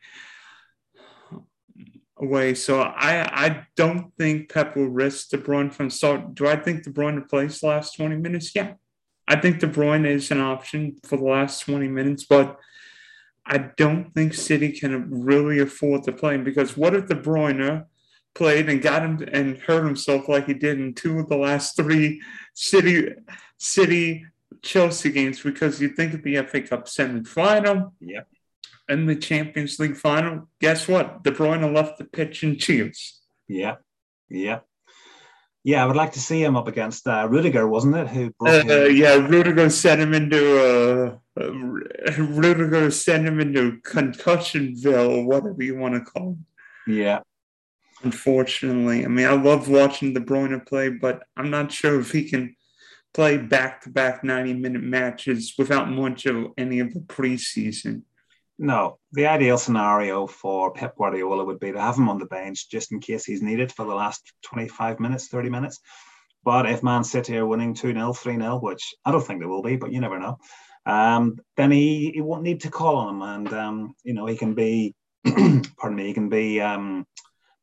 Away, 2.16 2.54
so 2.54 2.80
I 2.80 3.46
I 3.46 3.66
don't 3.76 4.12
think 4.16 4.52
Pep 4.52 4.76
will 4.76 4.86
risk 4.88 5.30
De 5.30 5.38
Bruyne 5.38 5.72
from 5.72 5.90
start. 5.90 6.34
Do 6.34 6.46
I 6.46 6.56
think 6.56 6.84
De 6.84 6.90
Bruyne 6.90 7.28
plays 7.28 7.60
the 7.60 7.66
last 7.66 7.96
twenty 7.96 8.16
minutes? 8.16 8.54
Yeah, 8.54 8.74
I 9.26 9.36
think 9.36 9.58
De 9.58 9.66
Bruyne 9.66 10.06
is 10.06 10.30
an 10.30 10.40
option 10.40 10.96
for 11.04 11.16
the 11.16 11.24
last 11.24 11.64
twenty 11.64 11.88
minutes, 11.88 12.24
but 12.24 12.56
I 13.44 13.58
don't 13.76 14.14
think 14.14 14.32
City 14.32 14.70
can 14.72 15.24
really 15.24 15.58
afford 15.58 16.04
to 16.04 16.12
play 16.12 16.36
him 16.36 16.44
because 16.44 16.76
what 16.76 16.94
if 16.94 17.08
De 17.08 17.16
Bruyne 17.16 17.84
played 18.34 18.68
and 18.68 18.82
got 18.82 19.02
him 19.02 19.26
and 19.32 19.58
hurt 19.58 19.84
himself 19.84 20.28
like 20.28 20.46
he 20.46 20.54
did 20.54 20.78
in 20.78 20.94
two 20.94 21.18
of 21.18 21.28
the 21.28 21.36
last 21.36 21.76
three 21.76 22.20
City 22.54 23.14
City 23.58 24.26
Chelsea 24.62 25.10
games 25.10 25.40
because 25.40 25.80
you 25.80 25.88
think 25.88 26.14
of 26.14 26.22
the 26.22 26.42
FA 26.42 26.62
Cup 26.62 26.88
semi-final, 26.88 27.94
yeah, 28.00 28.22
and 28.88 29.08
the 29.08 29.16
Champions 29.16 29.78
League 29.78 29.96
final. 29.96 30.48
Guess 30.60 30.88
what? 30.88 31.22
De 31.22 31.30
Bruyne 31.30 31.74
left 31.74 31.98
the 31.98 32.04
pitch 32.04 32.42
in 32.42 32.58
cheers. 32.58 33.20
Yeah, 33.48 33.76
yeah. 34.28 34.60
Yeah, 35.66 35.82
I 35.82 35.86
would 35.86 35.96
like 35.96 36.12
to 36.12 36.20
see 36.20 36.44
him 36.44 36.56
up 36.56 36.68
against 36.68 37.06
uh, 37.06 37.26
Rudiger, 37.30 37.66
wasn't 37.66 37.96
it? 37.96 38.08
Who 38.08 38.30
uh, 38.46 38.84
yeah, 38.84 39.14
Rudiger 39.14 39.70
sent 39.70 39.98
him 39.98 40.12
into 40.12 41.16
uh, 41.38 41.40
uh, 41.40 41.52
Rudiger 42.18 42.90
sent 42.90 43.26
him 43.26 43.40
into 43.40 43.78
concussionville, 43.80 45.24
whatever 45.24 45.62
you 45.62 45.76
want 45.76 45.94
to 45.94 46.00
call 46.02 46.36
it. 46.86 46.92
Yeah, 46.92 47.20
unfortunately. 48.04 49.04
I 49.04 49.08
mean, 49.08 49.26
I 49.26 49.32
love 49.32 49.68
watching 49.68 50.14
De 50.14 50.20
Bruyne 50.20 50.64
play, 50.66 50.90
but 50.90 51.22
I'm 51.36 51.50
not 51.50 51.72
sure 51.72 52.00
if 52.00 52.12
he 52.12 52.28
can 52.28 52.54
play 53.12 53.38
back 53.38 53.82
to 53.82 53.90
back 53.90 54.24
90 54.24 54.54
minute 54.54 54.82
matches 54.82 55.54
without 55.56 55.90
much 55.90 56.26
of 56.26 56.48
any 56.58 56.80
of 56.80 56.92
the 56.92 57.00
preseason. 57.00 58.02
No, 58.58 58.98
the 59.12 59.26
ideal 59.26 59.58
scenario 59.58 60.26
for 60.26 60.72
Pep 60.72 60.96
Guardiola 60.96 61.44
would 61.44 61.58
be 61.58 61.72
to 61.72 61.80
have 61.80 61.96
him 61.96 62.08
on 62.08 62.18
the 62.18 62.26
bench 62.26 62.70
just 62.70 62.92
in 62.92 63.00
case 63.00 63.24
he's 63.24 63.42
needed 63.42 63.72
for 63.72 63.84
the 63.84 63.94
last 63.94 64.32
25 64.42 65.00
minutes, 65.00 65.28
30 65.28 65.50
minutes. 65.50 65.80
But 66.44 66.66
if 66.66 66.82
Man 66.82 67.02
City 67.02 67.36
are 67.38 67.46
winning 67.46 67.74
2 67.74 67.92
0, 67.92 68.12
3 68.12 68.36
0, 68.36 68.58
which 68.60 68.94
I 69.04 69.10
don't 69.10 69.26
think 69.26 69.40
they 69.40 69.46
will 69.46 69.62
be, 69.62 69.76
but 69.76 69.92
you 69.92 70.00
never 70.00 70.20
know, 70.20 70.38
um, 70.86 71.36
then 71.56 71.70
he, 71.70 72.12
he 72.14 72.20
won't 72.20 72.42
need 72.42 72.60
to 72.60 72.70
call 72.70 72.96
on 72.96 73.14
him. 73.14 73.22
And, 73.22 73.52
um, 73.52 73.94
you 74.04 74.14
know, 74.14 74.26
he 74.26 74.36
can 74.36 74.54
be, 74.54 74.94
pardon 75.24 75.96
me, 75.96 76.06
he 76.06 76.14
can 76.14 76.28
be 76.28 76.60
um, 76.60 77.06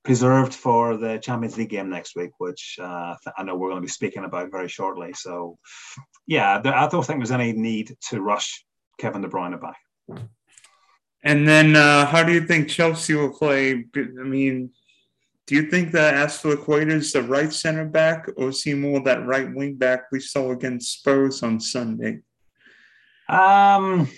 preserved 0.04 0.54
for 0.54 0.98
the 0.98 1.20
Champions 1.20 1.58
League 1.58 1.70
game 1.70 1.90
next 1.90 2.16
week, 2.16 2.32
which 2.40 2.78
uh, 2.82 3.16
I 3.38 3.44
know 3.44 3.56
we're 3.56 3.70
going 3.70 3.82
to 3.82 3.86
be 3.86 3.92
speaking 3.92 4.24
about 4.24 4.52
very 4.52 4.68
shortly. 4.68 5.14
So, 5.14 5.58
yeah, 6.28 6.62
I 6.64 6.88
don't 6.88 7.06
think 7.06 7.20
there's 7.20 7.32
any 7.32 7.54
need 7.54 7.96
to 8.10 8.22
rush 8.22 8.66
Kevin 9.00 9.22
De 9.22 9.28
Bruyne 9.28 9.60
back. 9.62 9.78
And 11.24 11.48
then, 11.48 11.76
uh, 11.76 12.06
how 12.08 12.24
do 12.24 12.34
you 12.34 12.48
think 12.48 12.68
Chelsea 12.68 13.14
will 13.14 13.34
play? 13.34 13.86
I 13.96 14.24
mean, 14.24 14.72
do 15.46 15.56
you 15.56 15.70
think 15.70 15.92
that 15.92 16.16
Azpilicueta 16.16 16.92
is 16.92 17.14
the 17.14 17.22
right 17.22 17.52
center 17.54 17.86
back, 17.86 18.28
or 18.38 18.50
is 18.50 18.64
he 18.64 18.74
more 18.74 19.02
that 19.04 19.26
right 19.26 19.54
wing 19.54 19.76
back 19.76 20.04
we 20.12 20.20
saw 20.20 20.52
against 20.52 21.00
Spurs 21.00 21.44
on 21.44 21.60
Sunday? 21.60 22.20
Um, 23.30 24.10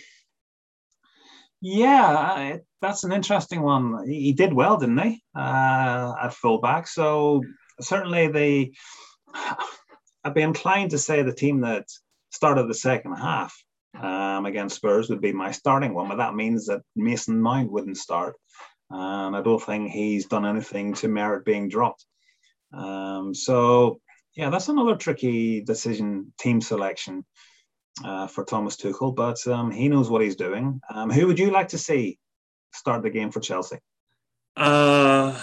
yeah, 1.65 2.57
that's 2.81 3.05
an 3.05 3.13
interesting 3.13 3.61
one. 3.61 4.05
He 4.05 4.33
did 4.33 4.51
well, 4.51 4.75
didn't 4.75 4.97
he, 4.97 5.23
uh, 5.33 6.13
at 6.21 6.33
fullback? 6.33 6.87
So 6.87 7.41
certainly 7.79 8.27
the. 8.27 8.73
I'd 10.25 10.33
be 10.33 10.41
inclined 10.41 10.91
to 10.91 10.97
say 10.97 11.21
the 11.21 11.33
team 11.33 11.61
that 11.61 11.85
started 12.31 12.67
the 12.67 12.73
second 12.73 13.15
half 13.15 13.53
um, 13.99 14.45
against 14.45 14.77
Spurs 14.77 15.09
would 15.09 15.21
be 15.21 15.33
my 15.33 15.51
starting 15.51 15.93
one, 15.93 16.07
but 16.09 16.17
that 16.17 16.35
means 16.35 16.65
that 16.67 16.81
Mason 16.95 17.41
Mount 17.41 17.71
wouldn't 17.71 17.97
start. 17.97 18.35
Um, 18.89 19.35
I 19.35 19.41
don't 19.41 19.61
think 19.61 19.91
he's 19.91 20.27
done 20.27 20.45
anything 20.45 20.93
to 20.95 21.07
merit 21.07 21.43
being 21.45 21.67
dropped. 21.67 22.05
Um, 22.73 23.33
so 23.33 23.99
yeah, 24.35 24.49
that's 24.49 24.69
another 24.69 24.95
tricky 24.95 25.61
decision, 25.61 26.33
team 26.39 26.61
selection. 26.61 27.25
Uh, 28.03 28.27
for 28.27 28.43
Thomas 28.43 28.75
Tuchel, 28.75 29.15
but 29.15 29.45
um, 29.47 29.71
he 29.71 29.87
knows 29.89 30.09
what 30.09 30.21
he's 30.21 30.35
doing. 30.35 30.81
Um, 30.89 31.09
who 31.09 31.27
would 31.27 31.39
you 31.39 31.51
like 31.51 31.69
to 31.69 31.77
see 31.77 32.17
start 32.73 33.03
the 33.03 33.09
game 33.09 33.31
for 33.31 33.39
Chelsea? 33.39 33.77
Uh, 34.55 35.37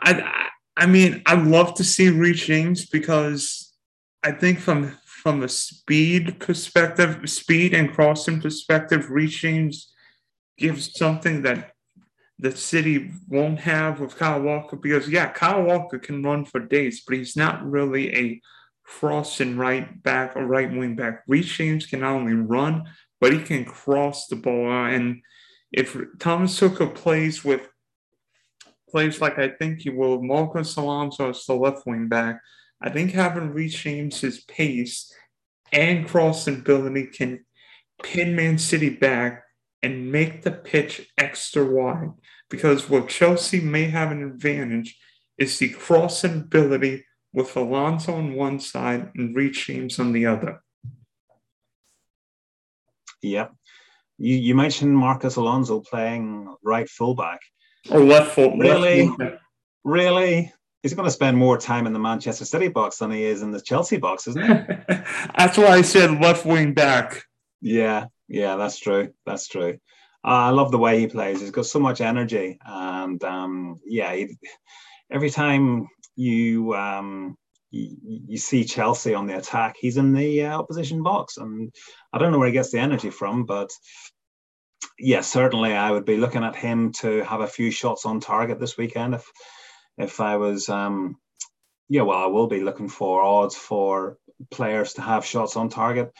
I 0.00 0.50
I 0.76 0.86
mean, 0.86 1.22
I'd 1.26 1.46
love 1.46 1.74
to 1.74 1.84
see 1.84 2.10
Reece 2.10 2.46
James 2.46 2.86
because 2.86 3.74
I 4.22 4.32
think 4.32 4.58
from 4.58 4.96
from 5.06 5.42
a 5.42 5.48
speed 5.48 6.38
perspective, 6.38 7.28
speed 7.28 7.74
and 7.74 7.92
crossing 7.92 8.40
perspective, 8.40 9.10
Reece 9.10 9.38
James 9.38 9.92
gives 10.58 10.96
something 10.96 11.42
that 11.42 11.72
the 12.38 12.52
city 12.52 13.10
won't 13.28 13.60
have 13.60 13.98
with 13.98 14.16
Kyle 14.16 14.40
Walker 14.42 14.76
because 14.76 15.08
yeah, 15.08 15.30
Kyle 15.30 15.62
Walker 15.62 15.98
can 15.98 16.22
run 16.22 16.44
for 16.44 16.60
days, 16.60 17.02
but 17.06 17.16
he's 17.16 17.36
not 17.36 17.64
really 17.64 18.14
a 18.14 18.40
crossing 18.86 19.56
right 19.56 20.02
back 20.02 20.36
or 20.36 20.46
right 20.46 20.70
wing 20.70 20.94
back. 20.94 21.24
Reece 21.26 21.46
James 21.46 21.86
can 21.86 22.00
not 22.00 22.14
only 22.14 22.34
run, 22.34 22.84
but 23.20 23.32
he 23.32 23.40
can 23.40 23.64
cross 23.64 24.26
the 24.26 24.36
ball. 24.36 24.70
And 24.70 25.22
if 25.72 25.96
Thomas 26.18 26.58
Tuchel 26.58 26.94
plays 26.94 27.44
with 27.44 27.68
plays 28.88 29.20
like 29.20 29.38
I 29.38 29.48
think 29.48 29.80
he 29.80 29.90
will, 29.90 30.22
Marcos 30.22 30.76
Alonso 30.76 31.30
as 31.30 31.44
the 31.44 31.54
left 31.54 31.86
wing 31.86 32.08
back, 32.08 32.40
I 32.80 32.90
think 32.90 33.12
having 33.12 33.52
Reece 33.52 33.74
James's 33.74 34.44
pace 34.44 35.12
and 35.72 36.06
crossing 36.06 36.56
ability 36.56 37.06
can 37.06 37.44
pin 38.02 38.36
Man 38.36 38.58
City 38.58 38.90
back 38.90 39.42
and 39.82 40.12
make 40.12 40.42
the 40.42 40.52
pitch 40.52 41.10
extra 41.18 41.64
wide. 41.64 42.12
Because 42.48 42.88
what 42.88 43.08
Chelsea 43.08 43.60
may 43.60 43.84
have 43.84 44.12
an 44.12 44.22
advantage 44.22 44.96
is 45.36 45.58
the 45.58 45.70
crossing 45.70 46.42
ability 46.42 47.04
with 47.36 47.54
Alonso 47.54 48.14
on 48.14 48.34
one 48.34 48.58
side 48.58 49.10
and 49.14 49.36
Reece 49.36 49.66
James 49.66 50.00
on 50.00 50.12
the 50.12 50.24
other. 50.24 50.62
Yeah. 53.22 53.48
You, 54.16 54.36
you 54.36 54.54
mentioned 54.54 54.96
Marcos 54.96 55.36
Alonso 55.36 55.80
playing 55.80 56.52
right 56.62 56.88
fullback. 56.88 57.40
Or 57.90 58.00
left 58.00 58.32
full. 58.32 58.56
Really? 58.56 59.10
Left 59.18 59.42
really? 59.84 60.50
He's 60.82 60.94
going 60.94 61.04
to 61.04 61.12
spend 61.12 61.36
more 61.36 61.58
time 61.58 61.86
in 61.86 61.92
the 61.92 61.98
Manchester 61.98 62.46
City 62.46 62.68
box 62.68 62.96
than 62.98 63.10
he 63.10 63.24
is 63.24 63.42
in 63.42 63.50
the 63.50 63.60
Chelsea 63.60 63.98
box, 63.98 64.26
isn't 64.28 64.42
he? 64.42 64.94
That's 65.36 65.58
why 65.58 65.66
I 65.66 65.82
said 65.82 66.22
left 66.22 66.46
wing 66.46 66.72
back. 66.72 67.22
Yeah, 67.60 68.06
yeah, 68.28 68.56
that's 68.56 68.78
true. 68.78 69.12
That's 69.24 69.48
true. 69.48 69.78
Uh, 70.24 70.28
I 70.48 70.50
love 70.50 70.70
the 70.70 70.78
way 70.78 71.00
he 71.00 71.06
plays. 71.06 71.40
He's 71.40 71.50
got 71.50 71.66
so 71.66 71.80
much 71.80 72.00
energy, 72.00 72.58
and 72.64 73.22
um, 73.24 73.80
yeah, 73.84 74.14
he, 74.14 74.36
every 75.10 75.30
time 75.30 75.88
you, 76.16 76.74
um, 76.74 77.36
you, 77.70 77.96
you 78.02 78.38
see 78.38 78.64
Chelsea 78.64 79.14
on 79.14 79.26
the 79.26 79.36
attack, 79.38 79.76
he's 79.78 79.96
in 79.96 80.12
the 80.12 80.46
uh, 80.46 80.58
opposition 80.58 81.02
box, 81.02 81.36
and 81.36 81.72
I 82.12 82.18
don't 82.18 82.32
know 82.32 82.38
where 82.38 82.48
he 82.48 82.52
gets 82.52 82.72
the 82.72 82.78
energy 82.78 83.10
from, 83.10 83.44
but 83.44 83.70
yeah, 84.98 85.20
certainly 85.20 85.74
I 85.74 85.90
would 85.90 86.04
be 86.04 86.16
looking 86.16 86.44
at 86.44 86.56
him 86.56 86.92
to 86.92 87.22
have 87.24 87.40
a 87.40 87.46
few 87.46 87.70
shots 87.70 88.06
on 88.06 88.20
target 88.20 88.58
this 88.58 88.76
weekend 88.76 89.14
if 89.14 89.30
if 89.98 90.20
I 90.20 90.36
was 90.36 90.68
um, 90.68 91.16
yeah, 91.88 92.02
well, 92.02 92.18
I 92.18 92.26
will 92.26 92.48
be 92.48 92.60
looking 92.60 92.88
for 92.88 93.22
odds 93.22 93.56
for 93.56 94.18
players 94.50 94.94
to 94.94 95.02
have 95.02 95.24
shots 95.24 95.56
on 95.56 95.68
target. 95.68 96.12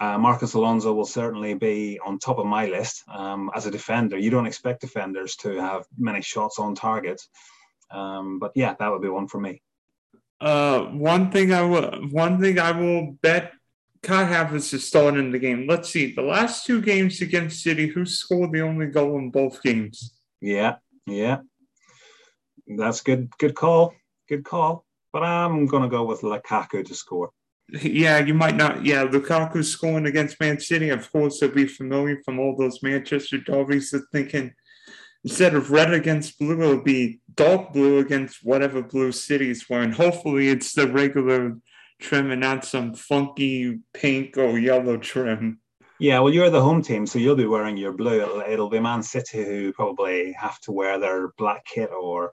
Uh, 0.00 0.18
Marcos 0.18 0.54
Alonso 0.54 0.92
will 0.92 1.04
certainly 1.04 1.54
be 1.54 2.00
on 2.04 2.18
top 2.18 2.38
of 2.38 2.46
my 2.46 2.66
list 2.66 3.02
um, 3.08 3.50
as 3.54 3.66
a 3.66 3.70
defender. 3.70 4.18
You 4.18 4.30
don't 4.30 4.46
expect 4.46 4.80
defenders 4.80 5.36
to 5.36 5.60
have 5.60 5.84
many 5.96 6.20
shots 6.20 6.58
on 6.58 6.74
target, 6.74 7.20
um, 7.90 8.38
but 8.38 8.52
yeah, 8.54 8.74
that 8.78 8.90
would 8.90 9.02
be 9.02 9.08
one 9.08 9.28
for 9.28 9.40
me. 9.40 9.62
Uh, 10.40 10.84
one 10.86 11.30
thing 11.30 11.52
I 11.52 11.62
will, 11.62 12.08
one 12.10 12.40
thing 12.40 12.58
I 12.58 12.72
will 12.72 13.12
bet 13.22 13.52
Kai 14.02 14.24
Havertz 14.24 14.74
is 14.74 14.86
starting 14.86 15.20
in 15.20 15.30
the 15.30 15.38
game. 15.38 15.66
Let's 15.66 15.88
see, 15.88 16.12
the 16.14 16.22
last 16.22 16.66
two 16.66 16.82
games 16.82 17.20
against 17.22 17.62
City, 17.62 17.86
who 17.86 18.04
scored 18.04 18.52
the 18.52 18.60
only 18.60 18.86
goal 18.86 19.18
in 19.18 19.30
both 19.30 19.62
games? 19.62 20.14
Yeah, 20.40 20.76
yeah, 21.06 21.38
that's 22.66 23.00
good. 23.00 23.30
Good 23.38 23.54
call. 23.54 23.94
Good 24.28 24.44
call. 24.44 24.84
But 25.12 25.22
I'm 25.22 25.66
gonna 25.66 25.88
go 25.88 26.04
with 26.04 26.20
Lukaku 26.20 26.84
to 26.84 26.94
score. 26.94 27.30
Yeah, 27.68 28.18
you 28.18 28.34
might 28.34 28.56
not. 28.56 28.84
Yeah, 28.84 29.06
Lukaku 29.06 29.64
scoring 29.64 30.06
against 30.06 30.38
Man 30.38 30.60
City. 30.60 30.90
Of 30.90 31.10
course, 31.10 31.40
they'll 31.40 31.50
be 31.50 31.66
familiar 31.66 32.20
from 32.22 32.38
all 32.38 32.54
those 32.56 32.82
Manchester 32.82 33.38
derbies. 33.38 33.90
They're 33.90 34.02
thinking 34.12 34.52
instead 35.24 35.54
of 35.54 35.70
red 35.70 35.94
against 35.94 36.38
blue, 36.38 36.60
it'll 36.60 36.82
be 36.82 37.20
dark 37.36 37.72
blue 37.72 37.98
against 37.98 38.44
whatever 38.44 38.82
blue 38.82 39.12
cities 39.12 39.68
were. 39.68 39.80
And 39.80 39.94
hopefully, 39.94 40.48
it's 40.48 40.72
the 40.72 40.88
regular 40.88 41.56
trim 42.00 42.30
and 42.30 42.40
not 42.40 42.64
some 42.64 42.94
funky 42.94 43.80
pink 43.92 44.36
or 44.36 44.58
yellow 44.58 44.96
trim. 44.96 45.60
Yeah, 46.00 46.20
well, 46.20 46.32
you're 46.32 46.50
the 46.50 46.60
home 46.60 46.82
team, 46.82 47.06
so 47.06 47.18
you'll 47.18 47.36
be 47.36 47.46
wearing 47.46 47.76
your 47.76 47.92
blue. 47.92 48.20
It'll, 48.20 48.40
it'll 48.40 48.68
be 48.68 48.80
Man 48.80 49.02
City 49.02 49.44
who 49.44 49.72
probably 49.72 50.32
have 50.32 50.58
to 50.62 50.72
wear 50.72 50.98
their 50.98 51.28
black 51.38 51.64
kit 51.64 51.90
or 51.90 52.32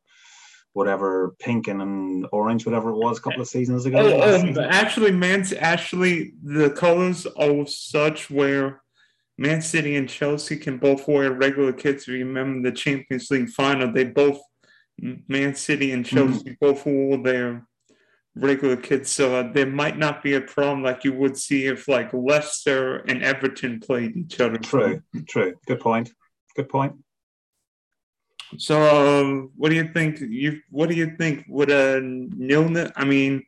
whatever 0.74 1.36
pink 1.40 1.68
and 1.68 2.26
orange, 2.32 2.66
whatever 2.66 2.90
it 2.90 2.98
was 2.98 3.18
a 3.20 3.22
couple 3.22 3.42
of 3.42 3.48
seasons 3.48 3.86
ago. 3.86 4.00
Oh, 4.00 4.54
oh 4.58 4.62
actually, 4.62 5.12
Man, 5.12 5.46
actually, 5.60 6.34
the 6.44 6.72
colors 6.72 7.28
are 7.28 7.68
such 7.68 8.30
where 8.30 8.82
Man 9.38 9.62
City 9.62 9.96
and 9.96 10.10
Chelsea 10.10 10.56
can 10.56 10.78
both 10.78 11.08
wear 11.08 11.32
regular 11.32 11.74
kits. 11.74 12.08
Remember 12.08 12.70
the 12.70 12.76
Champions 12.76 13.30
League 13.30 13.50
final? 13.50 13.92
They 13.92 14.06
both, 14.06 14.40
Man 15.28 15.56
City 15.56 15.92
and 15.92 16.06
mm-hmm. 16.06 16.16
Chelsea, 16.16 16.50
mm-hmm. 16.52 16.66
both 16.66 16.86
wore 16.86 17.18
their 17.18 17.66
regular 18.36 18.78
kits. 18.78 19.12
So 19.12 19.36
uh, 19.36 19.52
there 19.52 19.68
might 19.68 19.98
not 19.98 20.24
be 20.24 20.36
a 20.36 20.42
problem 20.42 20.84
like 20.84 21.04
you 21.04 21.14
would 21.14 21.38
see 21.38 21.66
if 21.66 21.88
like 21.88 22.14
Leicester 22.14 22.98
and 22.98 23.24
Everton 23.24 23.80
played 23.80 24.16
each 24.16 24.40
other. 24.40 24.58
True, 24.58 25.02
true. 25.28 25.56
Good 25.66 25.80
point. 25.80 26.12
Good 26.56 26.70
point. 26.70 26.94
So, 28.58 28.82
uh, 28.82 29.48
what 29.56 29.70
do 29.70 29.76
you 29.76 29.88
think? 29.94 30.20
You 30.20 30.60
what 30.70 30.90
do 30.90 30.96
you 30.96 31.16
think? 31.18 31.46
Would 31.48 31.72
a 31.72 32.02
nil? 32.02 32.68
Nil 32.68 32.92
I 32.98 33.06
mean, 33.06 33.44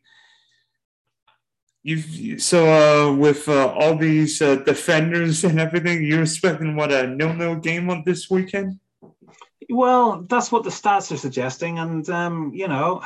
you 1.84 2.40
so 2.40 2.66
uh, 2.66 3.14
with 3.14 3.48
uh, 3.50 3.68
all 3.68 3.98
these 3.98 4.42
uh, 4.42 4.56
defenders 4.56 5.44
and 5.44 5.60
everything, 5.60 6.04
you're 6.04 6.22
expecting 6.22 6.76
what 6.76 6.94
a 6.94 7.08
nil-nil 7.08 7.58
game 7.58 7.90
on 7.90 8.04
this 8.06 8.30
weekend? 8.30 8.80
Well, 9.70 10.26
that's 10.30 10.52
what 10.52 10.64
the 10.64 10.70
stats 10.70 11.12
are 11.12 11.18
suggesting, 11.18 11.80
and 11.80 12.08
um, 12.10 12.52
you 12.54 12.68
know, 12.68 13.04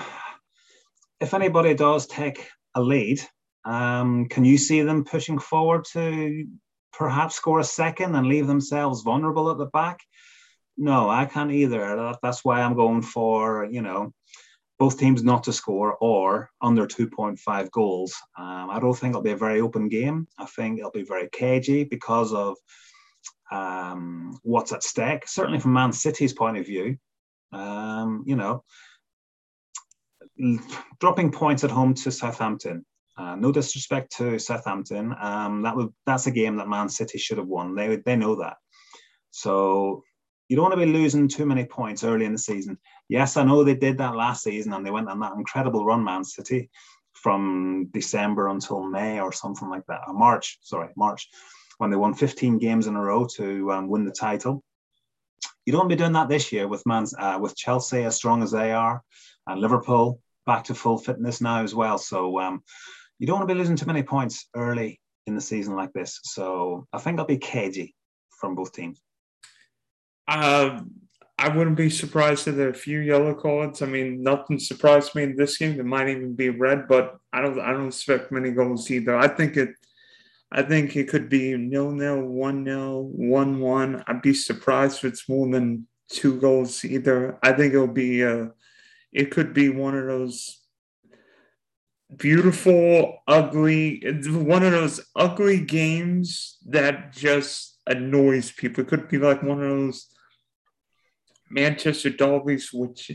if 1.19 1.33
anybody 1.33 1.73
does 1.73 2.07
take 2.07 2.49
a 2.75 2.81
lead, 2.81 3.21
um, 3.65 4.27
can 4.29 4.45
you 4.45 4.57
see 4.57 4.81
them 4.81 5.03
pushing 5.03 5.39
forward 5.39 5.85
to 5.93 6.47
perhaps 6.93 7.35
score 7.35 7.59
a 7.59 7.63
second 7.63 8.15
and 8.15 8.27
leave 8.27 8.47
themselves 8.47 9.01
vulnerable 9.01 9.51
at 9.51 9.57
the 9.57 9.65
back? 9.65 9.99
No, 10.77 11.09
I 11.09 11.25
can't 11.25 11.51
either. 11.51 12.15
That's 12.21 12.45
why 12.45 12.61
I'm 12.61 12.75
going 12.75 13.01
for, 13.01 13.65
you 13.65 13.81
know, 13.81 14.13
both 14.77 14.99
teams 14.99 15.23
not 15.23 15.43
to 15.45 15.53
score 15.53 15.95
or 15.95 16.49
under 16.61 16.85
2.5 16.85 17.71
goals. 17.71 18.15
Um, 18.37 18.69
I 18.69 18.79
don't 18.79 18.93
think 18.93 19.11
it'll 19.11 19.23
be 19.23 19.31
a 19.31 19.37
very 19.37 19.59
open 19.59 19.89
game. 19.89 20.27
I 20.37 20.45
think 20.45 20.77
it'll 20.77 20.91
be 20.91 21.03
very 21.03 21.29
cagey 21.31 21.83
because 21.83 22.31
of 22.31 22.57
um, 23.51 24.39
what's 24.43 24.73
at 24.73 24.83
stake. 24.83 25.27
Certainly 25.27 25.59
from 25.59 25.73
Man 25.73 25.91
City's 25.91 26.33
point 26.33 26.57
of 26.57 26.65
view, 26.65 26.97
um, 27.51 28.23
you 28.25 28.35
know, 28.35 28.63
dropping 30.99 31.31
points 31.31 31.63
at 31.63 31.71
home 31.71 31.93
to 31.95 32.11
Southampton. 32.11 32.85
Uh, 33.17 33.35
no 33.35 33.51
disrespect 33.51 34.15
to 34.15 34.37
Southampton, 34.37 35.15
um, 35.19 35.63
that 35.63 35.75
would 35.75 35.89
that's 36.05 36.27
a 36.27 36.31
game 36.31 36.57
that 36.57 36.67
Man 36.67 36.87
City 36.87 37.17
should 37.17 37.39
have 37.39 37.47
won. 37.47 37.73
They 37.73 37.95
they 37.95 38.15
know 38.15 38.35
that. 38.35 38.57
So 39.31 40.03
you 40.49 40.55
don't 40.55 40.63
want 40.63 40.79
to 40.79 40.85
be 40.85 40.93
losing 40.93 41.27
too 41.27 41.45
many 41.45 41.65
points 41.65 42.03
early 42.03 42.25
in 42.25 42.31
the 42.31 42.37
season. 42.37 42.77
Yes, 43.09 43.35
I 43.35 43.43
know 43.43 43.63
they 43.63 43.75
did 43.75 43.97
that 43.97 44.15
last 44.15 44.43
season 44.43 44.73
and 44.73 44.85
they 44.85 44.91
went 44.91 45.09
on 45.09 45.19
that 45.19 45.33
incredible 45.33 45.85
run, 45.85 46.03
Man 46.03 46.23
City, 46.23 46.69
from 47.13 47.89
December 47.91 48.49
until 48.49 48.83
May 48.83 49.19
or 49.19 49.31
something 49.31 49.69
like 49.69 49.85
that, 49.87 50.01
or 50.07 50.13
March, 50.13 50.59
sorry, 50.61 50.89
March, 50.95 51.27
when 51.77 51.89
they 51.89 51.97
won 51.97 52.13
15 52.13 52.57
games 52.57 52.87
in 52.87 52.95
a 52.95 53.01
row 53.01 53.27
to 53.35 53.71
um, 53.71 53.87
win 53.87 54.05
the 54.05 54.11
title. 54.11 54.63
You 55.65 55.73
don't 55.73 55.87
be 55.87 55.95
doing 55.95 56.13
that 56.13 56.29
this 56.29 56.51
year 56.51 56.67
with 56.67 56.85
Man, 56.85 57.05
uh, 57.19 57.37
with 57.41 57.55
Chelsea 57.55 58.03
as 58.03 58.15
strong 58.15 58.41
as 58.41 58.51
they 58.51 58.71
are, 58.71 59.01
and 59.45 59.61
Liverpool 59.61 60.19
back 60.45 60.63
to 60.65 60.73
full 60.73 60.97
fitness 60.97 61.41
now 61.41 61.61
as 61.61 61.75
well. 61.75 61.97
So 61.97 62.39
um, 62.39 62.63
you 63.19 63.27
don't 63.27 63.37
want 63.37 63.49
to 63.49 63.53
be 63.53 63.59
losing 63.59 63.75
too 63.75 63.85
many 63.85 64.01
points 64.01 64.47
early 64.55 64.99
in 65.27 65.35
the 65.35 65.41
season 65.41 65.75
like 65.75 65.93
this. 65.93 66.19
So 66.23 66.87
I 66.93 66.99
think 66.99 67.19
I'll 67.19 67.25
be 67.25 67.37
cagey 67.37 67.93
from 68.39 68.55
both 68.55 68.71
teams. 68.71 69.01
Uh, 70.27 70.81
I 71.39 71.49
wouldn't 71.49 71.77
be 71.77 71.89
surprised 71.89 72.47
if 72.47 72.55
there 72.55 72.67
are 72.67 72.71
a 72.71 72.75
few 72.75 72.99
yellow 72.99 73.35
cards. 73.35 73.81
I 73.81 73.85
mean, 73.85 74.23
nothing 74.23 74.57
surprised 74.57 75.13
me 75.13 75.23
in 75.23 75.35
this 75.35 75.57
game. 75.57 75.75
There 75.75 75.85
might 75.85 76.09
even 76.09 76.33
be 76.33 76.49
red, 76.49 76.87
but 76.87 77.17
I 77.31 77.41
don't. 77.41 77.59
I 77.59 77.71
don't 77.71 77.87
expect 77.87 78.31
many 78.31 78.51
goals 78.51 78.89
either. 78.89 79.15
I 79.15 79.27
think 79.27 79.55
it. 79.55 79.69
I 80.51 80.61
think 80.61 80.95
it 80.95 81.09
could 81.09 81.29
be 81.29 81.55
nil 81.57 81.91
nil, 81.91 82.21
one 82.21 82.63
nil, 82.63 83.03
one 83.13 83.59
one. 83.59 84.03
I'd 84.07 84.21
be 84.21 84.33
surprised 84.33 84.99
if 84.99 85.05
it's 85.05 85.27
more 85.27 85.49
than 85.49 85.87
two 86.09 86.39
goals 86.39 86.85
either. 86.85 87.37
I 87.43 87.51
think 87.51 87.73
it'll 87.73 87.87
be. 87.87 88.23
Uh, 88.23 88.47
it 89.11 89.31
could 89.31 89.53
be 89.53 89.69
one 89.69 89.97
of 89.97 90.05
those 90.05 90.61
beautiful, 92.15 93.19
ugly. 93.27 94.01
One 94.25 94.63
of 94.63 94.71
those 94.71 95.01
ugly 95.15 95.59
games 95.59 96.57
that 96.67 97.11
just 97.11 97.79
annoys 97.85 98.51
people. 98.51 98.83
It 98.83 98.87
could 98.87 99.09
be 99.09 99.17
like 99.17 99.43
one 99.43 99.61
of 99.61 99.69
those 99.69 100.07
Manchester 101.49 102.09
derbies, 102.09 102.71
which 102.71 103.11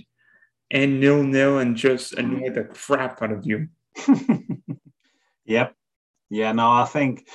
and 0.70 1.00
nil 1.00 1.22
nil, 1.22 1.58
and 1.58 1.76
just 1.76 2.12
annoy 2.14 2.50
the 2.50 2.64
crap 2.64 3.22
out 3.22 3.32
of 3.32 3.46
you. 3.46 3.68
yep. 5.44 5.74
Yeah. 6.32 6.52
No, 6.52 6.70
I 6.70 6.84
think. 6.84 7.28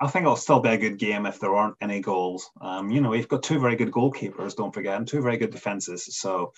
I 0.00 0.08
think 0.08 0.24
it'll 0.24 0.36
still 0.36 0.58
be 0.58 0.70
a 0.70 0.76
good 0.76 0.98
game 0.98 1.24
if 1.24 1.38
there 1.38 1.54
aren't 1.54 1.76
any 1.80 2.00
goals. 2.00 2.50
Um, 2.60 2.90
you 2.90 3.00
know, 3.00 3.10
we've 3.10 3.28
got 3.28 3.44
two 3.44 3.60
very 3.60 3.76
good 3.76 3.92
goalkeepers, 3.92 4.56
don't 4.56 4.74
forget, 4.74 4.96
and 4.96 5.06
two 5.06 5.22
very 5.22 5.36
good 5.36 5.52
defenses. 5.52 6.16
So 6.18 6.52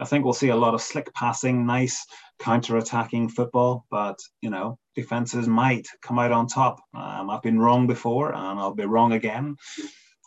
I 0.00 0.04
think 0.04 0.24
we'll 0.24 0.34
see 0.34 0.48
a 0.48 0.56
lot 0.56 0.74
of 0.74 0.82
slick 0.82 1.12
passing, 1.14 1.64
nice 1.64 2.04
counter-attacking 2.40 3.28
football, 3.28 3.86
but 3.90 4.18
you 4.40 4.50
know, 4.50 4.78
defenses 4.96 5.46
might 5.46 5.86
come 6.02 6.18
out 6.18 6.32
on 6.32 6.48
top. 6.48 6.80
Um, 6.92 7.30
I've 7.30 7.42
been 7.42 7.60
wrong 7.60 7.86
before, 7.86 8.34
and 8.34 8.58
I'll 8.58 8.74
be 8.74 8.84
wrong 8.84 9.12
again. 9.12 9.56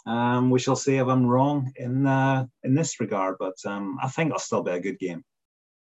Um, 0.05 0.49
we 0.49 0.59
shall 0.59 0.77
see 0.77 0.95
if 0.95 1.07
I'm 1.07 1.25
wrong 1.25 1.71
in 1.75 2.07
uh, 2.07 2.45
in 2.63 2.75
this 2.75 2.99
regard, 3.01 3.35
but 3.39 3.55
um, 3.65 3.97
I 4.01 4.07
think 4.07 4.29
it'll 4.29 4.39
still 4.39 4.63
be 4.63 4.71
a 4.71 4.79
good 4.79 4.99
game. 4.99 5.23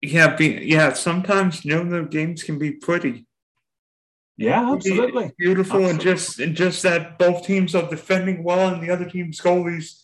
Yeah, 0.01 0.35
be, 0.35 0.59
yeah. 0.63 0.91
Sometimes 0.93 1.63
you 1.63 1.75
know 1.75 2.01
the 2.01 2.07
games 2.07 2.43
can 2.43 2.59
be 2.59 2.71
pretty. 2.71 3.25
Yeah, 4.37 4.73
absolutely. 4.73 5.31
Beautiful, 5.37 5.85
absolutely. 5.85 5.91
and 5.91 6.01
just 6.01 6.39
and 6.39 6.55
just 6.55 6.83
that 6.83 7.17
both 7.17 7.45
teams 7.45 7.73
are 7.73 7.89
defending 7.89 8.43
well, 8.43 8.73
and 8.73 8.83
the 8.83 8.91
other 8.91 9.09
team's 9.09 9.39
goalies 9.39 10.03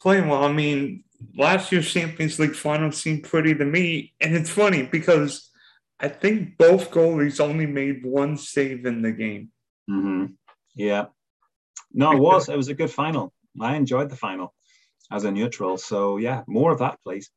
playing 0.00 0.28
well. 0.28 0.44
I 0.44 0.52
mean, 0.52 1.04
last 1.36 1.72
year's 1.72 1.92
Champions 1.92 2.38
League 2.38 2.56
final 2.56 2.92
seemed 2.92 3.24
pretty 3.24 3.54
to 3.54 3.64
me. 3.64 4.12
And 4.20 4.34
it's 4.34 4.50
funny 4.50 4.82
because 4.82 5.50
I 6.00 6.08
think 6.08 6.58
both 6.58 6.90
goalies 6.90 7.40
only 7.40 7.66
made 7.66 8.04
one 8.04 8.36
save 8.36 8.84
in 8.84 9.02
the 9.02 9.12
game. 9.12 9.50
Mm-hmm. 9.88 10.26
Yeah. 10.74 11.06
No, 11.92 12.12
it 12.12 12.18
was. 12.18 12.48
It 12.48 12.56
was 12.56 12.68
a 12.68 12.74
good 12.74 12.90
final. 12.90 13.32
I 13.60 13.76
enjoyed 13.76 14.10
the 14.10 14.16
final 14.16 14.54
as 15.10 15.24
a 15.24 15.30
neutral. 15.30 15.76
So, 15.76 16.16
yeah, 16.16 16.42
more 16.46 16.72
of 16.72 16.78
that, 16.78 16.98
please. 17.04 17.30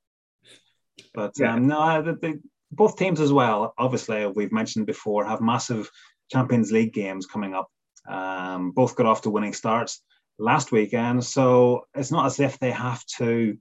But 1.13 1.33
yeah. 1.37 1.53
um, 1.53 1.67
no, 1.67 2.01
the, 2.01 2.13
the, 2.13 2.41
both 2.75 2.97
teams 2.97 3.19
as 3.19 3.31
well, 3.31 3.73
obviously, 3.77 4.25
we've 4.27 4.51
mentioned 4.51 4.85
before, 4.85 5.25
have 5.25 5.41
massive 5.41 5.89
Champions 6.31 6.71
League 6.71 6.93
games 6.93 7.25
coming 7.25 7.53
up. 7.53 7.69
Um, 8.07 8.71
both 8.71 8.95
got 8.95 9.05
off 9.05 9.21
to 9.23 9.29
winning 9.29 9.53
starts 9.53 10.01
last 10.37 10.71
weekend. 10.71 11.23
So 11.23 11.85
it's 11.93 12.11
not 12.11 12.25
as 12.25 12.39
if 12.39 12.59
they 12.59 12.71
have 12.71 13.03
to 13.17 13.57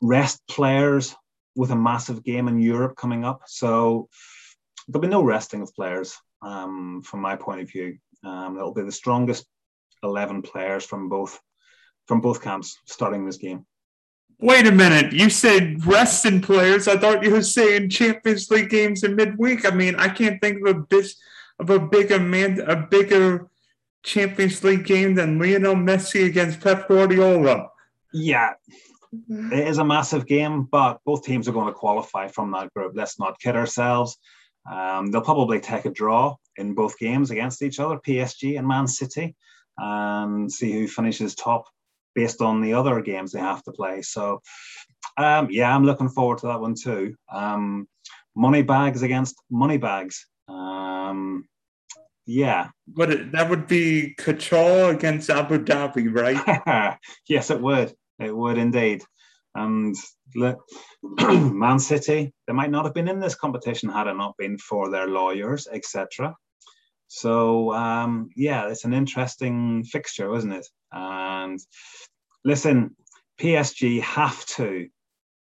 rest 0.00 0.40
players 0.48 1.14
with 1.54 1.70
a 1.70 1.76
massive 1.76 2.24
game 2.24 2.48
in 2.48 2.60
Europe 2.60 2.96
coming 2.96 3.24
up. 3.24 3.42
So 3.46 4.08
there'll 4.88 5.02
be 5.02 5.08
no 5.08 5.22
resting 5.22 5.62
of 5.62 5.74
players 5.74 6.16
um, 6.42 7.02
from 7.02 7.20
my 7.20 7.36
point 7.36 7.60
of 7.60 7.70
view. 7.70 7.98
Um, 8.24 8.56
it'll 8.56 8.74
be 8.74 8.82
the 8.82 8.92
strongest 8.92 9.46
11 10.02 10.42
players 10.42 10.84
from 10.84 11.08
both 11.08 11.40
from 12.06 12.20
both 12.20 12.42
camps 12.42 12.78
starting 12.86 13.24
this 13.24 13.38
game. 13.38 13.64
Wait 14.40 14.66
a 14.66 14.72
minute. 14.72 15.12
You 15.12 15.30
said 15.30 15.84
resting 15.86 16.40
players. 16.40 16.88
I 16.88 16.98
thought 16.98 17.22
you 17.22 17.30
were 17.30 17.42
saying 17.42 17.90
Champions 17.90 18.50
League 18.50 18.70
games 18.70 19.04
in 19.04 19.16
midweek. 19.16 19.64
I 19.64 19.74
mean, 19.74 19.94
I 19.96 20.08
can't 20.08 20.40
think 20.40 20.66
of 20.66 20.76
a 20.76 20.80
bit 20.80 21.06
of 21.58 21.70
a 21.70 21.78
bigger 21.78 22.18
man, 22.18 22.60
a 22.60 22.76
bigger 22.76 23.48
Champions 24.02 24.62
League 24.62 24.84
game 24.84 25.14
than 25.14 25.38
Lionel 25.38 25.76
Messi 25.76 26.26
against 26.26 26.60
Pep 26.60 26.88
Guardiola. 26.88 27.70
Yeah, 28.12 28.52
it 29.28 29.68
is 29.68 29.78
a 29.78 29.84
massive 29.84 30.26
game, 30.26 30.64
but 30.64 31.00
both 31.04 31.24
teams 31.24 31.48
are 31.48 31.52
going 31.52 31.66
to 31.66 31.72
qualify 31.72 32.28
from 32.28 32.50
that 32.52 32.72
group. 32.74 32.92
Let's 32.94 33.18
not 33.18 33.38
kid 33.40 33.56
ourselves. 33.56 34.18
Um, 34.70 35.10
they'll 35.10 35.20
probably 35.20 35.60
take 35.60 35.84
a 35.84 35.90
draw 35.90 36.36
in 36.56 36.74
both 36.74 36.98
games 36.98 37.30
against 37.30 37.62
each 37.62 37.80
other, 37.80 37.98
PSG 37.98 38.58
and 38.58 38.66
Man 38.66 38.86
City, 38.86 39.34
and 39.76 40.50
see 40.50 40.72
who 40.72 40.88
finishes 40.88 41.34
top 41.34 41.66
based 42.14 42.40
on 42.40 42.60
the 42.60 42.74
other 42.74 43.00
games 43.00 43.32
they 43.32 43.40
have 43.40 43.62
to 43.64 43.72
play. 43.72 44.02
So, 44.02 44.40
um, 45.16 45.48
yeah, 45.50 45.74
I'm 45.74 45.84
looking 45.84 46.08
forward 46.08 46.38
to 46.38 46.46
that 46.46 46.60
one 46.60 46.74
too. 46.74 47.14
Um, 47.32 47.88
money 48.34 48.62
bags 48.62 49.02
against 49.02 49.36
money 49.50 49.78
bags. 49.78 50.26
Um, 50.48 51.46
yeah. 52.26 52.68
But 52.88 53.32
that 53.32 53.50
would 53.50 53.66
be 53.66 54.14
Qatar 54.18 54.94
against 54.94 55.30
Abu 55.30 55.64
Dhabi, 55.64 56.14
right? 56.14 56.98
yes, 57.28 57.50
it 57.50 57.60
would. 57.60 57.92
It 58.18 58.34
would 58.34 58.58
indeed. 58.58 59.02
And 59.54 59.94
look, 60.34 60.58
Man 61.20 61.78
City, 61.78 62.32
they 62.46 62.52
might 62.52 62.70
not 62.70 62.84
have 62.84 62.94
been 62.94 63.08
in 63.08 63.20
this 63.20 63.34
competition 63.34 63.88
had 63.88 64.06
it 64.06 64.16
not 64.16 64.36
been 64.36 64.58
for 64.58 64.90
their 64.90 65.06
lawyers, 65.06 65.68
etc. 65.70 66.34
So 67.08 67.72
um, 67.72 68.30
yeah, 68.36 68.68
it's 68.68 68.84
an 68.84 68.94
interesting 68.94 69.84
fixture, 69.84 70.34
isn't 70.34 70.52
it? 70.52 70.66
And 70.92 71.60
listen, 72.44 72.96
PSG 73.40 74.00
have 74.02 74.44
to, 74.46 74.88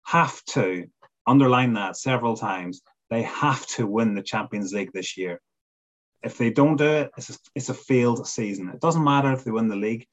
have 0.05 0.43
to 0.45 0.87
underline 1.27 1.73
that 1.73 1.97
several 1.97 2.35
times. 2.35 2.81
They 3.09 3.23
have 3.23 3.65
to 3.67 3.85
win 3.85 4.15
the 4.15 4.23
Champions 4.23 4.73
League 4.73 4.91
this 4.93 5.17
year. 5.17 5.39
If 6.23 6.37
they 6.37 6.49
don't 6.49 6.77
do 6.77 6.87
it, 6.87 7.11
it's 7.17 7.29
a, 7.29 7.33
it's 7.53 7.69
a 7.69 7.73
failed 7.73 8.27
season. 8.27 8.69
It 8.69 8.81
doesn't 8.81 9.03
matter 9.03 9.31
if 9.31 9.43
they 9.43 9.51
win 9.51 9.67
the 9.67 9.75
league 9.75 10.07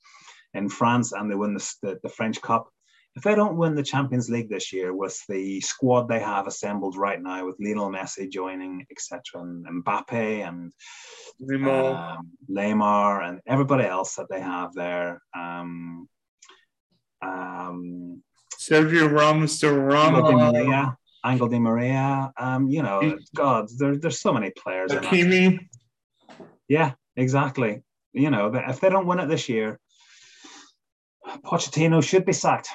in 0.52 0.68
France 0.68 1.12
and 1.12 1.30
they 1.30 1.34
win 1.34 1.54
the, 1.54 1.74
the, 1.82 2.00
the 2.02 2.08
French 2.08 2.40
Cup. 2.42 2.68
If 3.14 3.22
they 3.22 3.34
don't 3.34 3.58
win 3.58 3.74
the 3.74 3.82
Champions 3.82 4.30
League 4.30 4.48
this 4.48 4.72
year 4.72 4.94
with 4.94 5.20
the 5.28 5.60
squad 5.60 6.08
they 6.08 6.20
have 6.20 6.46
assembled 6.46 6.96
right 6.96 7.20
now, 7.20 7.44
with 7.44 7.56
Lionel 7.60 7.90
Messi 7.90 8.30
joining, 8.30 8.86
etc., 8.90 9.20
and 9.42 9.84
Mbappe 9.84 10.48
and 10.48 10.72
Neymar. 11.40 12.16
Um, 12.16 12.30
Neymar 12.50 13.28
and 13.28 13.40
everybody 13.46 13.84
else 13.84 14.14
that 14.14 14.28
they 14.30 14.40
have 14.40 14.72
there, 14.74 15.20
um, 15.36 16.08
um, 17.20 18.22
Sergio 18.58 19.10
Ramos, 19.10 19.58
Di 19.58 19.68
Maria, 19.70 20.96
Angel 21.24 21.48
Di 21.48 21.58
Maria. 21.58 22.32
Um, 22.38 22.68
you 22.68 22.82
know, 22.82 23.18
God, 23.34 23.68
there, 23.78 23.96
there's 23.96 24.20
so 24.20 24.32
many 24.32 24.50
players. 24.50 24.92
Hakimi. 24.92 25.58
Yeah, 26.68 26.92
exactly. 27.16 27.82
You 28.12 28.30
know, 28.30 28.52
if 28.54 28.80
they 28.80 28.88
don't 28.88 29.06
win 29.06 29.18
it 29.18 29.28
this 29.28 29.48
year, 29.48 29.80
Pochettino 31.44 32.02
should 32.02 32.24
be 32.24 32.32
sacked. 32.32 32.68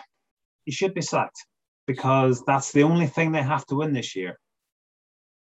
He 0.68 0.74
should 0.74 0.94
be 0.94 1.02
sacked 1.02 1.46
because 1.86 2.44
that's 2.44 2.74
the 2.74 2.84
only 2.84 3.08
thing 3.08 3.32
they 3.32 3.42
have 3.42 3.66
to 3.68 3.76
win 3.76 3.94
this 3.94 4.18
year. 4.18 4.38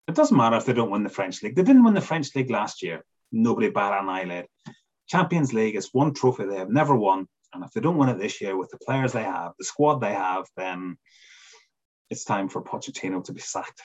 It 0.07 0.15
doesn't 0.15 0.37
matter 0.37 0.55
if 0.55 0.65
they 0.65 0.71
don't 0.71 0.89
win 0.89 1.03
the 1.03 1.09
French 1.09 1.43
league. 1.43 1.53
They 1.53 1.63
didn't 1.63 1.83
win 1.83 1.93
the 1.93 1.99
French 1.99 2.33
league 2.33 2.49
last 2.49 2.81
year. 2.81 3.03
Nobody 3.29 3.69
bat 3.69 4.01
an 4.01 4.07
eyelid. 4.07 4.45
Champions 5.09 5.51
League 5.51 5.75
is 5.75 5.89
one 5.91 6.13
trophy 6.13 6.45
they 6.45 6.55
have 6.55 6.69
never 6.69 6.95
won. 6.95 7.27
And 7.53 7.61
if 7.65 7.71
they 7.71 7.81
don't 7.81 7.97
win 7.97 8.07
it 8.07 8.19
this 8.19 8.39
year 8.39 8.55
with 8.55 8.69
the 8.69 8.77
players 8.77 9.11
they 9.11 9.23
have, 9.23 9.51
the 9.59 9.65
squad 9.65 9.99
they 9.99 10.13
have, 10.13 10.45
then 10.55 10.95
it's 12.09 12.23
time 12.23 12.47
for 12.47 12.63
Pochettino 12.63 13.21
to 13.25 13.33
be 13.33 13.41
sacked. 13.41 13.81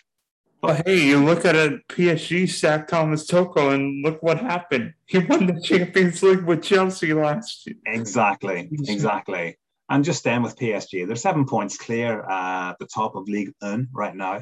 Well, 0.62 0.80
hey, 0.86 1.08
you 1.08 1.24
look 1.24 1.44
at 1.44 1.56
a 1.56 1.80
PSG 1.88 2.48
sack 2.48 2.86
Thomas 2.86 3.26
Tuchel, 3.26 3.74
and 3.74 4.04
look 4.04 4.22
what 4.22 4.38
happened. 4.38 4.94
He 5.06 5.18
won 5.18 5.46
the 5.46 5.60
Champions 5.64 6.22
League 6.22 6.44
with 6.44 6.62
Chelsea 6.62 7.12
last 7.12 7.66
year. 7.66 7.74
Exactly, 7.86 8.68
exactly. 8.70 9.56
And 9.88 10.04
just 10.04 10.18
staying 10.18 10.42
with 10.42 10.58
PSG, 10.58 11.06
they're 11.06 11.16
seven 11.16 11.46
points 11.46 11.78
clear 11.78 12.24
uh, 12.28 12.70
at 12.70 12.78
the 12.80 12.86
top 12.86 13.14
of 13.14 13.28
League 13.28 13.52
One 13.60 13.88
right 13.92 14.14
now. 14.14 14.40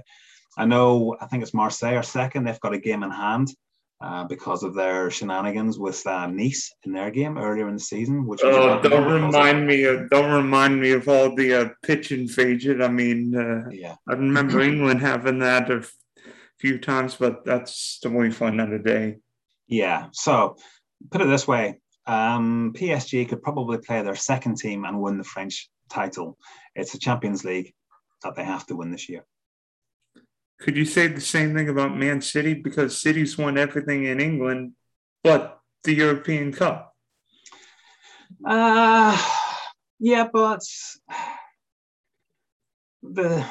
I 0.57 0.65
know, 0.65 1.17
I 1.21 1.27
think 1.27 1.43
it's 1.43 1.55
Marseille 1.55 1.97
are 1.97 2.03
second. 2.03 2.45
They've 2.45 2.61
got 2.61 2.75
a 2.75 2.79
game 2.79 3.03
in 3.03 3.11
hand 3.11 3.53
uh, 4.01 4.25
because 4.25 4.63
of 4.63 4.75
their 4.75 5.11
shenanigans 5.11 5.79
with 5.79 6.07
uh, 6.07 6.27
Nice 6.27 6.73
in 6.85 6.93
their 6.93 7.11
game 7.11 7.39
earlier 7.39 7.69
in 7.69 7.75
the 7.75 7.81
season. 7.81 8.27
Which 8.27 8.41
oh, 8.43 8.81
don't 8.83 9.23
remind 9.23 9.67
me 9.67 9.85
of 9.85 10.11
don't 10.11 10.31
remind 10.31 10.81
me 10.81 10.93
of 10.93 11.09
all 11.09 11.35
the 11.35 11.55
uh, 11.55 11.69
pitch 11.83 12.13
invasion. 12.13 12.83
I 12.83 12.89
mean, 12.89 13.35
uh, 13.35 13.69
yeah, 13.71 13.97
I 14.09 14.13
remember 14.13 14.61
England 14.61 15.01
having 15.01 15.39
that 15.39 15.71
a 15.71 15.87
few 16.59 16.79
times, 16.79 17.15
but 17.15 17.45
that's 17.45 17.99
the 18.03 18.11
only 18.11 18.31
fun 18.31 18.61
of 18.61 18.71
the 18.71 18.79
day. 18.79 19.19
Yeah. 19.67 20.09
So 20.13 20.57
put 21.11 21.23
it 21.23 21.29
this 21.29 21.49
way: 21.49 21.81
um, 22.07 22.73
PSG 22.75 23.29
could 23.29 23.43
probably 23.43 23.79
play 23.79 24.03
their 24.03 24.17
second 24.17 24.57
team 24.57 24.85
and 24.85 25.01
win 25.01 25.19
the 25.19 25.25
French 25.25 25.69
title. 25.89 26.39
It's 26.75 26.95
a 26.95 26.99
Champions 26.99 27.45
League 27.45 27.73
that 28.23 28.35
they 28.35 28.45
have 28.45 28.67
to 28.67 28.77
win 28.77 28.91
this 28.91 29.09
year. 29.09 29.25
Could 30.61 30.77
you 30.77 30.85
say 30.85 31.09
the 31.09 31.21
same 31.21 31.55
thing 31.55 31.69
about 31.69 31.97
Man 31.97 32.21
City? 32.21 32.55
Because 32.55 33.01
City's 33.01 33.37
won 33.37 33.59
everything 33.59 34.05
in 34.05 34.21
England 34.21 34.73
but 35.25 35.59
the 35.83 35.95
European 35.95 36.53
Cup. 36.53 36.95
Uh, 38.47 39.19
yeah, 39.99 40.29
but 40.33 40.61
the 43.03 43.45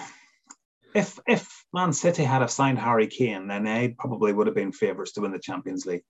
if 0.95 1.19
if 1.27 1.65
Man 1.73 1.91
City 1.91 2.23
had 2.23 2.41
have 2.41 2.51
signed 2.51 2.77
Harry 2.79 3.07
Kane, 3.07 3.47
then 3.47 3.63
they 3.63 3.95
probably 3.97 4.31
would 4.31 4.47
have 4.47 4.55
been 4.55 4.71
favourites 4.71 5.13
to 5.13 5.21
win 5.21 5.31
the 5.31 5.39
Champions 5.39 5.85
League. 5.85 6.03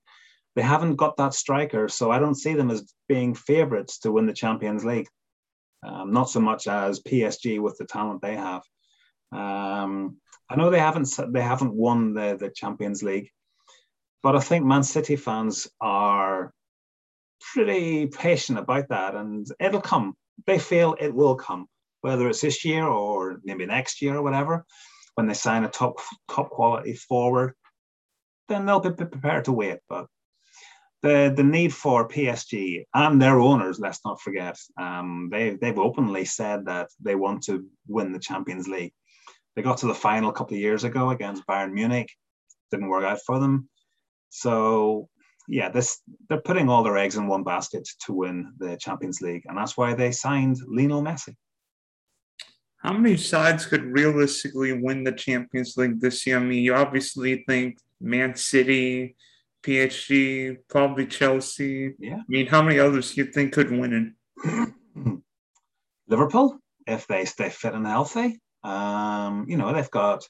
They 0.56 0.62
haven't 0.62 0.96
got 0.96 1.16
that 1.16 1.34
striker, 1.34 1.88
so 1.88 2.10
I 2.10 2.18
don't 2.18 2.36
see 2.36 2.54
them 2.54 2.70
as 2.70 2.92
being 3.08 3.34
favourites 3.34 3.98
to 4.00 4.12
win 4.12 4.26
the 4.26 4.32
Champions 4.32 4.84
League. 4.84 5.08
Um, 5.82 6.12
not 6.12 6.30
so 6.30 6.40
much 6.40 6.66
as 6.66 7.00
PSG 7.00 7.60
with 7.60 7.76
the 7.76 7.84
talent 7.84 8.22
they 8.22 8.36
have. 8.36 8.62
Um, 9.32 10.18
I 10.48 10.56
know 10.56 10.70
they 10.70 10.78
haven't 10.78 11.08
they 11.32 11.42
haven't 11.42 11.74
won 11.74 12.14
the, 12.14 12.36
the 12.38 12.50
Champions 12.50 13.02
League, 13.02 13.30
but 14.22 14.36
I 14.36 14.40
think 14.40 14.64
Man 14.64 14.82
City 14.82 15.16
fans 15.16 15.68
are 15.80 16.52
pretty 17.52 18.06
patient 18.06 18.58
about 18.58 18.88
that, 18.88 19.14
and 19.14 19.46
it'll 19.58 19.80
come. 19.80 20.14
They 20.46 20.58
feel 20.58 20.96
it 21.00 21.14
will 21.14 21.34
come, 21.34 21.66
whether 22.00 22.28
it's 22.28 22.40
this 22.40 22.64
year 22.64 22.86
or 22.86 23.40
maybe 23.44 23.66
next 23.66 24.02
year 24.02 24.16
or 24.16 24.22
whatever. 24.22 24.64
When 25.16 25.26
they 25.26 25.34
sign 25.34 25.64
a 25.64 25.68
top 25.68 25.98
top 26.28 26.50
quality 26.50 26.94
forward, 26.94 27.54
then 28.48 28.66
they'll 28.66 28.80
be 28.80 28.90
prepared 28.90 29.46
to 29.46 29.52
wait. 29.52 29.78
But 29.88 30.06
the 31.04 31.34
the 31.36 31.44
need 31.44 31.72
for 31.72 32.08
PSG 32.08 32.86
and 32.94 33.20
their 33.20 33.38
owners, 33.38 33.78
let's 33.78 34.00
not 34.06 34.22
forget, 34.22 34.58
um, 34.80 35.28
they 35.30 35.50
they've 35.50 35.78
openly 35.78 36.24
said 36.24 36.64
that 36.64 36.88
they 36.98 37.14
want 37.14 37.42
to 37.44 37.66
win 37.86 38.10
the 38.10 38.18
Champions 38.18 38.66
League. 38.66 38.94
They 39.54 39.60
got 39.60 39.76
to 39.78 39.86
the 39.86 39.94
final 39.94 40.30
a 40.30 40.32
couple 40.32 40.54
of 40.54 40.62
years 40.62 40.82
ago 40.82 41.10
against 41.10 41.46
Bayern 41.46 41.72
Munich, 41.72 42.10
didn't 42.70 42.88
work 42.88 43.04
out 43.04 43.20
for 43.26 43.38
them. 43.38 43.68
So 44.30 45.10
yeah, 45.46 45.68
this 45.68 46.00
they're 46.30 46.40
putting 46.40 46.70
all 46.70 46.82
their 46.82 46.96
eggs 46.96 47.16
in 47.16 47.26
one 47.26 47.44
basket 47.44 47.86
to 48.06 48.14
win 48.14 48.54
the 48.58 48.78
Champions 48.78 49.20
League, 49.20 49.42
and 49.46 49.58
that's 49.58 49.76
why 49.76 49.92
they 49.92 50.10
signed 50.10 50.56
Lionel 50.66 51.02
Messi. 51.02 51.36
How 52.78 52.94
many 52.94 53.18
sides 53.18 53.66
could 53.66 53.84
realistically 53.84 54.72
win 54.72 55.04
the 55.04 55.12
Champions 55.12 55.76
League 55.76 56.00
this 56.00 56.26
year? 56.26 56.38
I 56.38 56.40
mean, 56.40 56.62
you 56.62 56.74
obviously 56.74 57.44
think 57.46 57.78
Man 58.00 58.34
City, 58.36 59.16
PSG, 59.64 60.58
probably 60.68 61.06
Chelsea. 61.06 61.94
Yeah. 61.98 62.16
I 62.16 62.24
mean, 62.28 62.46
how 62.46 62.62
many 62.62 62.78
others 62.78 63.14
do 63.14 63.22
you 63.22 63.32
think 63.32 63.54
could 63.54 63.70
win 63.70 64.14
it? 64.44 64.72
Liverpool, 66.08 66.58
if 66.86 67.06
they 67.06 67.24
stay 67.24 67.48
fit 67.48 67.74
and 67.74 67.86
healthy. 67.86 68.40
Um, 68.62 69.46
you 69.48 69.56
know, 69.56 69.72
they've 69.72 69.90
got 69.90 70.26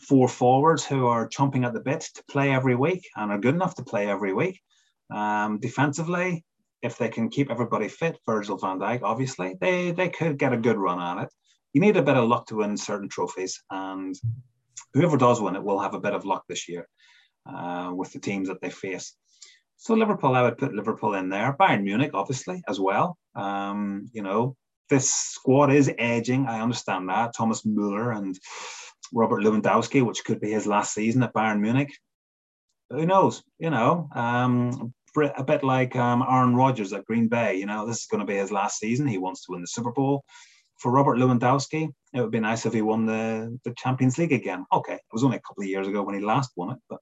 four 0.00 0.28
forwards 0.28 0.84
who 0.84 1.06
are 1.06 1.28
chomping 1.28 1.66
at 1.66 1.74
the 1.74 1.80
bit 1.80 2.00
to 2.14 2.24
play 2.30 2.52
every 2.52 2.74
week 2.74 3.06
and 3.16 3.30
are 3.30 3.38
good 3.38 3.54
enough 3.54 3.74
to 3.76 3.84
play 3.84 4.08
every 4.08 4.32
week. 4.32 4.60
Um, 5.10 5.58
defensively, 5.60 6.44
if 6.82 6.98
they 6.98 7.08
can 7.08 7.28
keep 7.28 7.50
everybody 7.50 7.88
fit, 7.88 8.18
Virgil 8.26 8.58
van 8.58 8.78
Dijk, 8.78 9.02
obviously, 9.02 9.56
they, 9.60 9.90
they 9.90 10.08
could 10.08 10.38
get 10.38 10.52
a 10.52 10.58
good 10.58 10.76
run 10.76 10.98
on 10.98 11.18
it. 11.18 11.28
You 11.72 11.80
need 11.80 11.96
a 11.96 12.02
bit 12.02 12.16
of 12.16 12.28
luck 12.28 12.46
to 12.46 12.56
win 12.56 12.76
certain 12.76 13.08
trophies, 13.08 13.62
and 13.70 14.14
whoever 14.92 15.16
does 15.16 15.40
win 15.40 15.56
it 15.56 15.64
will 15.64 15.80
have 15.80 15.94
a 15.94 16.00
bit 16.00 16.12
of 16.12 16.24
luck 16.24 16.44
this 16.48 16.68
year 16.68 16.86
uh, 17.46 17.92
with 17.94 18.12
the 18.12 18.18
teams 18.18 18.48
that 18.48 18.60
they 18.60 18.70
face. 18.70 19.14
So 19.76 19.94
Liverpool, 19.94 20.34
I 20.34 20.42
would 20.42 20.58
put 20.58 20.74
Liverpool 20.74 21.14
in 21.14 21.28
there. 21.28 21.56
Bayern 21.58 21.82
Munich, 21.82 22.12
obviously, 22.14 22.62
as 22.68 22.80
well. 22.80 23.18
Um, 23.34 24.08
you 24.12 24.22
know, 24.22 24.56
this 24.88 25.12
squad 25.12 25.72
is 25.72 25.92
edging. 25.98 26.46
I 26.46 26.60
understand 26.60 27.08
that. 27.08 27.34
Thomas 27.36 27.64
Muller 27.66 28.12
and 28.12 28.38
Robert 29.12 29.42
Lewandowski, 29.42 30.04
which 30.04 30.24
could 30.24 30.40
be 30.40 30.52
his 30.52 30.66
last 30.66 30.94
season 30.94 31.22
at 31.22 31.34
Bayern 31.34 31.60
Munich. 31.60 31.92
Who 32.90 33.06
knows? 33.06 33.42
You 33.58 33.70
know, 33.70 34.08
um, 34.14 34.94
a 35.16 35.44
bit 35.44 35.62
like 35.62 35.96
um, 35.96 36.24
Aaron 36.28 36.54
Rodgers 36.54 36.92
at 36.92 37.04
Green 37.04 37.28
Bay. 37.28 37.56
You 37.56 37.66
know, 37.66 37.86
this 37.86 38.00
is 38.00 38.06
going 38.06 38.20
to 38.20 38.26
be 38.26 38.36
his 38.36 38.52
last 38.52 38.78
season. 38.78 39.06
He 39.06 39.18
wants 39.18 39.44
to 39.44 39.52
win 39.52 39.60
the 39.60 39.66
Super 39.66 39.92
Bowl. 39.92 40.24
For 40.78 40.90
Robert 40.90 41.18
Lewandowski, 41.18 41.88
it 42.14 42.20
would 42.20 42.30
be 42.30 42.40
nice 42.40 42.64
if 42.64 42.72
he 42.72 42.80
won 42.80 43.06
the, 43.06 43.58
the 43.64 43.74
Champions 43.76 44.18
League 44.18 44.32
again. 44.32 44.64
Okay, 44.72 44.94
it 44.94 45.12
was 45.12 45.24
only 45.24 45.36
a 45.36 45.40
couple 45.40 45.64
of 45.64 45.68
years 45.68 45.88
ago 45.88 46.02
when 46.02 46.14
he 46.14 46.20
last 46.20 46.52
won 46.56 46.70
it, 46.70 46.78
but 46.88 47.00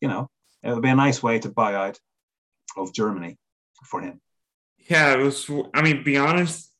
you 0.00 0.08
know, 0.08 0.28
it 0.62 0.72
would 0.72 0.82
be 0.82 0.90
a 0.90 0.94
nice 0.94 1.22
way 1.22 1.38
to 1.38 1.48
buy 1.48 1.74
out 1.74 1.98
of 2.76 2.92
Germany 2.92 3.38
for 3.84 4.02
him. 4.02 4.20
Yeah, 4.90 5.14
it 5.14 5.18
was. 5.18 5.50
I 5.74 5.82
mean, 5.82 6.04
be 6.04 6.16
honest, 6.16 6.70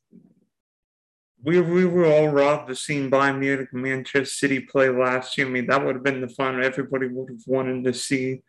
we 1.43 1.59
we 1.59 1.85
were 1.85 2.05
all 2.05 2.29
robbed 2.29 2.69
of 2.69 2.77
seeing 2.77 3.09
Bayern 3.09 3.39
Munich 3.39 3.69
and 3.73 3.81
Manchester 3.81 4.25
City 4.25 4.59
play 4.59 4.89
last 4.89 5.37
year. 5.37 5.47
I 5.47 5.49
mean, 5.49 5.67
that 5.67 5.83
would 5.83 5.95
have 5.95 6.03
been 6.03 6.21
the 6.21 6.29
fun 6.29 6.63
everybody 6.63 7.07
would 7.07 7.29
have 7.29 7.41
wanted 7.47 7.83
to 7.83 7.93
see. 7.93 8.41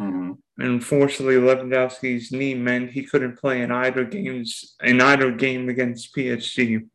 Mm-hmm. 0.00 0.32
And 0.58 0.68
unfortunately, 0.68 1.36
Lewandowski's 1.36 2.32
knee 2.32 2.54
meant 2.54 2.90
he 2.90 3.04
couldn't 3.04 3.38
play 3.38 3.62
in 3.62 3.70
either 3.70 4.04
games 4.04 4.74
in 4.82 5.00
either 5.00 5.30
game 5.30 5.68
against 5.68 6.14
PSG. 6.14 6.86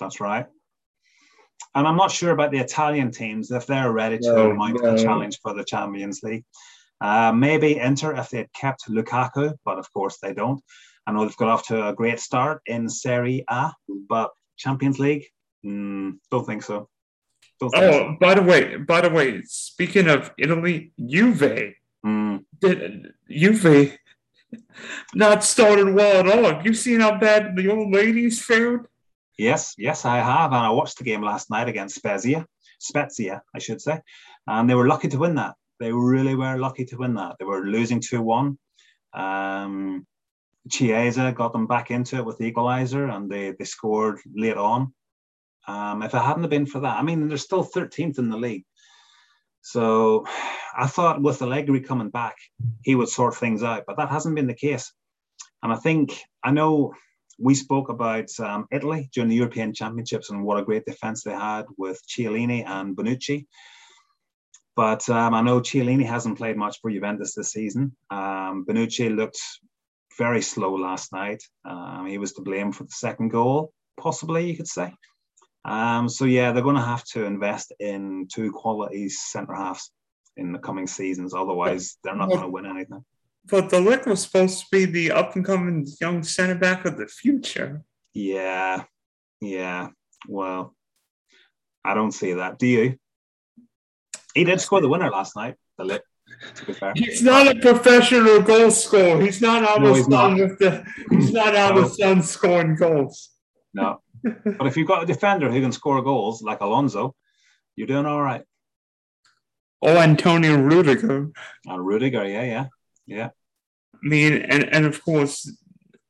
That's 0.00 0.20
right. 0.20 0.46
And 1.74 1.86
I'm 1.86 1.96
not 1.96 2.10
sure 2.10 2.32
about 2.32 2.52
the 2.52 2.58
Italian 2.58 3.10
teams 3.10 3.50
if 3.50 3.66
they're 3.66 3.92
ready 3.92 4.18
to 4.18 4.32
no, 4.32 4.54
mount 4.54 4.82
no. 4.82 4.96
the 4.96 5.02
challenge 5.02 5.38
for 5.42 5.54
the 5.54 5.64
Champions 5.64 6.22
League. 6.22 6.44
Uh, 7.00 7.32
maybe 7.32 7.78
Inter 7.78 8.14
if 8.14 8.30
they 8.30 8.38
had 8.38 8.52
kept 8.52 8.88
Lukaku, 8.88 9.54
but 9.64 9.78
of 9.78 9.92
course 9.92 10.18
they 10.22 10.32
don't. 10.32 10.62
I 11.06 11.12
know 11.12 11.24
they've 11.24 11.36
got 11.36 11.48
off 11.48 11.66
to 11.68 11.88
a 11.88 11.94
great 11.94 12.20
start 12.20 12.62
in 12.66 12.88
Serie 12.88 13.44
A, 13.50 13.72
but 14.08 14.30
Champions 14.56 14.98
League, 14.98 15.24
mm, 15.66 16.12
don't 16.30 16.46
think 16.46 16.62
so. 16.62 16.88
Don't 17.60 17.70
think 17.70 17.84
oh, 17.84 17.90
so. 17.92 18.16
by 18.20 18.34
the 18.34 18.42
way, 18.42 18.76
by 18.76 19.00
the 19.00 19.10
way, 19.10 19.42
speaking 19.44 20.08
of 20.08 20.32
Italy, 20.38 20.92
Juve 21.04 21.74
mm. 22.06 22.44
did 22.60 23.12
Juve 23.30 23.98
not 25.14 25.44
started 25.44 25.92
well 25.92 26.20
at 26.20 26.28
all. 26.28 26.54
Have 26.54 26.64
you 26.64 26.74
seen 26.74 27.00
how 27.00 27.18
bad 27.18 27.56
the 27.56 27.70
old 27.70 27.92
ladies 27.92 28.40
fared? 28.40 28.86
Yes, 29.36 29.74
yes, 29.78 30.04
I 30.04 30.18
have, 30.18 30.52
and 30.52 30.60
I 30.60 30.70
watched 30.70 30.98
the 30.98 31.04
game 31.04 31.22
last 31.22 31.50
night 31.50 31.68
against 31.68 31.96
Spezia, 31.96 32.46
Spezia, 32.78 33.42
I 33.54 33.58
should 33.58 33.80
say, 33.80 34.00
and 34.46 34.68
they 34.68 34.74
were 34.74 34.86
lucky 34.86 35.08
to 35.08 35.18
win 35.18 35.34
that. 35.36 35.54
They 35.80 35.92
really 35.92 36.34
were 36.34 36.56
lucky 36.56 36.84
to 36.86 36.96
win 36.96 37.14
that. 37.14 37.36
They 37.38 37.44
were 37.44 37.66
losing 37.66 38.00
two 38.00 38.22
one. 38.22 38.58
Um, 39.12 40.06
Chiesa 40.70 41.32
got 41.32 41.52
them 41.52 41.66
back 41.66 41.90
into 41.90 42.16
it 42.16 42.24
with 42.24 42.38
the 42.38 42.50
equaliser 42.50 43.14
and 43.14 43.30
they, 43.30 43.52
they 43.52 43.64
scored 43.64 44.20
late 44.34 44.56
on. 44.56 44.94
Um, 45.66 46.02
if 46.02 46.14
it 46.14 46.18
hadn't 46.18 46.48
been 46.48 46.66
for 46.66 46.80
that, 46.80 46.98
I 46.98 47.02
mean, 47.02 47.28
they're 47.28 47.38
still 47.38 47.64
13th 47.64 48.18
in 48.18 48.30
the 48.30 48.36
league. 48.36 48.64
So 49.62 50.26
I 50.76 50.86
thought 50.86 51.22
with 51.22 51.42
Allegri 51.42 51.80
coming 51.80 52.10
back, 52.10 52.36
he 52.82 52.94
would 52.94 53.08
sort 53.08 53.36
things 53.36 53.62
out, 53.62 53.84
but 53.86 53.96
that 53.96 54.10
hasn't 54.10 54.34
been 54.34 54.46
the 54.46 54.54
case. 54.54 54.92
And 55.62 55.72
I 55.72 55.76
think, 55.76 56.20
I 56.42 56.50
know 56.50 56.92
we 57.38 57.54
spoke 57.54 57.88
about 57.88 58.28
um, 58.40 58.66
Italy 58.70 59.08
during 59.12 59.28
the 59.28 59.36
European 59.36 59.72
Championships 59.72 60.30
and 60.30 60.44
what 60.44 60.58
a 60.58 60.64
great 60.64 60.84
defense 60.84 61.22
they 61.22 61.32
had 61.32 61.64
with 61.76 62.00
Chiellini 62.08 62.66
and 62.66 62.96
Bonucci. 62.96 63.46
But 64.76 65.08
um, 65.08 65.34
I 65.34 65.42
know 65.42 65.60
Chiellini 65.60 66.04
hasn't 66.04 66.38
played 66.38 66.56
much 66.56 66.80
for 66.80 66.90
Juventus 66.90 67.34
this 67.34 67.52
season. 67.52 67.96
Um, 68.10 68.64
Bonucci 68.68 69.14
looked 69.14 69.40
very 70.18 70.42
slow 70.42 70.74
last 70.74 71.12
night. 71.12 71.42
Um, 71.64 72.06
he 72.06 72.18
was 72.18 72.32
to 72.34 72.42
blame 72.42 72.72
for 72.72 72.84
the 72.84 72.90
second 72.90 73.30
goal, 73.30 73.72
possibly 73.98 74.50
you 74.50 74.56
could 74.56 74.68
say. 74.68 74.92
Um, 75.64 76.08
so 76.08 76.24
yeah, 76.24 76.52
they're 76.52 76.62
going 76.62 76.76
to 76.76 76.82
have 76.82 77.04
to 77.12 77.24
invest 77.24 77.72
in 77.80 78.28
two 78.32 78.52
quality 78.52 79.08
centre 79.08 79.54
halves 79.54 79.90
in 80.36 80.52
the 80.52 80.58
coming 80.58 80.86
seasons. 80.86 81.34
Otherwise, 81.34 81.96
they're 82.02 82.16
not 82.16 82.28
going 82.28 82.42
to 82.42 82.48
win 82.48 82.66
anything. 82.66 83.04
But 83.46 83.68
De 83.68 83.76
Ligt 83.76 84.06
was 84.06 84.22
supposed 84.22 84.60
to 84.60 84.66
be 84.72 84.84
the 84.86 85.12
up 85.12 85.36
and 85.36 85.44
coming 85.44 85.86
young 86.00 86.22
centre 86.22 86.54
back 86.54 86.84
of 86.86 86.96
the 86.96 87.06
future. 87.06 87.82
Yeah, 88.14 88.84
yeah. 89.40 89.88
Well, 90.28 90.74
I 91.84 91.94
don't 91.94 92.12
see 92.12 92.34
that. 92.34 92.58
Do 92.58 92.66
you? 92.66 92.98
He 94.34 94.44
did 94.44 94.60
score 94.60 94.80
the 94.80 94.88
winner 94.88 95.10
last 95.10 95.36
night. 95.36 95.56
De 95.78 95.84
Ligt 95.84 96.00
to 96.54 96.66
be 96.66 96.72
fair. 96.72 96.92
He's 96.96 97.22
not 97.22 97.46
a 97.46 97.60
professional 97.60 98.40
goal 98.42 98.70
scorer. 98.70 99.20
He's 99.20 99.40
not 99.40 99.62
out 99.62 99.82
no, 99.82 99.94
he's 99.94 100.08
not. 100.08 100.38
with 100.38 100.58
the 100.58 100.84
he's 101.10 101.32
not 101.32 101.54
out 101.54 101.74
no. 101.74 101.88
sun 101.88 102.22
scoring 102.22 102.76
goals. 102.76 103.30
No. 103.72 104.00
but 104.22 104.66
if 104.66 104.76
you've 104.76 104.88
got 104.88 105.02
a 105.02 105.06
defender 105.06 105.50
who 105.50 105.60
can 105.60 105.72
score 105.72 106.00
goals 106.02 106.42
like 106.42 106.60
Alonso, 106.60 107.14
you're 107.76 107.86
doing 107.86 108.06
all 108.06 108.22
right. 108.22 108.42
Oh, 109.82 109.98
Antonio 109.98 110.56
Rudiger. 110.56 111.30
And 111.66 111.86
Rudiger, 111.86 112.26
yeah, 112.26 112.44
yeah. 112.44 112.66
Yeah. 113.06 113.30
I 113.94 114.06
mean, 114.06 114.34
and, 114.34 114.64
and 114.64 114.86
of 114.86 115.02
course, 115.02 115.50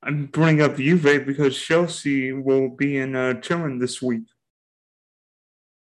I 0.03 0.11
bring 0.11 0.61
up 0.61 0.77
Juve 0.77 1.25
because 1.25 1.59
Chelsea 1.59 2.33
will 2.33 2.69
be 2.69 2.99
in 2.99 3.17
uh, 3.17 3.35
Turin 3.35 3.79
this 3.79 4.03
week. 4.03 4.25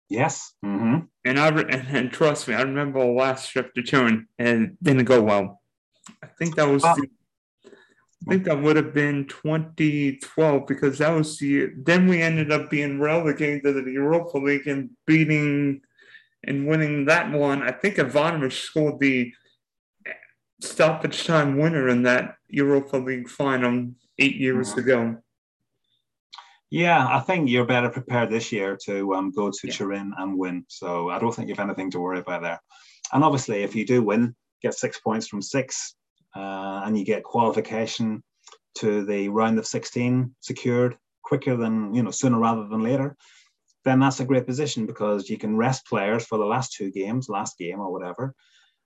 Yes. 0.08 0.52
Mm-hmm. 0.64 1.06
And 1.24 1.38
I 1.38 1.48
and, 1.48 1.96
and, 1.96 2.12
trust 2.12 2.48
me, 2.48 2.54
I 2.54 2.62
remember 2.62 2.98
the 2.98 3.12
last 3.12 3.48
trip 3.48 3.72
to 3.74 3.82
Turin 3.82 4.26
and 4.38 4.76
didn't 4.82 5.04
go 5.04 5.22
well. 5.22 5.62
I 6.22 6.26
think 6.26 6.56
that 6.56 6.68
was. 6.68 6.82
The, 6.82 7.06
I 7.64 8.30
think 8.30 8.44
that 8.44 8.60
would 8.60 8.76
have 8.76 8.92
been 8.92 9.26
2012 9.28 10.66
because 10.66 10.98
that 10.98 11.10
was 11.10 11.38
the. 11.38 11.70
Then 11.76 12.08
we 12.08 12.20
ended 12.20 12.50
up 12.50 12.70
being 12.70 13.00
relegated 13.00 13.62
to 13.62 13.72
the 13.72 13.92
Europa 13.92 14.36
League 14.38 14.66
and 14.66 14.90
beating 15.06 15.80
and 16.44 16.66
winning 16.66 17.04
that 17.04 17.30
one. 17.30 17.62
I 17.62 17.70
think 17.70 17.96
Ivanovic 17.96 18.52
scored 18.52 18.98
the 18.98 19.32
stoppage 20.60 21.26
time 21.26 21.58
winner 21.58 21.88
in 21.88 22.02
that 22.04 22.36
Europa 22.48 22.96
League 22.96 23.28
final 23.28 23.90
eight 24.18 24.36
years 24.36 24.74
ago. 24.74 25.16
Yeah, 26.70 27.04
I 27.08 27.20
think 27.20 27.48
you're 27.48 27.64
better 27.64 27.90
prepared 27.90 28.30
this 28.30 28.52
year 28.52 28.78
to 28.84 29.14
um, 29.14 29.32
go 29.32 29.50
to 29.50 29.66
yeah. 29.66 29.72
Turin 29.72 30.12
and 30.18 30.38
win. 30.38 30.64
So 30.68 31.10
I 31.10 31.18
don't 31.18 31.34
think 31.34 31.48
you've 31.48 31.58
anything 31.58 31.90
to 31.92 32.00
worry 32.00 32.20
about 32.20 32.42
there. 32.42 32.60
And 33.12 33.24
obviously, 33.24 33.64
if 33.64 33.74
you 33.74 33.84
do 33.84 34.02
win, 34.02 34.36
get 34.62 34.74
six 34.74 35.00
points 35.00 35.26
from 35.26 35.42
six, 35.42 35.94
uh, 36.36 36.82
and 36.84 36.96
you 36.96 37.04
get 37.04 37.24
qualification 37.24 38.22
to 38.76 39.04
the 39.04 39.28
round 39.28 39.58
of 39.58 39.66
16 39.66 40.34
secured 40.40 40.96
quicker 41.22 41.56
than, 41.56 41.92
you 41.92 42.04
know, 42.04 42.12
sooner 42.12 42.38
rather 42.38 42.68
than 42.68 42.82
later, 42.82 43.16
then 43.84 43.98
that's 43.98 44.20
a 44.20 44.24
great 44.24 44.46
position 44.46 44.86
because 44.86 45.28
you 45.28 45.38
can 45.38 45.56
rest 45.56 45.86
players 45.86 46.24
for 46.24 46.38
the 46.38 46.44
last 46.44 46.72
two 46.72 46.92
games, 46.92 47.28
last 47.28 47.58
game 47.58 47.80
or 47.80 47.90
whatever, 47.90 48.34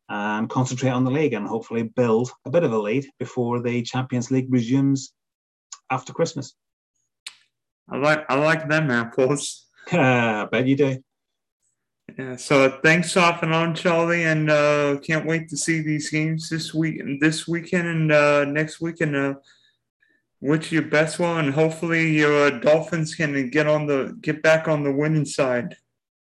and 0.09 0.51
concentrate 0.51 0.91
on 0.91 1.05
the 1.05 1.11
league 1.11 1.33
and 1.33 1.47
hopefully 1.47 1.83
build 1.83 2.31
a 2.45 2.51
bit 2.51 2.65
of 2.65 2.73
a 2.73 2.79
lead 2.79 3.07
before 3.19 3.61
the 3.61 3.83
Champions 3.83 4.31
League 4.31 4.53
resumes 4.53 5.13
after 5.91 6.13
Christmas. 6.13 6.55
I 7.89 7.97
like 7.99 8.25
I 8.29 8.37
like 8.37 8.69
them 8.69 8.91
apples. 8.91 9.67
I 9.93 10.47
bet 10.51 10.67
you 10.67 10.77
do. 10.77 11.05
Yeah, 12.19 12.37
so 12.37 12.79
thanks 12.83 13.17
off 13.17 13.43
and 13.43 13.55
on, 13.55 13.75
Charlie, 13.75 14.25
and 14.25 14.51
uh, 14.51 14.99
can't 15.03 15.27
wait 15.27 15.49
to 15.49 15.57
see 15.57 15.81
these 15.81 16.11
games 16.11 16.51
this 16.51 16.73
week, 16.75 17.01
this 17.21 17.49
weekend, 17.49 17.89
and 17.89 18.13
uh, 18.13 18.45
next 18.45 18.81
weekend. 18.81 19.17
Uh, 19.17 19.35
which 20.41 20.71
your 20.71 20.83
best 20.83 21.19
one, 21.19 21.47
and 21.47 21.55
hopefully 21.55 22.19
your 22.19 22.51
Dolphins 22.51 23.15
can 23.15 23.49
get 23.49 23.67
on 23.67 23.87
the 23.87 24.15
get 24.21 24.43
back 24.43 24.69
on 24.69 24.85
the 24.85 24.93
winning 24.93 25.25
side. 25.25 25.75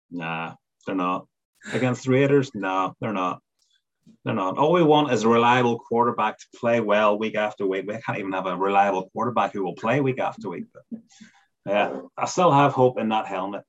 Nah, 0.10 0.56
they're 0.86 0.96
not 0.96 1.28
against 1.72 2.08
Raiders. 2.08 2.50
No, 2.56 2.96
they're 3.00 3.14
not. 3.14 3.42
They're 4.28 4.36
not. 4.36 4.58
All 4.58 4.74
we 4.74 4.84
want 4.84 5.14
is 5.14 5.24
a 5.24 5.30
reliable 5.30 5.80
quarterback 5.80 6.38
to 6.38 6.46
play 6.58 6.82
well 6.82 7.18
week 7.18 7.36
after 7.36 7.66
week. 7.66 7.86
We 7.88 7.98
can't 7.98 8.20
even 8.20 8.34
have 8.34 8.46
a 8.46 8.58
reliable 8.58 9.10
quarterback 9.12 9.54
who 9.54 9.64
will 9.64 9.76
play 9.76 10.02
week 10.02 10.20
after 10.20 10.50
week. 10.50 10.66
But 10.74 11.00
yeah, 11.66 12.02
I 12.18 12.26
still 12.26 12.52
have 12.52 12.74
hope 12.74 13.00
in 13.00 13.08
that 13.10 13.26
helmet. 13.26 13.64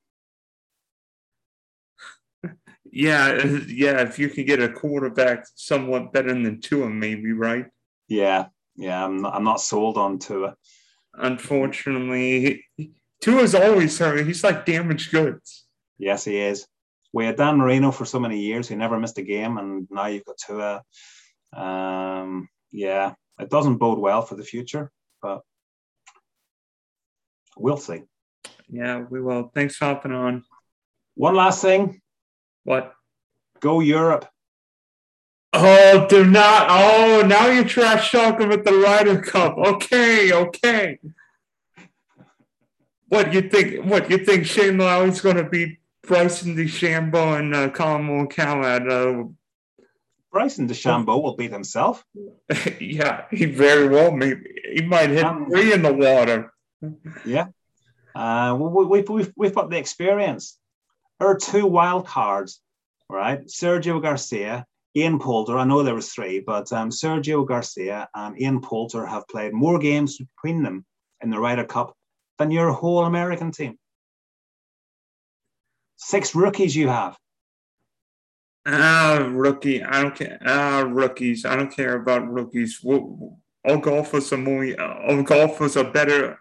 Yeah, 2.91 3.45
yeah. 3.69 4.01
If 4.01 4.19
you 4.19 4.31
can 4.31 4.47
get 4.47 4.63
a 4.63 4.73
quarterback 4.73 5.45
somewhat 5.55 6.11
better 6.11 6.33
than 6.33 6.61
Tua, 6.61 6.89
maybe 6.89 7.33
right. 7.33 7.67
Yeah, 8.09 8.47
yeah. 8.77 9.05
I'm 9.05 9.19
not, 9.19 9.35
I'm 9.35 9.45
not 9.45 9.61
sold 9.61 9.99
on 9.99 10.19
Tua. 10.19 10.57
Unfortunately, 11.13 12.65
Tua's 13.21 13.55
always 13.55 13.99
hurt. 13.99 14.27
He's 14.27 14.43
like 14.43 14.65
damaged 14.65 15.13
goods. 15.13 15.67
Yes, 15.99 16.25
he 16.25 16.39
is. 16.39 16.67
We 17.13 17.25
had 17.25 17.37
Dan 17.37 17.57
Marino 17.57 17.91
for 17.91 18.05
so 18.05 18.21
many 18.21 18.41
years. 18.41 18.69
He 18.69 18.75
never 18.77 18.99
missed 18.99 19.19
a 19.19 19.23
game, 19.23 19.59
and 19.59 19.89
now 19.91 20.07
you've 20.07 20.25
got 20.25 20.37
Tua. 20.39 20.83
Um, 21.57 22.49
yeah, 22.71 23.15
it 23.39 23.51
doesn't 23.51 23.79
bode 23.79 23.99
well 23.99 24.23
for 24.23 24.35
the 24.35 24.45
future, 24.45 24.91
but 25.23 25.41
we'll 27.57 27.79
see. 27.79 28.03
Yeah, 28.69 29.05
we 29.09 29.21
will. 29.21 29.51
Thanks 29.55 29.77
for 29.77 29.87
hopping 29.87 30.13
on. 30.13 30.45
One 31.15 31.35
last 31.35 31.63
thing. 31.63 32.01
What? 32.65 32.93
Go 33.61 33.81
Europe. 33.81 34.29
Oh, 35.55 36.07
do 36.09 36.27
not. 36.27 36.67
Oh, 36.69 37.27
now 37.27 37.49
you're 37.49 37.65
trash 37.65 38.13
talking 38.13 38.49
with 38.49 38.65
the 38.65 38.75
Ryder 38.75 39.23
Cup. 39.23 39.57
Okay, 39.57 40.33
okay. 40.33 40.99
What 43.09 43.33
you 43.33 43.49
think? 43.49 43.87
What 43.87 44.11
you 44.11 44.19
think? 44.19 44.45
Shane 44.45 44.77
Lowry's 44.77 45.23
going 45.23 45.37
to 45.37 45.45
beat 45.45 45.79
Bryson 46.03 46.57
DeChambeau 46.57 47.39
and 47.39 47.55
uh, 47.55 47.69
Collin 47.71 48.07
Morikawa 48.07 48.77
at 48.77 48.89
uh, 48.91 49.25
Bryson 50.33 50.69
DeChambeau 50.69 51.23
will 51.23 51.37
beat 51.37 51.53
himself. 51.53 52.05
yeah, 52.81 53.25
he 53.31 53.47
very 53.47 53.89
well 53.89 54.11
maybe 54.11 54.41
he 54.73 54.83
might 54.83 55.11
hit 55.11 55.25
um, 55.25 55.51
three 55.51 55.73
in 55.73 55.83
the 55.83 55.93
water. 55.93 56.53
Yeah, 57.25 57.49
uh, 58.15 58.57
we, 58.59 58.85
we've, 58.85 59.09
we've, 59.09 59.33
we've 59.37 59.55
got 59.55 59.71
the 59.71 59.79
experience. 59.79 60.59
There 61.19 61.29
are 61.29 61.37
two 61.37 61.67
wild 61.67 62.07
cards, 62.07 62.61
right? 63.09 63.45
Sergio 63.47 64.01
Garcia, 64.01 64.67
Ian 64.97 65.19
Poulter. 65.19 65.59
I 65.59 65.65
know 65.65 65.83
there 65.83 65.95
was 65.95 66.13
three, 66.13 66.41
but 66.41 66.73
um, 66.73 66.91
Sergio 66.91 67.47
Garcia 67.47 68.09
and 68.15 68.41
Ian 68.41 68.61
Poulter 68.61 69.07
have 69.07 69.29
played 69.29 69.53
more 69.53 69.79
games 69.79 70.19
between 70.19 70.63
them 70.63 70.85
in 71.23 71.31
the 71.31 71.39
Ryder 71.39 71.65
Cup 71.65 71.95
than 72.39 72.51
your 72.51 72.73
whole 72.73 73.05
American 73.05 73.51
team. 73.51 73.79
Six 75.99 76.35
rookies 76.35 76.75
you 76.75 76.89
have. 76.89 77.17
Ah, 78.67 79.29
rookie. 79.31 79.83
I 79.83 80.03
don't 80.03 80.15
care. 80.15 80.39
Ah, 80.45 80.81
rookies. 80.89 81.45
I 81.45 81.57
don't 81.57 81.75
care 81.75 81.97
about 81.97 82.31
rookies. 82.31 82.81
All 82.85 83.41
golfers 83.81 84.33
are 84.33 84.39
more. 84.39 84.65
All 84.81 85.23
golfers 85.23 85.77
are 85.77 85.91
better 85.91 86.39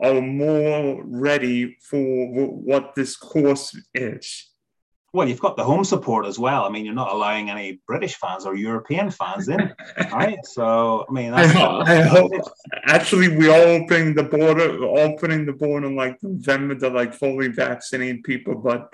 are 0.00 0.20
more 0.20 1.02
ready 1.04 1.76
for 1.82 1.98
what 1.98 2.94
this 2.94 3.16
course 3.16 3.76
is. 3.94 4.51
Well, 5.14 5.28
you've 5.28 5.40
got 5.40 5.56
the 5.56 5.64
home 5.64 5.84
support 5.84 6.24
as 6.24 6.38
well. 6.38 6.64
I 6.64 6.70
mean, 6.70 6.86
you're 6.86 6.94
not 6.94 7.12
allowing 7.12 7.50
any 7.50 7.80
British 7.86 8.16
fans 8.16 8.46
or 8.46 8.56
European 8.56 9.10
fans 9.10 9.48
in, 9.48 9.74
right? 10.12 10.38
So, 10.44 11.04
I 11.06 11.12
mean, 11.12 11.32
that's, 11.32 11.54
I, 11.54 11.98
I 11.98 12.02
hope, 12.02 12.32
actually, 12.86 13.36
we 13.36 13.50
are 13.50 13.60
opening 13.60 14.14
the 14.14 14.22
border, 14.22 14.82
opening 14.84 15.44
the 15.44 15.52
border 15.52 15.88
in 15.88 15.96
like 15.96 16.16
November 16.22 16.76
to 16.76 16.88
like 16.88 17.12
fully 17.12 17.48
vaccinate 17.48 18.24
people, 18.24 18.54
but, 18.54 18.90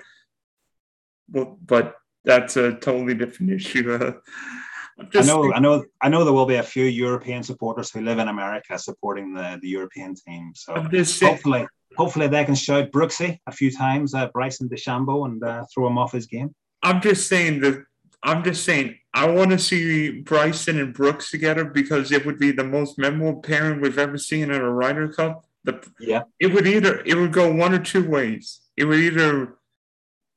but, 1.28 1.54
but 1.64 1.94
that's 2.24 2.56
a 2.56 2.72
totally 2.72 3.14
different 3.14 3.52
issue. 3.52 4.14
Just 5.10 5.30
I 5.30 5.32
know, 5.32 5.52
I 5.54 5.60
know, 5.60 5.84
I 6.02 6.08
know 6.08 6.24
there 6.24 6.32
will 6.32 6.46
be 6.46 6.56
a 6.56 6.62
few 6.64 6.84
European 6.84 7.44
supporters 7.44 7.92
who 7.92 8.00
live 8.00 8.18
in 8.18 8.26
America 8.26 8.76
supporting 8.76 9.32
the, 9.32 9.56
the 9.62 9.68
European 9.68 10.16
team. 10.16 10.50
So 10.56 10.74
hopefully, 10.74 11.68
hopefully 11.96 12.28
they 12.28 12.44
can 12.44 12.54
shout 12.54 12.90
Brooksy 12.90 13.38
a 13.46 13.52
few 13.52 13.70
times 13.70 14.14
at 14.14 14.32
Bryson 14.32 14.68
DeChambeau 14.68 15.26
and 15.26 15.42
uh, 15.42 15.64
throw 15.72 15.86
him 15.86 15.98
off 15.98 16.12
his 16.12 16.26
game. 16.26 16.54
I'm 16.82 17.00
just 17.00 17.28
saying 17.28 17.60
that 17.60 17.84
I'm 18.22 18.42
just 18.42 18.64
saying 18.64 18.98
I 19.14 19.28
want 19.28 19.50
to 19.50 19.58
see 19.58 20.20
Bryson 20.20 20.78
and 20.78 20.94
Brooks 20.94 21.30
together 21.30 21.64
because 21.64 22.12
it 22.12 22.26
would 22.26 22.38
be 22.38 22.52
the 22.52 22.64
most 22.64 22.98
memorable 22.98 23.40
pairing 23.40 23.80
we've 23.80 23.98
ever 23.98 24.18
seen 24.18 24.50
at 24.50 24.60
a 24.60 24.70
Ryder 24.70 25.08
Cup. 25.08 25.44
The, 25.64 25.84
yeah, 26.00 26.22
it 26.38 26.52
would 26.52 26.66
either 26.66 27.02
it 27.04 27.14
would 27.14 27.32
go 27.32 27.52
one 27.52 27.74
or 27.74 27.78
two 27.78 28.08
ways. 28.08 28.60
It 28.76 28.84
would 28.84 28.98
either 28.98 29.56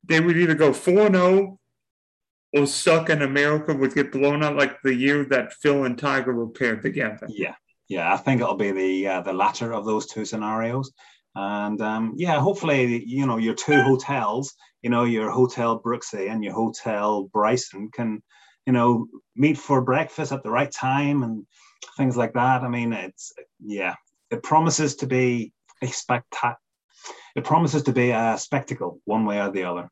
they 0.07 0.19
would 0.19 0.37
either 0.37 0.55
go 0.55 0.73
four 0.73 1.11
0 1.11 1.59
will 2.53 2.67
suck 2.67 3.09
and 3.09 3.23
America 3.23 3.73
would 3.73 3.93
get 3.93 4.11
blown 4.11 4.43
out 4.43 4.57
like 4.57 4.81
the 4.81 4.93
year 4.93 5.23
that 5.25 5.53
Phil 5.53 5.85
and 5.85 5.97
Tiger 5.97 6.33
were 6.33 6.49
paired 6.49 6.81
together. 6.81 7.27
Yeah, 7.29 7.55
yeah, 7.87 8.13
I 8.13 8.17
think 8.17 8.41
it'll 8.41 8.55
be 8.55 8.71
the 8.71 9.07
uh, 9.07 9.21
the 9.21 9.33
latter 9.33 9.73
of 9.73 9.85
those 9.85 10.07
two 10.07 10.25
scenarios. 10.25 10.91
And 11.35 11.81
um, 11.81 12.13
yeah, 12.17 12.39
hopefully, 12.39 13.03
you 13.05 13.25
know, 13.25 13.37
your 13.37 13.53
two 13.53 13.81
hotels, 13.81 14.53
you 14.81 14.89
know, 14.89 15.05
your 15.05 15.29
Hotel 15.29 15.79
Brooksy 15.79 16.29
and 16.29 16.43
your 16.43 16.53
Hotel 16.53 17.23
Bryson 17.23 17.89
can, 17.91 18.21
you 18.65 18.73
know, 18.73 19.07
meet 19.35 19.57
for 19.57 19.81
breakfast 19.81 20.31
at 20.31 20.43
the 20.43 20.51
right 20.51 20.71
time 20.71 21.23
and 21.23 21.45
things 21.97 22.17
like 22.17 22.33
that. 22.33 22.63
I 22.63 22.67
mean, 22.67 22.93
it's 22.93 23.31
yeah, 23.63 23.95
it 24.29 24.43
promises 24.43 24.95
to 24.97 25.07
be 25.07 25.53
a. 25.81 25.91
It 27.35 27.45
promises 27.45 27.83
to 27.83 27.93
be 27.93 28.11
a 28.11 28.37
spectacle, 28.37 28.99
one 29.05 29.25
way 29.25 29.39
or 29.39 29.51
the 29.51 29.63
other. 29.63 29.89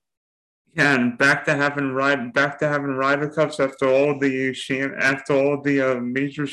Yeah, 0.75 0.95
and 0.95 1.17
back 1.17 1.45
to 1.45 1.55
having 1.55 1.93
ride 1.93 2.33
back 2.33 2.59
to 2.59 2.67
having 2.67 2.91
Ryder 2.91 3.29
Cups 3.29 3.59
after 3.59 3.87
all 3.87 4.19
the 4.19 4.55
after 4.99 5.33
all 5.33 5.61
the 5.61 5.81
uh, 5.81 5.95
major 5.95 6.47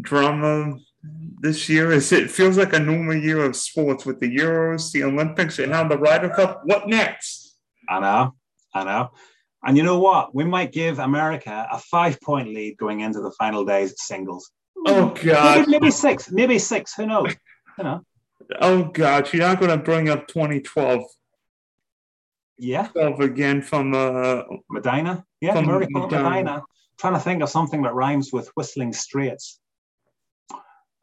drama 0.00 0.76
this 1.02 1.68
year. 1.68 1.92
Is 1.92 2.12
it 2.12 2.30
feels 2.30 2.56
like 2.58 2.72
a 2.72 2.78
normal 2.78 3.16
year 3.16 3.44
of 3.44 3.56
sports 3.56 4.04
with 4.04 4.20
the 4.20 4.34
Euros, 4.34 4.92
the 4.92 5.04
Olympics, 5.04 5.58
and 5.58 5.72
now 5.72 5.86
the 5.86 5.98
Ryder 5.98 6.30
Cup. 6.30 6.62
What 6.64 6.88
next? 6.88 7.56
I 7.88 8.00
know, 8.00 8.34
I 8.74 8.84
know. 8.84 9.10
And 9.64 9.76
you 9.76 9.82
know 9.82 9.98
what? 9.98 10.34
We 10.34 10.44
might 10.44 10.72
give 10.72 10.98
America 10.98 11.66
a 11.70 11.78
five 11.78 12.20
point 12.20 12.48
lead 12.48 12.76
going 12.76 13.00
into 13.00 13.20
the 13.20 13.32
final 13.32 13.64
days 13.64 13.92
of 13.92 13.98
singles. 13.98 14.50
Oh 14.86 15.14
God, 15.22 15.58
maybe, 15.58 15.70
maybe 15.70 15.90
six, 15.90 16.30
maybe 16.30 16.58
six. 16.58 16.94
Who 16.94 17.06
knows? 17.06 17.34
You 17.76 17.84
know. 17.84 18.04
Oh 18.60 18.84
God, 18.84 19.32
you're 19.32 19.46
not 19.46 19.58
going 19.60 19.70
to 19.70 19.84
bring 19.84 20.08
up 20.08 20.26
2012 20.28 21.04
yeah. 22.58 22.88
Of 22.96 23.20
again 23.20 23.62
from 23.62 23.94
uh, 23.94 24.42
Medina. 24.68 25.24
Yeah, 25.40 25.54
from 25.54 25.66
Miracle 25.66 26.02
Medina. 26.02 26.30
Medina. 26.30 26.62
Trying 26.98 27.14
to 27.14 27.20
think 27.20 27.42
of 27.42 27.48
something 27.48 27.82
that 27.82 27.94
rhymes 27.94 28.32
with 28.32 28.50
Whistling 28.56 28.92
Straits. 28.92 29.60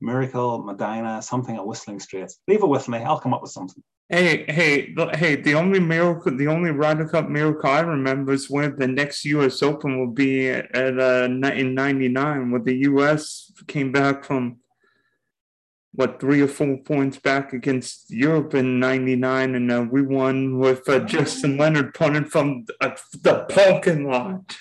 Miracle, 0.01 0.63
Medina, 0.63 1.21
something 1.21 1.55
at 1.55 1.65
Whistling 1.65 1.99
Straits. 1.99 2.39
Leave 2.47 2.63
it 2.63 2.67
with 2.67 2.87
me. 2.87 2.99
I'll 2.99 3.19
come 3.19 3.33
up 3.33 3.41
with 3.41 3.51
something. 3.51 3.83
Hey, 4.07 4.45
hey, 4.47 4.93
hey! 5.15 5.35
The 5.35 5.55
only 5.55 5.79
miracle, 5.79 6.37
the 6.37 6.47
only 6.47 6.69
Ryder 6.69 7.07
Cup 7.07 7.27
miracle 7.27 7.71
I 7.71 7.79
remember 7.79 8.33
is 8.33 8.51
when 8.51 8.75
the 8.75 8.87
next 8.87 9.25
U.S. 9.25 9.63
Open 9.63 9.97
will 9.97 10.11
be 10.11 10.47
at, 10.47 10.75
at 10.75 10.99
uh, 10.99 11.25
in 11.25 11.73
'99, 11.73 12.51
when 12.51 12.63
the 12.63 12.75
U.S. 12.89 13.51
came 13.67 13.91
back 13.91 14.23
from 14.23 14.57
what 15.93 16.19
three 16.19 16.41
or 16.41 16.47
four 16.47 16.77
points 16.77 17.17
back 17.17 17.53
against 17.53 18.11
Europe 18.11 18.53
in 18.53 18.79
'99, 18.79 19.55
and 19.55 19.71
uh, 19.71 19.87
we 19.89 20.03
won 20.03 20.59
with 20.59 20.87
uh, 20.87 20.99
Justin 20.99 21.57
Leonard 21.57 21.95
punting 21.95 22.25
from 22.25 22.65
uh, 22.81 22.95
the 23.21 23.45
parking 23.49 24.07
lot. 24.07 24.55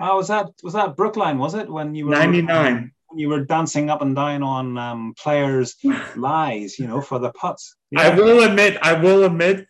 Oh, 0.00 0.16
was 0.16 0.26
that 0.26 0.46
was 0.64 0.74
that 0.74 0.96
Brookline? 0.96 1.38
Was 1.38 1.54
it 1.54 1.70
when 1.70 1.94
you 1.94 2.06
were 2.06 2.16
'99? 2.16 2.90
When 3.08 3.18
you 3.18 3.28
were 3.28 3.44
dancing 3.44 3.90
up 3.90 4.02
and 4.02 4.14
down 4.14 4.42
on 4.42 4.76
um, 4.76 5.14
players' 5.18 5.76
lies, 6.16 6.78
you 6.78 6.86
know, 6.86 7.00
for 7.00 7.18
the 7.18 7.32
putts. 7.32 7.74
Yeah. 7.90 8.02
I 8.02 8.14
will 8.14 8.42
admit, 8.42 8.76
I 8.82 8.92
will 8.94 9.24
admit 9.24 9.66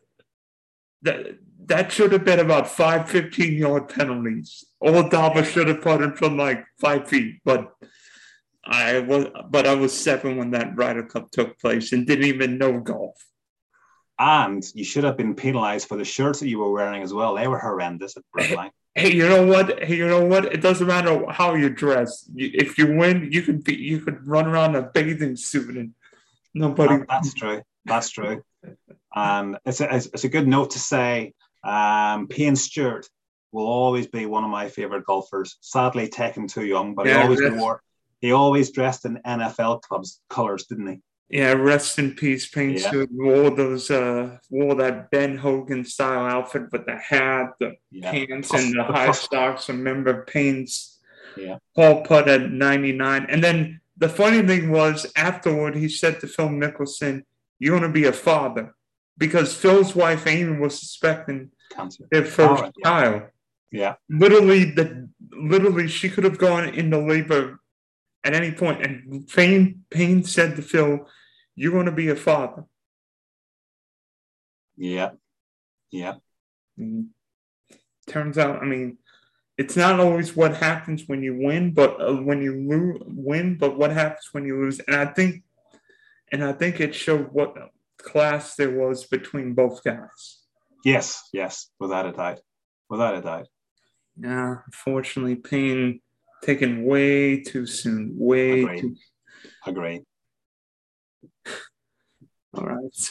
that 1.02 1.38
that 1.66 1.92
should 1.92 2.12
have 2.12 2.24
been 2.24 2.40
about 2.40 2.68
five 2.68 3.08
15 3.08 3.54
yard 3.54 3.88
penalties. 3.88 4.64
Old 4.80 5.12
Dava 5.12 5.44
should 5.44 5.68
have 5.68 5.82
put 5.82 6.02
it 6.02 6.16
from 6.16 6.36
like 6.36 6.64
five 6.80 7.08
feet, 7.08 7.40
but 7.44 7.72
I 8.64 9.00
was, 9.00 9.26
but 9.48 9.66
I 9.66 9.74
was 9.74 9.98
seven 9.98 10.36
when 10.36 10.50
that 10.50 10.76
Ryder 10.76 11.04
Cup 11.04 11.30
took 11.30 11.58
place 11.58 11.92
and 11.92 12.06
didn't 12.06 12.26
even 12.26 12.58
know 12.58 12.80
golf. 12.80 13.14
And 14.18 14.64
you 14.74 14.84
should 14.84 15.04
have 15.04 15.16
been 15.16 15.34
penalised 15.34 15.88
for 15.88 15.96
the 15.96 16.04
shirts 16.04 16.40
that 16.40 16.48
you 16.48 16.58
were 16.58 16.72
wearing 16.72 17.02
as 17.02 17.14
well. 17.14 17.36
They 17.36 17.46
were 17.46 17.58
horrendous 17.58 18.16
at 18.16 18.24
Brookline. 18.32 18.72
Hey, 18.98 19.12
you 19.14 19.28
know 19.28 19.46
what? 19.46 19.82
Hey, 19.84 19.96
you 19.96 20.08
know 20.08 20.24
what? 20.24 20.46
It 20.46 20.60
doesn't 20.60 20.86
matter 20.86 21.24
how 21.30 21.54
you 21.54 21.70
dress. 21.70 22.28
If 22.34 22.78
you 22.78 22.96
win, 22.96 23.30
you 23.30 23.42
could 23.42 23.62
be 23.62 23.76
you 23.76 24.00
could 24.00 24.26
run 24.26 24.46
around 24.46 24.74
in 24.74 24.84
a 24.84 24.88
bathing 24.88 25.36
suit 25.36 25.76
and 25.76 25.94
nobody. 26.54 26.96
That, 26.96 27.06
that's 27.08 27.34
true. 27.34 27.62
That's 27.84 28.10
true. 28.10 28.42
And 29.14 29.56
it's 29.64 29.80
a, 29.80 29.94
it's 29.94 30.24
a 30.24 30.28
good 30.28 30.48
note 30.48 30.70
to 30.70 30.78
say. 30.78 31.34
Um, 31.62 32.28
Payne 32.28 32.56
Stewart 32.56 33.08
will 33.52 33.66
always 33.66 34.06
be 34.06 34.26
one 34.26 34.44
of 34.44 34.50
my 34.50 34.68
favorite 34.68 35.04
golfers. 35.06 35.56
Sadly, 35.60 36.08
taken 36.08 36.48
too 36.48 36.64
young, 36.64 36.94
but 36.94 37.06
yeah, 37.06 37.18
he 37.18 37.22
always 37.22 37.52
wore. 37.52 37.82
He 38.20 38.32
always 38.32 38.72
dressed 38.72 39.04
in 39.04 39.20
NFL 39.24 39.82
clubs 39.82 40.20
colors, 40.28 40.66
didn't 40.66 40.88
he? 40.88 41.00
Yeah, 41.30 41.52
rest 41.52 41.98
in 41.98 42.14
peace, 42.14 42.48
Payne 42.48 42.78
yeah. 42.78 43.04
wore 43.10 43.50
those 43.50 43.90
uh 43.90 44.38
wore 44.48 44.74
that 44.76 45.10
Ben 45.10 45.36
Hogan 45.36 45.84
style 45.84 46.24
outfit 46.24 46.72
with 46.72 46.86
the 46.86 46.96
hat, 46.96 47.50
the 47.60 47.76
yeah. 47.90 48.10
pants, 48.10 48.52
and 48.54 48.74
the 48.74 48.84
high 48.84 49.12
socks. 49.12 49.68
Remember 49.68 50.24
Payne's 50.24 50.98
yeah. 51.36 51.58
Paul 51.74 52.02
putt 52.02 52.28
at 52.28 52.50
99. 52.50 53.26
And 53.28 53.42
then 53.42 53.80
the 53.96 54.08
funny 54.08 54.46
thing 54.46 54.70
was 54.70 55.10
afterward 55.16 55.76
he 55.76 55.88
said 55.88 56.20
to 56.20 56.26
Phil 56.26 56.48
Mickelson, 56.48 57.24
You're 57.58 57.78
gonna 57.78 57.92
be 57.92 58.06
a 58.06 58.12
father. 58.12 58.74
Because 59.16 59.52
Phil's 59.54 59.96
wife 59.96 60.26
Amy 60.26 60.58
was 60.58 60.78
suspecting 60.78 61.50
Cancer. 61.72 62.04
their 62.10 62.24
first 62.24 62.64
oh, 62.64 62.72
child. 62.84 63.22
Yeah. 63.70 63.96
Literally 64.08 64.64
the 64.64 65.08
literally 65.32 65.88
she 65.88 66.08
could 66.08 66.24
have 66.24 66.38
gone 66.38 66.68
into 66.68 66.98
labor 66.98 67.60
at 68.24 68.34
any 68.34 68.52
point. 68.52 68.82
And 68.82 69.26
Payne, 69.28 69.84
Payne 69.90 70.24
said 70.24 70.56
to 70.56 70.62
Phil, 70.62 71.06
You're 71.58 71.72
going 71.72 71.86
to 71.86 71.92
be 71.92 72.08
a 72.08 72.14
father. 72.14 72.64
Yeah. 74.76 75.10
Yeah. 75.90 76.14
Mm-hmm. 76.78 77.08
Turns 78.06 78.38
out, 78.38 78.62
I 78.62 78.64
mean, 78.64 78.98
it's 79.56 79.74
not 79.74 79.98
always 79.98 80.36
what 80.36 80.56
happens 80.56 81.02
when 81.08 81.20
you 81.20 81.36
win, 81.36 81.74
but 81.74 82.00
uh, 82.00 82.14
when 82.14 82.42
you 82.42 82.54
lose, 82.54 83.02
win, 83.06 83.58
but 83.58 83.76
what 83.76 83.90
happens 83.90 84.28
when 84.30 84.44
you 84.44 84.54
lose. 84.56 84.78
And 84.78 84.94
I 84.94 85.06
think, 85.06 85.42
and 86.30 86.44
I 86.44 86.52
think 86.52 86.80
it 86.80 86.94
showed 86.94 87.32
what 87.32 87.56
class 87.98 88.54
there 88.54 88.78
was 88.78 89.08
between 89.08 89.54
both 89.54 89.82
guys. 89.82 90.38
Yes, 90.84 91.28
yes, 91.32 91.70
without 91.80 92.06
a 92.06 92.12
doubt, 92.12 92.38
without 92.88 93.16
a 93.16 93.20
doubt. 93.20 93.48
Yeah, 94.16 94.58
unfortunately, 94.64 95.34
Payne 95.34 96.02
taken 96.44 96.84
way 96.84 97.40
too 97.42 97.66
soon. 97.66 98.14
Way 98.16 98.62
Agreed. 98.62 98.80
too. 98.80 98.96
Agree. 99.66 100.04
All 102.54 102.64
right. 102.64 103.10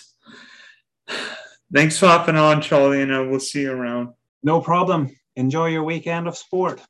Thanks 1.74 2.00
for 2.00 2.08
hopping 2.08 2.38
on, 2.38 2.62
Charlie, 2.62 3.02
and 3.02 3.14
uh, 3.14 3.26
we'll 3.30 3.40
see 3.40 3.62
you 3.62 3.72
around. 3.72 4.10
No 4.44 4.62
problem. 4.62 5.16
Enjoy 5.36 5.68
your 5.68 5.84
weekend 5.84 6.28
of 6.28 6.38
sport. 6.38 6.82